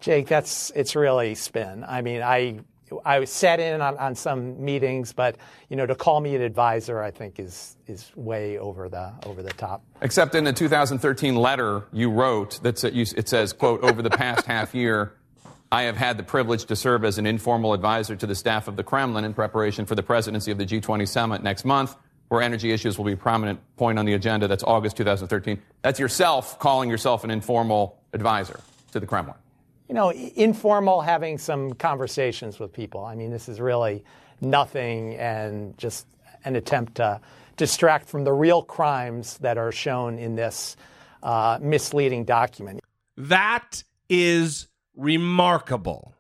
Jake, 0.00 0.26
that's, 0.26 0.70
it's 0.74 0.96
really 0.96 1.34
spin. 1.34 1.84
I 1.86 2.00
mean, 2.00 2.22
I, 2.22 2.60
I 3.04 3.18
was 3.18 3.28
sat 3.28 3.60
in 3.60 3.82
on, 3.82 3.98
on 3.98 4.14
some 4.14 4.64
meetings, 4.64 5.12
but 5.12 5.36
you 5.68 5.76
know, 5.76 5.84
to 5.84 5.94
call 5.94 6.22
me 6.22 6.34
an 6.34 6.40
advisor, 6.40 7.02
I 7.02 7.10
think 7.10 7.38
is 7.38 7.76
is 7.86 8.10
way 8.16 8.58
over 8.58 8.88
the 8.88 9.12
over 9.26 9.42
the 9.42 9.52
top. 9.52 9.82
Except 10.00 10.34
in 10.34 10.44
the 10.44 10.52
2013 10.52 11.36
letter 11.36 11.84
you 11.92 12.10
wrote, 12.10 12.62
that 12.62 12.82
it 12.82 13.28
says, 13.28 13.52
"quote 13.52 13.82
Over 13.82 14.00
the 14.00 14.10
past 14.10 14.46
half 14.46 14.74
year, 14.74 15.12
I 15.70 15.82
have 15.82 15.98
had 15.98 16.16
the 16.16 16.22
privilege 16.22 16.64
to 16.66 16.76
serve 16.76 17.04
as 17.04 17.18
an 17.18 17.26
informal 17.26 17.74
advisor 17.74 18.16
to 18.16 18.26
the 18.26 18.34
staff 18.34 18.66
of 18.66 18.76
the 18.76 18.84
Kremlin 18.84 19.24
in 19.24 19.34
preparation 19.34 19.84
for 19.84 19.94
the 19.94 20.02
presidency 20.02 20.50
of 20.50 20.56
the 20.58 20.66
G20 20.66 21.06
summit 21.06 21.42
next 21.42 21.66
month." 21.66 21.96
Where 22.32 22.40
energy 22.40 22.72
issues 22.72 22.96
will 22.96 23.04
be 23.04 23.12
a 23.12 23.16
prominent 23.16 23.60
point 23.76 23.98
on 23.98 24.06
the 24.06 24.14
agenda. 24.14 24.48
That's 24.48 24.64
August 24.64 24.96
2013. 24.96 25.60
That's 25.82 26.00
yourself 26.00 26.58
calling 26.58 26.88
yourself 26.88 27.24
an 27.24 27.30
informal 27.30 28.00
advisor 28.14 28.58
to 28.92 29.00
the 29.00 29.06
Kremlin 29.06 29.34
you 29.86 29.94
know, 29.94 30.10
informal, 30.10 31.02
having 31.02 31.36
some 31.36 31.74
conversations 31.74 32.58
with 32.58 32.72
people. 32.72 33.04
I 33.04 33.14
mean, 33.14 33.30
this 33.30 33.46
is 33.46 33.60
really 33.60 34.02
nothing 34.40 35.16
and 35.16 35.76
just 35.76 36.06
an 36.46 36.56
attempt 36.56 36.94
to 36.94 37.20
distract 37.58 38.08
from 38.08 38.24
the 38.24 38.32
real 38.32 38.62
crimes 38.62 39.36
that 39.38 39.58
are 39.58 39.70
shown 39.70 40.18
in 40.18 40.34
this 40.34 40.78
uh, 41.22 41.58
misleading 41.60 42.24
document. 42.24 42.80
That 43.18 43.84
is 44.08 44.68
remarkable. 44.96 46.14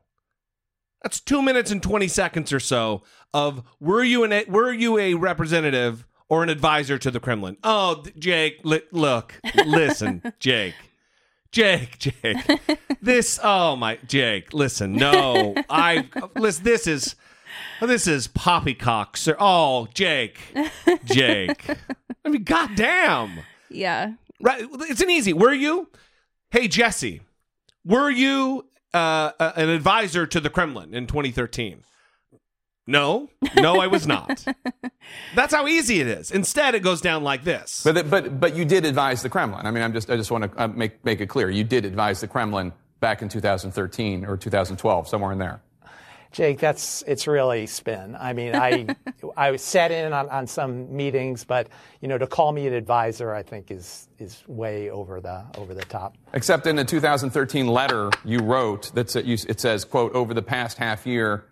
That's 1.02 1.20
two 1.20 1.40
minutes 1.40 1.70
and 1.70 1.82
20 1.82 2.08
seconds 2.08 2.52
or 2.52 2.60
so 2.60 3.02
of 3.34 3.62
were 3.80 4.02
you 4.02 4.24
an 4.24 4.44
were 4.48 4.72
you 4.72 4.98
a 4.98 5.14
representative 5.14 6.06
or 6.28 6.42
an 6.42 6.48
advisor 6.48 6.98
to 6.98 7.10
the 7.10 7.20
Kremlin? 7.20 7.56
Oh, 7.62 8.04
Jake, 8.18 8.60
li- 8.64 8.82
look, 8.90 9.40
listen, 9.66 10.22
Jake. 10.38 10.74
Jake, 11.50 11.98
Jake, 11.98 12.38
this. 13.02 13.38
Oh 13.42 13.76
my, 13.76 13.98
Jake. 14.08 14.54
Listen, 14.54 14.94
no, 14.94 15.54
I 15.68 16.08
listen. 16.34 16.64
This 16.64 16.86
is 16.86 17.14
this 17.82 18.06
is 18.06 18.26
poppycock, 18.26 19.16
sir. 19.18 19.36
Oh, 19.38 19.86
Jake, 19.92 20.38
Jake. 21.04 21.68
I 22.24 22.28
mean, 22.30 22.44
goddamn. 22.44 23.40
Yeah. 23.68 24.12
Right. 24.40 24.66
It's 24.88 25.02
an 25.02 25.10
easy. 25.10 25.32
Were 25.34 25.52
you? 25.52 25.88
Hey, 26.50 26.68
Jesse. 26.68 27.20
Were 27.84 28.10
you 28.10 28.66
uh, 28.94 29.32
an 29.38 29.68
advisor 29.68 30.26
to 30.26 30.40
the 30.40 30.48
Kremlin 30.50 30.94
in 30.94 31.06
2013? 31.06 31.82
No, 32.86 33.30
no, 33.56 33.80
I 33.80 33.86
was 33.86 34.06
not. 34.06 34.44
That's 35.34 35.54
how 35.54 35.68
easy 35.68 36.00
it 36.00 36.08
is. 36.08 36.30
Instead, 36.32 36.74
it 36.74 36.80
goes 36.80 37.00
down 37.00 37.22
like 37.22 37.44
this. 37.44 37.82
But 37.84 38.10
but 38.10 38.40
but 38.40 38.56
you 38.56 38.64
did 38.64 38.84
advise 38.84 39.22
the 39.22 39.28
Kremlin. 39.28 39.66
I 39.66 39.70
mean, 39.70 39.82
I'm 39.82 39.92
just 39.92 40.10
I 40.10 40.16
just 40.16 40.30
want 40.30 40.52
to 40.52 40.62
uh, 40.62 40.68
make 40.68 41.04
make 41.04 41.20
it 41.20 41.26
clear. 41.26 41.48
You 41.48 41.64
did 41.64 41.84
advise 41.84 42.20
the 42.20 42.28
Kremlin 42.28 42.72
back 43.00 43.22
in 43.22 43.28
2013 43.28 44.24
or 44.24 44.36
2012, 44.36 45.08
somewhere 45.08 45.32
in 45.32 45.38
there. 45.38 45.60
Jake, 46.32 46.58
that's 46.58 47.04
it's 47.06 47.26
really 47.26 47.66
spin. 47.66 48.16
I 48.18 48.32
mean, 48.32 48.56
I 48.56 48.86
I 49.36 49.54
sat 49.56 49.90
in 49.92 50.12
on, 50.12 50.28
on 50.30 50.46
some 50.46 50.94
meetings, 50.94 51.44
but 51.44 51.68
you 52.00 52.08
know, 52.08 52.16
to 52.18 52.26
call 52.26 52.52
me 52.52 52.66
an 52.66 52.72
advisor, 52.72 53.34
I 53.34 53.42
think 53.42 53.70
is 53.70 54.08
is 54.18 54.42
way 54.48 54.90
over 54.90 55.20
the 55.20 55.44
over 55.58 55.74
the 55.74 55.84
top. 55.84 56.16
Except 56.32 56.66
in 56.66 56.76
the 56.76 56.84
2013 56.84 57.66
letter 57.66 58.10
you 58.24 58.40
wrote 58.40 58.92
that 58.94 59.14
it 59.14 59.60
says, 59.60 59.84
"quote 59.84 60.14
Over 60.14 60.32
the 60.34 60.42
past 60.42 60.78
half 60.78 61.06
year." 61.06 61.44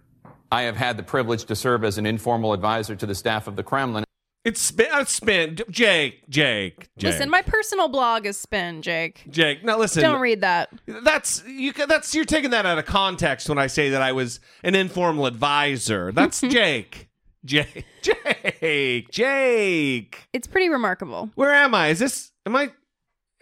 I 0.52 0.62
have 0.62 0.76
had 0.76 0.96
the 0.96 1.02
privilege 1.02 1.44
to 1.44 1.54
serve 1.56 1.84
as 1.84 1.98
an 1.98 2.06
informal 2.06 2.52
advisor 2.52 2.96
to 2.96 3.06
the 3.06 3.14
staff 3.14 3.46
of 3.46 3.56
the 3.56 3.62
Kremlin. 3.62 4.04
It's 4.42 4.60
spin, 4.60 4.86
uh, 4.90 5.04
spin, 5.04 5.56
Jake, 5.68 6.28
Jake, 6.30 6.88
Jake. 6.96 7.10
Listen, 7.12 7.28
my 7.28 7.42
personal 7.42 7.88
blog 7.88 8.24
is 8.24 8.38
spin, 8.38 8.80
Jake. 8.80 9.24
Jake, 9.28 9.62
now 9.62 9.78
listen. 9.78 10.02
Don't 10.02 10.20
read 10.20 10.40
that. 10.40 10.70
That's 10.86 11.44
you. 11.46 11.74
That's 11.74 12.14
you're 12.14 12.24
taking 12.24 12.50
that 12.50 12.64
out 12.64 12.78
of 12.78 12.86
context 12.86 13.50
when 13.50 13.58
I 13.58 13.66
say 13.66 13.90
that 13.90 14.00
I 14.00 14.12
was 14.12 14.40
an 14.64 14.74
informal 14.74 15.26
advisor. 15.26 16.10
That's 16.10 16.40
Jake. 16.48 17.08
Jake, 17.44 17.84
Jake, 18.02 19.10
Jake. 19.10 20.28
It's 20.32 20.46
pretty 20.46 20.68
remarkable. 20.70 21.30
Where 21.34 21.52
am 21.54 21.74
I? 21.74 21.88
Is 21.88 21.98
this? 21.98 22.32
Am 22.46 22.56
I? 22.56 22.70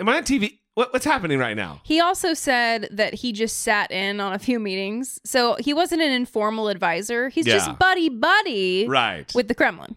Am 0.00 0.08
I 0.08 0.16
on 0.16 0.24
TV? 0.24 0.58
What, 0.78 0.92
what's 0.92 1.04
happening 1.04 1.40
right 1.40 1.56
now? 1.56 1.80
He 1.82 2.00
also 2.00 2.34
said 2.34 2.86
that 2.92 3.12
he 3.12 3.32
just 3.32 3.62
sat 3.62 3.90
in 3.90 4.20
on 4.20 4.32
a 4.32 4.38
few 4.38 4.60
meetings. 4.60 5.18
So 5.24 5.56
he 5.58 5.74
wasn't 5.74 6.02
an 6.02 6.12
informal 6.12 6.68
advisor. 6.68 7.30
He's 7.30 7.48
Yeah. 7.48 7.54
just 7.54 7.76
buddy 7.80 8.08
buddy 8.08 8.86
Right. 8.86 9.28
with 9.34 9.48
the 9.48 9.56
Kremlin. 9.56 9.96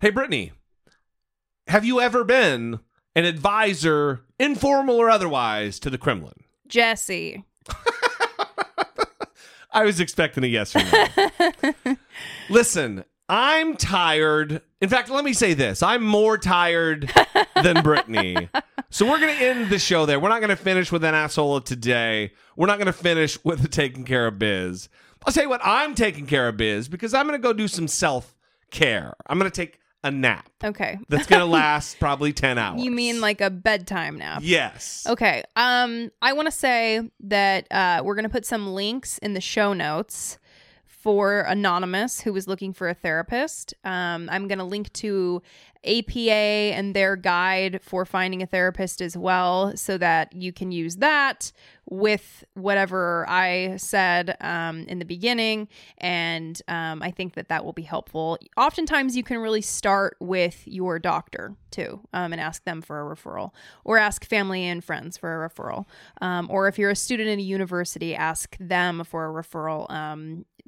Hey, 0.00 0.10
Brittany, 0.10 0.50
have 1.68 1.84
you 1.84 2.00
ever 2.00 2.24
been 2.24 2.80
an 3.14 3.24
advisor, 3.26 4.22
informal 4.40 4.96
or 4.96 5.08
otherwise, 5.08 5.78
to 5.78 5.88
the 5.88 5.98
Kremlin? 5.98 6.34
Jesse. 6.66 7.44
I 9.72 9.84
was 9.84 10.00
expecting 10.00 10.42
a 10.42 10.48
yes 10.48 10.74
or 10.74 10.82
no. 10.82 11.96
Listen, 12.50 13.04
I'm 13.28 13.76
tired. 13.76 14.62
In 14.80 14.88
fact, 14.88 15.10
let 15.10 15.24
me 15.24 15.32
say 15.32 15.54
this 15.54 15.80
I'm 15.80 16.02
more 16.02 16.38
tired 16.38 17.08
than 17.62 17.84
Brittany. 17.84 18.48
So 18.92 19.10
we're 19.10 19.20
going 19.20 19.34
to 19.34 19.42
end 19.42 19.70
the 19.70 19.78
show 19.78 20.04
there. 20.04 20.20
We're 20.20 20.28
not 20.28 20.40
going 20.40 20.50
to 20.50 20.56
finish 20.56 20.92
with 20.92 21.02
an 21.02 21.14
asshole 21.14 21.56
of 21.56 21.64
today. 21.64 22.32
We're 22.56 22.66
not 22.66 22.76
going 22.76 22.86
to 22.88 22.92
finish 22.92 23.42
with 23.42 23.62
the 23.62 23.68
taking 23.68 24.04
care 24.04 24.26
of 24.26 24.38
biz. 24.38 24.90
I'll 25.24 25.32
tell 25.32 25.44
you 25.44 25.48
what, 25.48 25.62
I'm 25.64 25.94
taking 25.94 26.26
care 26.26 26.46
of 26.46 26.58
biz 26.58 26.88
because 26.88 27.14
I'm 27.14 27.26
going 27.26 27.40
to 27.40 27.42
go 27.42 27.54
do 27.54 27.68
some 27.68 27.88
self 27.88 28.36
care. 28.70 29.14
I'm 29.26 29.38
going 29.38 29.50
to 29.50 29.54
take 29.54 29.78
a 30.04 30.10
nap 30.10 30.50
Okay. 30.62 30.98
that's 31.08 31.26
going 31.26 31.40
to 31.46 31.46
last 31.46 31.98
probably 32.00 32.34
10 32.34 32.58
hours. 32.58 32.82
You 32.82 32.90
mean 32.90 33.22
like 33.22 33.40
a 33.40 33.48
bedtime 33.48 34.18
nap? 34.18 34.42
Yes. 34.44 35.06
Okay. 35.08 35.42
Um, 35.56 36.10
I 36.20 36.34
want 36.34 36.46
to 36.48 36.52
say 36.52 37.00
that 37.20 37.72
uh, 37.72 38.02
we're 38.04 38.14
going 38.14 38.24
to 38.24 38.28
put 38.28 38.44
some 38.44 38.74
links 38.74 39.16
in 39.18 39.32
the 39.32 39.40
show 39.40 39.72
notes 39.72 40.36
for 41.02 41.40
Anonymous, 41.40 42.20
who 42.20 42.32
was 42.32 42.46
looking 42.46 42.72
for 42.72 42.88
a 42.88 42.94
therapist. 42.94 43.74
Um, 43.82 44.28
I'm 44.30 44.46
going 44.46 44.58
to 44.58 44.64
link 44.64 44.92
to 44.94 45.42
APA 45.84 46.30
and 46.30 46.94
their 46.94 47.16
guide 47.16 47.80
for 47.82 48.04
finding 48.04 48.40
a 48.40 48.46
therapist 48.46 49.00
as 49.02 49.16
well, 49.16 49.76
so 49.76 49.98
that 49.98 50.32
you 50.32 50.52
can 50.52 50.70
use 50.70 50.96
that 50.96 51.50
with 51.90 52.44
whatever 52.54 53.26
I 53.28 53.74
said 53.78 54.36
um, 54.40 54.84
in 54.84 55.00
the 55.00 55.04
beginning. 55.04 55.66
And 55.98 56.62
um, 56.68 57.02
I 57.02 57.10
think 57.10 57.34
that 57.34 57.48
that 57.48 57.64
will 57.64 57.72
be 57.72 57.82
helpful. 57.82 58.38
Oftentimes, 58.56 59.16
you 59.16 59.24
can 59.24 59.38
really 59.38 59.60
start 59.60 60.16
with 60.20 60.62
your 60.66 61.00
doctor 61.00 61.56
too 61.72 62.00
um, 62.12 62.32
and 62.32 62.40
ask 62.40 62.64
them 62.64 62.80
for 62.80 63.00
a 63.00 63.16
referral, 63.16 63.50
or 63.84 63.98
ask 63.98 64.24
family 64.24 64.64
and 64.64 64.84
friends 64.84 65.16
for 65.16 65.44
a 65.44 65.48
referral. 65.48 65.86
Um, 66.20 66.46
or 66.48 66.68
if 66.68 66.78
you're 66.78 66.90
a 66.90 66.96
student 66.96 67.28
in 67.28 67.40
a 67.40 67.42
university, 67.42 68.14
ask 68.14 68.56
them 68.60 69.02
for 69.02 69.26
a 69.26 69.42
referral. 69.42 69.90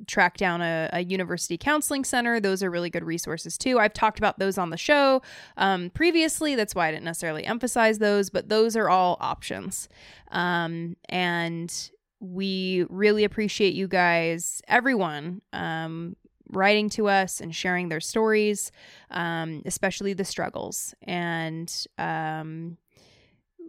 Track 0.06 0.36
down 0.36 0.60
a, 0.60 0.90
a 0.92 1.04
university 1.04 1.56
counseling 1.56 2.04
center. 2.04 2.40
Those 2.40 2.62
are 2.62 2.70
really 2.70 2.90
good 2.90 3.04
resources 3.04 3.56
too. 3.56 3.78
I've 3.78 3.92
talked 3.92 4.18
about 4.18 4.38
those 4.38 4.58
on 4.58 4.70
the 4.70 4.76
show 4.76 5.22
um, 5.56 5.90
previously. 5.90 6.54
That's 6.56 6.74
why 6.74 6.88
I 6.88 6.90
didn't 6.90 7.04
necessarily 7.04 7.44
emphasize 7.44 7.98
those, 7.98 8.28
but 8.28 8.48
those 8.48 8.76
are 8.76 8.88
all 8.88 9.16
options. 9.20 9.88
Um, 10.32 10.96
and 11.08 11.72
we 12.20 12.86
really 12.88 13.24
appreciate 13.24 13.74
you 13.74 13.86
guys, 13.86 14.62
everyone, 14.66 15.42
um, 15.52 16.16
writing 16.50 16.88
to 16.88 17.08
us 17.08 17.40
and 17.40 17.54
sharing 17.54 17.88
their 17.88 18.00
stories, 18.00 18.72
um, 19.10 19.62
especially 19.64 20.12
the 20.12 20.24
struggles. 20.24 20.94
And 21.02 21.72
um, 21.98 22.78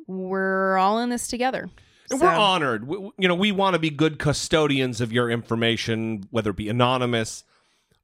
we're 0.07 0.77
all 0.77 0.99
in 0.99 1.09
this 1.09 1.27
together. 1.27 1.69
And 2.11 2.19
So- 2.19 2.25
We're 2.25 2.31
honored. 2.33 2.87
We, 2.87 2.97
you 3.17 3.27
know, 3.27 3.35
we 3.35 3.51
want 3.51 3.73
to 3.73 3.79
be 3.79 3.89
good 3.89 4.19
custodians 4.19 5.01
of 5.01 5.11
your 5.11 5.29
information, 5.29 6.25
whether 6.31 6.51
it 6.51 6.55
be 6.55 6.69
anonymous 6.69 7.43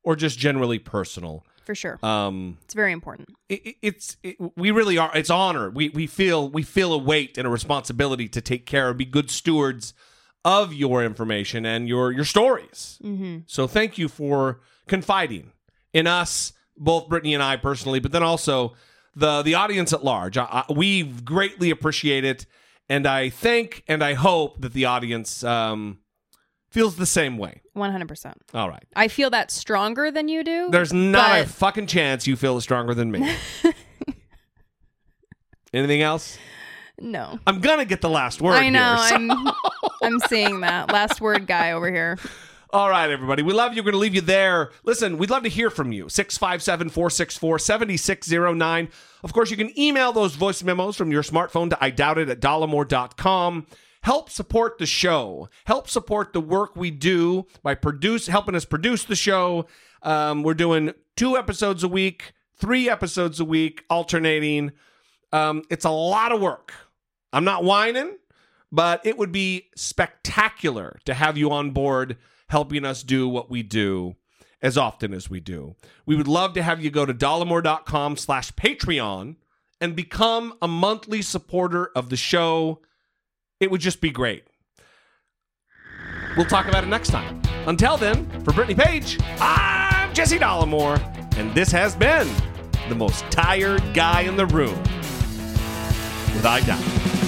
or 0.03 0.15
just 0.15 0.39
generally 0.39 0.79
personal. 0.79 1.45
For 1.65 1.75
sure. 1.75 1.99
Um, 2.03 2.57
It's 2.65 2.73
very 2.73 2.91
important. 2.91 3.29
it, 3.47 3.61
it- 3.65 3.75
it's 3.81 4.17
it, 4.23 4.35
we 4.57 4.71
really 4.71 4.97
are. 4.97 5.11
It's 5.15 5.29
honor. 5.29 5.69
We 5.69 5.89
we 5.89 6.07
feel 6.07 6.49
we 6.49 6.63
feel 6.63 6.91
a 6.93 6.97
weight 6.97 7.37
and 7.37 7.45
a 7.45 7.49
responsibility 7.51 8.27
to 8.29 8.41
take 8.41 8.65
care 8.65 8.89
and 8.89 8.97
be 8.97 9.05
good 9.05 9.29
stewards 9.29 9.93
of 10.43 10.73
your 10.73 11.03
information 11.05 11.65
and 11.67 11.87
your 11.87 12.11
your 12.11 12.25
stories. 12.25 12.97
Mm-hmm. 13.03 13.39
So 13.45 13.67
thank 13.67 13.99
you 13.99 14.07
for 14.07 14.61
confiding 14.87 15.51
in 15.93 16.07
us, 16.07 16.53
both 16.75 17.07
Brittany 17.07 17.35
and 17.35 17.43
I 17.43 17.57
personally, 17.57 17.99
but 17.99 18.11
then 18.11 18.23
also 18.23 18.73
the 19.15 19.43
the 19.43 19.53
audience 19.53 19.93
at 19.93 20.03
large. 20.03 20.37
I, 20.39 20.45
I, 20.67 20.73
we 20.73 21.03
greatly 21.03 21.69
appreciate 21.69 22.23
it, 22.25 22.47
and 22.91 23.07
I 23.07 23.29
think 23.29 23.83
and 23.87 24.03
I 24.03 24.15
hope 24.15 24.59
that 24.59 24.73
the 24.73 24.83
audience 24.83 25.45
um, 25.45 25.99
feels 26.71 26.97
the 26.97 27.05
same 27.05 27.37
way. 27.37 27.61
One 27.71 27.89
hundred 27.89 28.09
percent. 28.09 28.35
All 28.53 28.67
right. 28.67 28.83
I 28.97 29.07
feel 29.07 29.29
that 29.29 29.49
stronger 29.49 30.11
than 30.11 30.27
you 30.27 30.43
do. 30.43 30.67
There's 30.69 30.91
not 30.91 31.39
a 31.39 31.47
fucking 31.47 31.87
chance 31.87 32.27
you 32.27 32.35
feel 32.35 32.59
stronger 32.59 32.93
than 32.93 33.09
me. 33.09 33.33
Anything 35.73 36.01
else? 36.01 36.37
No. 36.99 37.39
I'm 37.47 37.61
gonna 37.61 37.85
get 37.85 38.01
the 38.01 38.09
last 38.09 38.41
word. 38.41 38.55
I 38.55 38.67
know. 38.67 38.97
here, 38.97 39.07
so- 39.07 39.15
I'm 39.15 39.31
I'm 40.03 40.19
seeing 40.27 40.59
that 40.59 40.91
last 40.91 41.21
word 41.21 41.47
guy 41.47 41.71
over 41.71 41.89
here. 41.89 42.19
All 42.73 42.89
right, 42.89 43.09
everybody. 43.09 43.43
We 43.43 43.51
love 43.51 43.73
you. 43.73 43.81
We're 43.81 43.91
going 43.91 43.99
to 43.99 43.99
leave 43.99 44.15
you 44.15 44.21
there. 44.21 44.71
Listen, 44.85 45.17
we'd 45.17 45.29
love 45.29 45.43
to 45.43 45.49
hear 45.49 45.69
from 45.69 45.91
you. 45.91 46.07
657 46.07 46.89
464 46.89 47.59
7609. 47.59 48.89
Of 49.25 49.33
course, 49.33 49.51
you 49.51 49.57
can 49.57 49.77
email 49.77 50.13
those 50.13 50.35
voice 50.35 50.63
memos 50.63 50.95
from 50.95 51.11
your 51.11 51.21
smartphone 51.21 51.69
to 51.71 51.77
I 51.81 51.89
doubt 51.89 52.17
it 52.17 52.29
at 52.29 52.39
dollemore.com. 52.39 53.67
Help 54.03 54.29
support 54.29 54.77
the 54.77 54.85
show. 54.85 55.49
Help 55.65 55.89
support 55.89 56.31
the 56.31 56.39
work 56.39 56.77
we 56.77 56.91
do 56.91 57.45
by 57.61 57.75
produce 57.75 58.27
helping 58.27 58.55
us 58.55 58.63
produce 58.63 59.03
the 59.03 59.17
show. 59.17 59.65
Um, 60.01 60.41
we're 60.41 60.53
doing 60.53 60.93
two 61.17 61.35
episodes 61.35 61.83
a 61.83 61.89
week, 61.89 62.31
three 62.55 62.89
episodes 62.89 63.41
a 63.41 63.45
week, 63.45 63.83
alternating. 63.89 64.71
Um, 65.33 65.63
it's 65.69 65.83
a 65.83 65.91
lot 65.91 66.31
of 66.31 66.39
work. 66.39 66.71
I'm 67.33 67.43
not 67.43 67.65
whining, 67.65 68.15
but 68.71 69.05
it 69.05 69.17
would 69.17 69.33
be 69.33 69.67
spectacular 69.75 70.99
to 71.03 71.13
have 71.13 71.37
you 71.37 71.51
on 71.51 71.71
board 71.71 72.15
helping 72.51 72.85
us 72.85 73.01
do 73.01 73.27
what 73.27 73.49
we 73.49 73.63
do 73.63 74.15
as 74.61 74.77
often 74.77 75.13
as 75.13 75.29
we 75.29 75.39
do. 75.39 75.75
We 76.05 76.15
would 76.15 76.27
love 76.27 76.53
to 76.53 76.61
have 76.61 76.83
you 76.83 76.91
go 76.91 77.05
to 77.05 77.13
dollemore.com 77.13 78.17
slash 78.17 78.51
Patreon 78.51 79.37
and 79.79 79.95
become 79.95 80.53
a 80.61 80.67
monthly 80.67 81.21
supporter 81.21 81.89
of 81.95 82.09
the 82.09 82.17
show. 82.17 82.81
It 83.59 83.71
would 83.71 83.81
just 83.81 84.01
be 84.01 84.11
great. 84.11 84.43
We'll 86.37 86.45
talk 86.45 86.67
about 86.67 86.83
it 86.83 86.87
next 86.87 87.09
time. 87.09 87.41
Until 87.67 87.97
then, 87.97 88.29
for 88.43 88.53
Brittany 88.53 88.75
Page, 88.75 89.17
I'm 89.39 90.13
Jesse 90.13 90.37
Dollemore, 90.37 90.99
and 91.37 91.53
this 91.55 91.71
has 91.71 91.95
been 91.95 92.29
the 92.89 92.95
most 92.95 93.23
tired 93.31 93.81
guy 93.93 94.21
in 94.21 94.35
the 94.35 94.45
room. 94.45 94.77
With 96.33 96.45
I 96.45 96.61
doubt. 96.61 97.20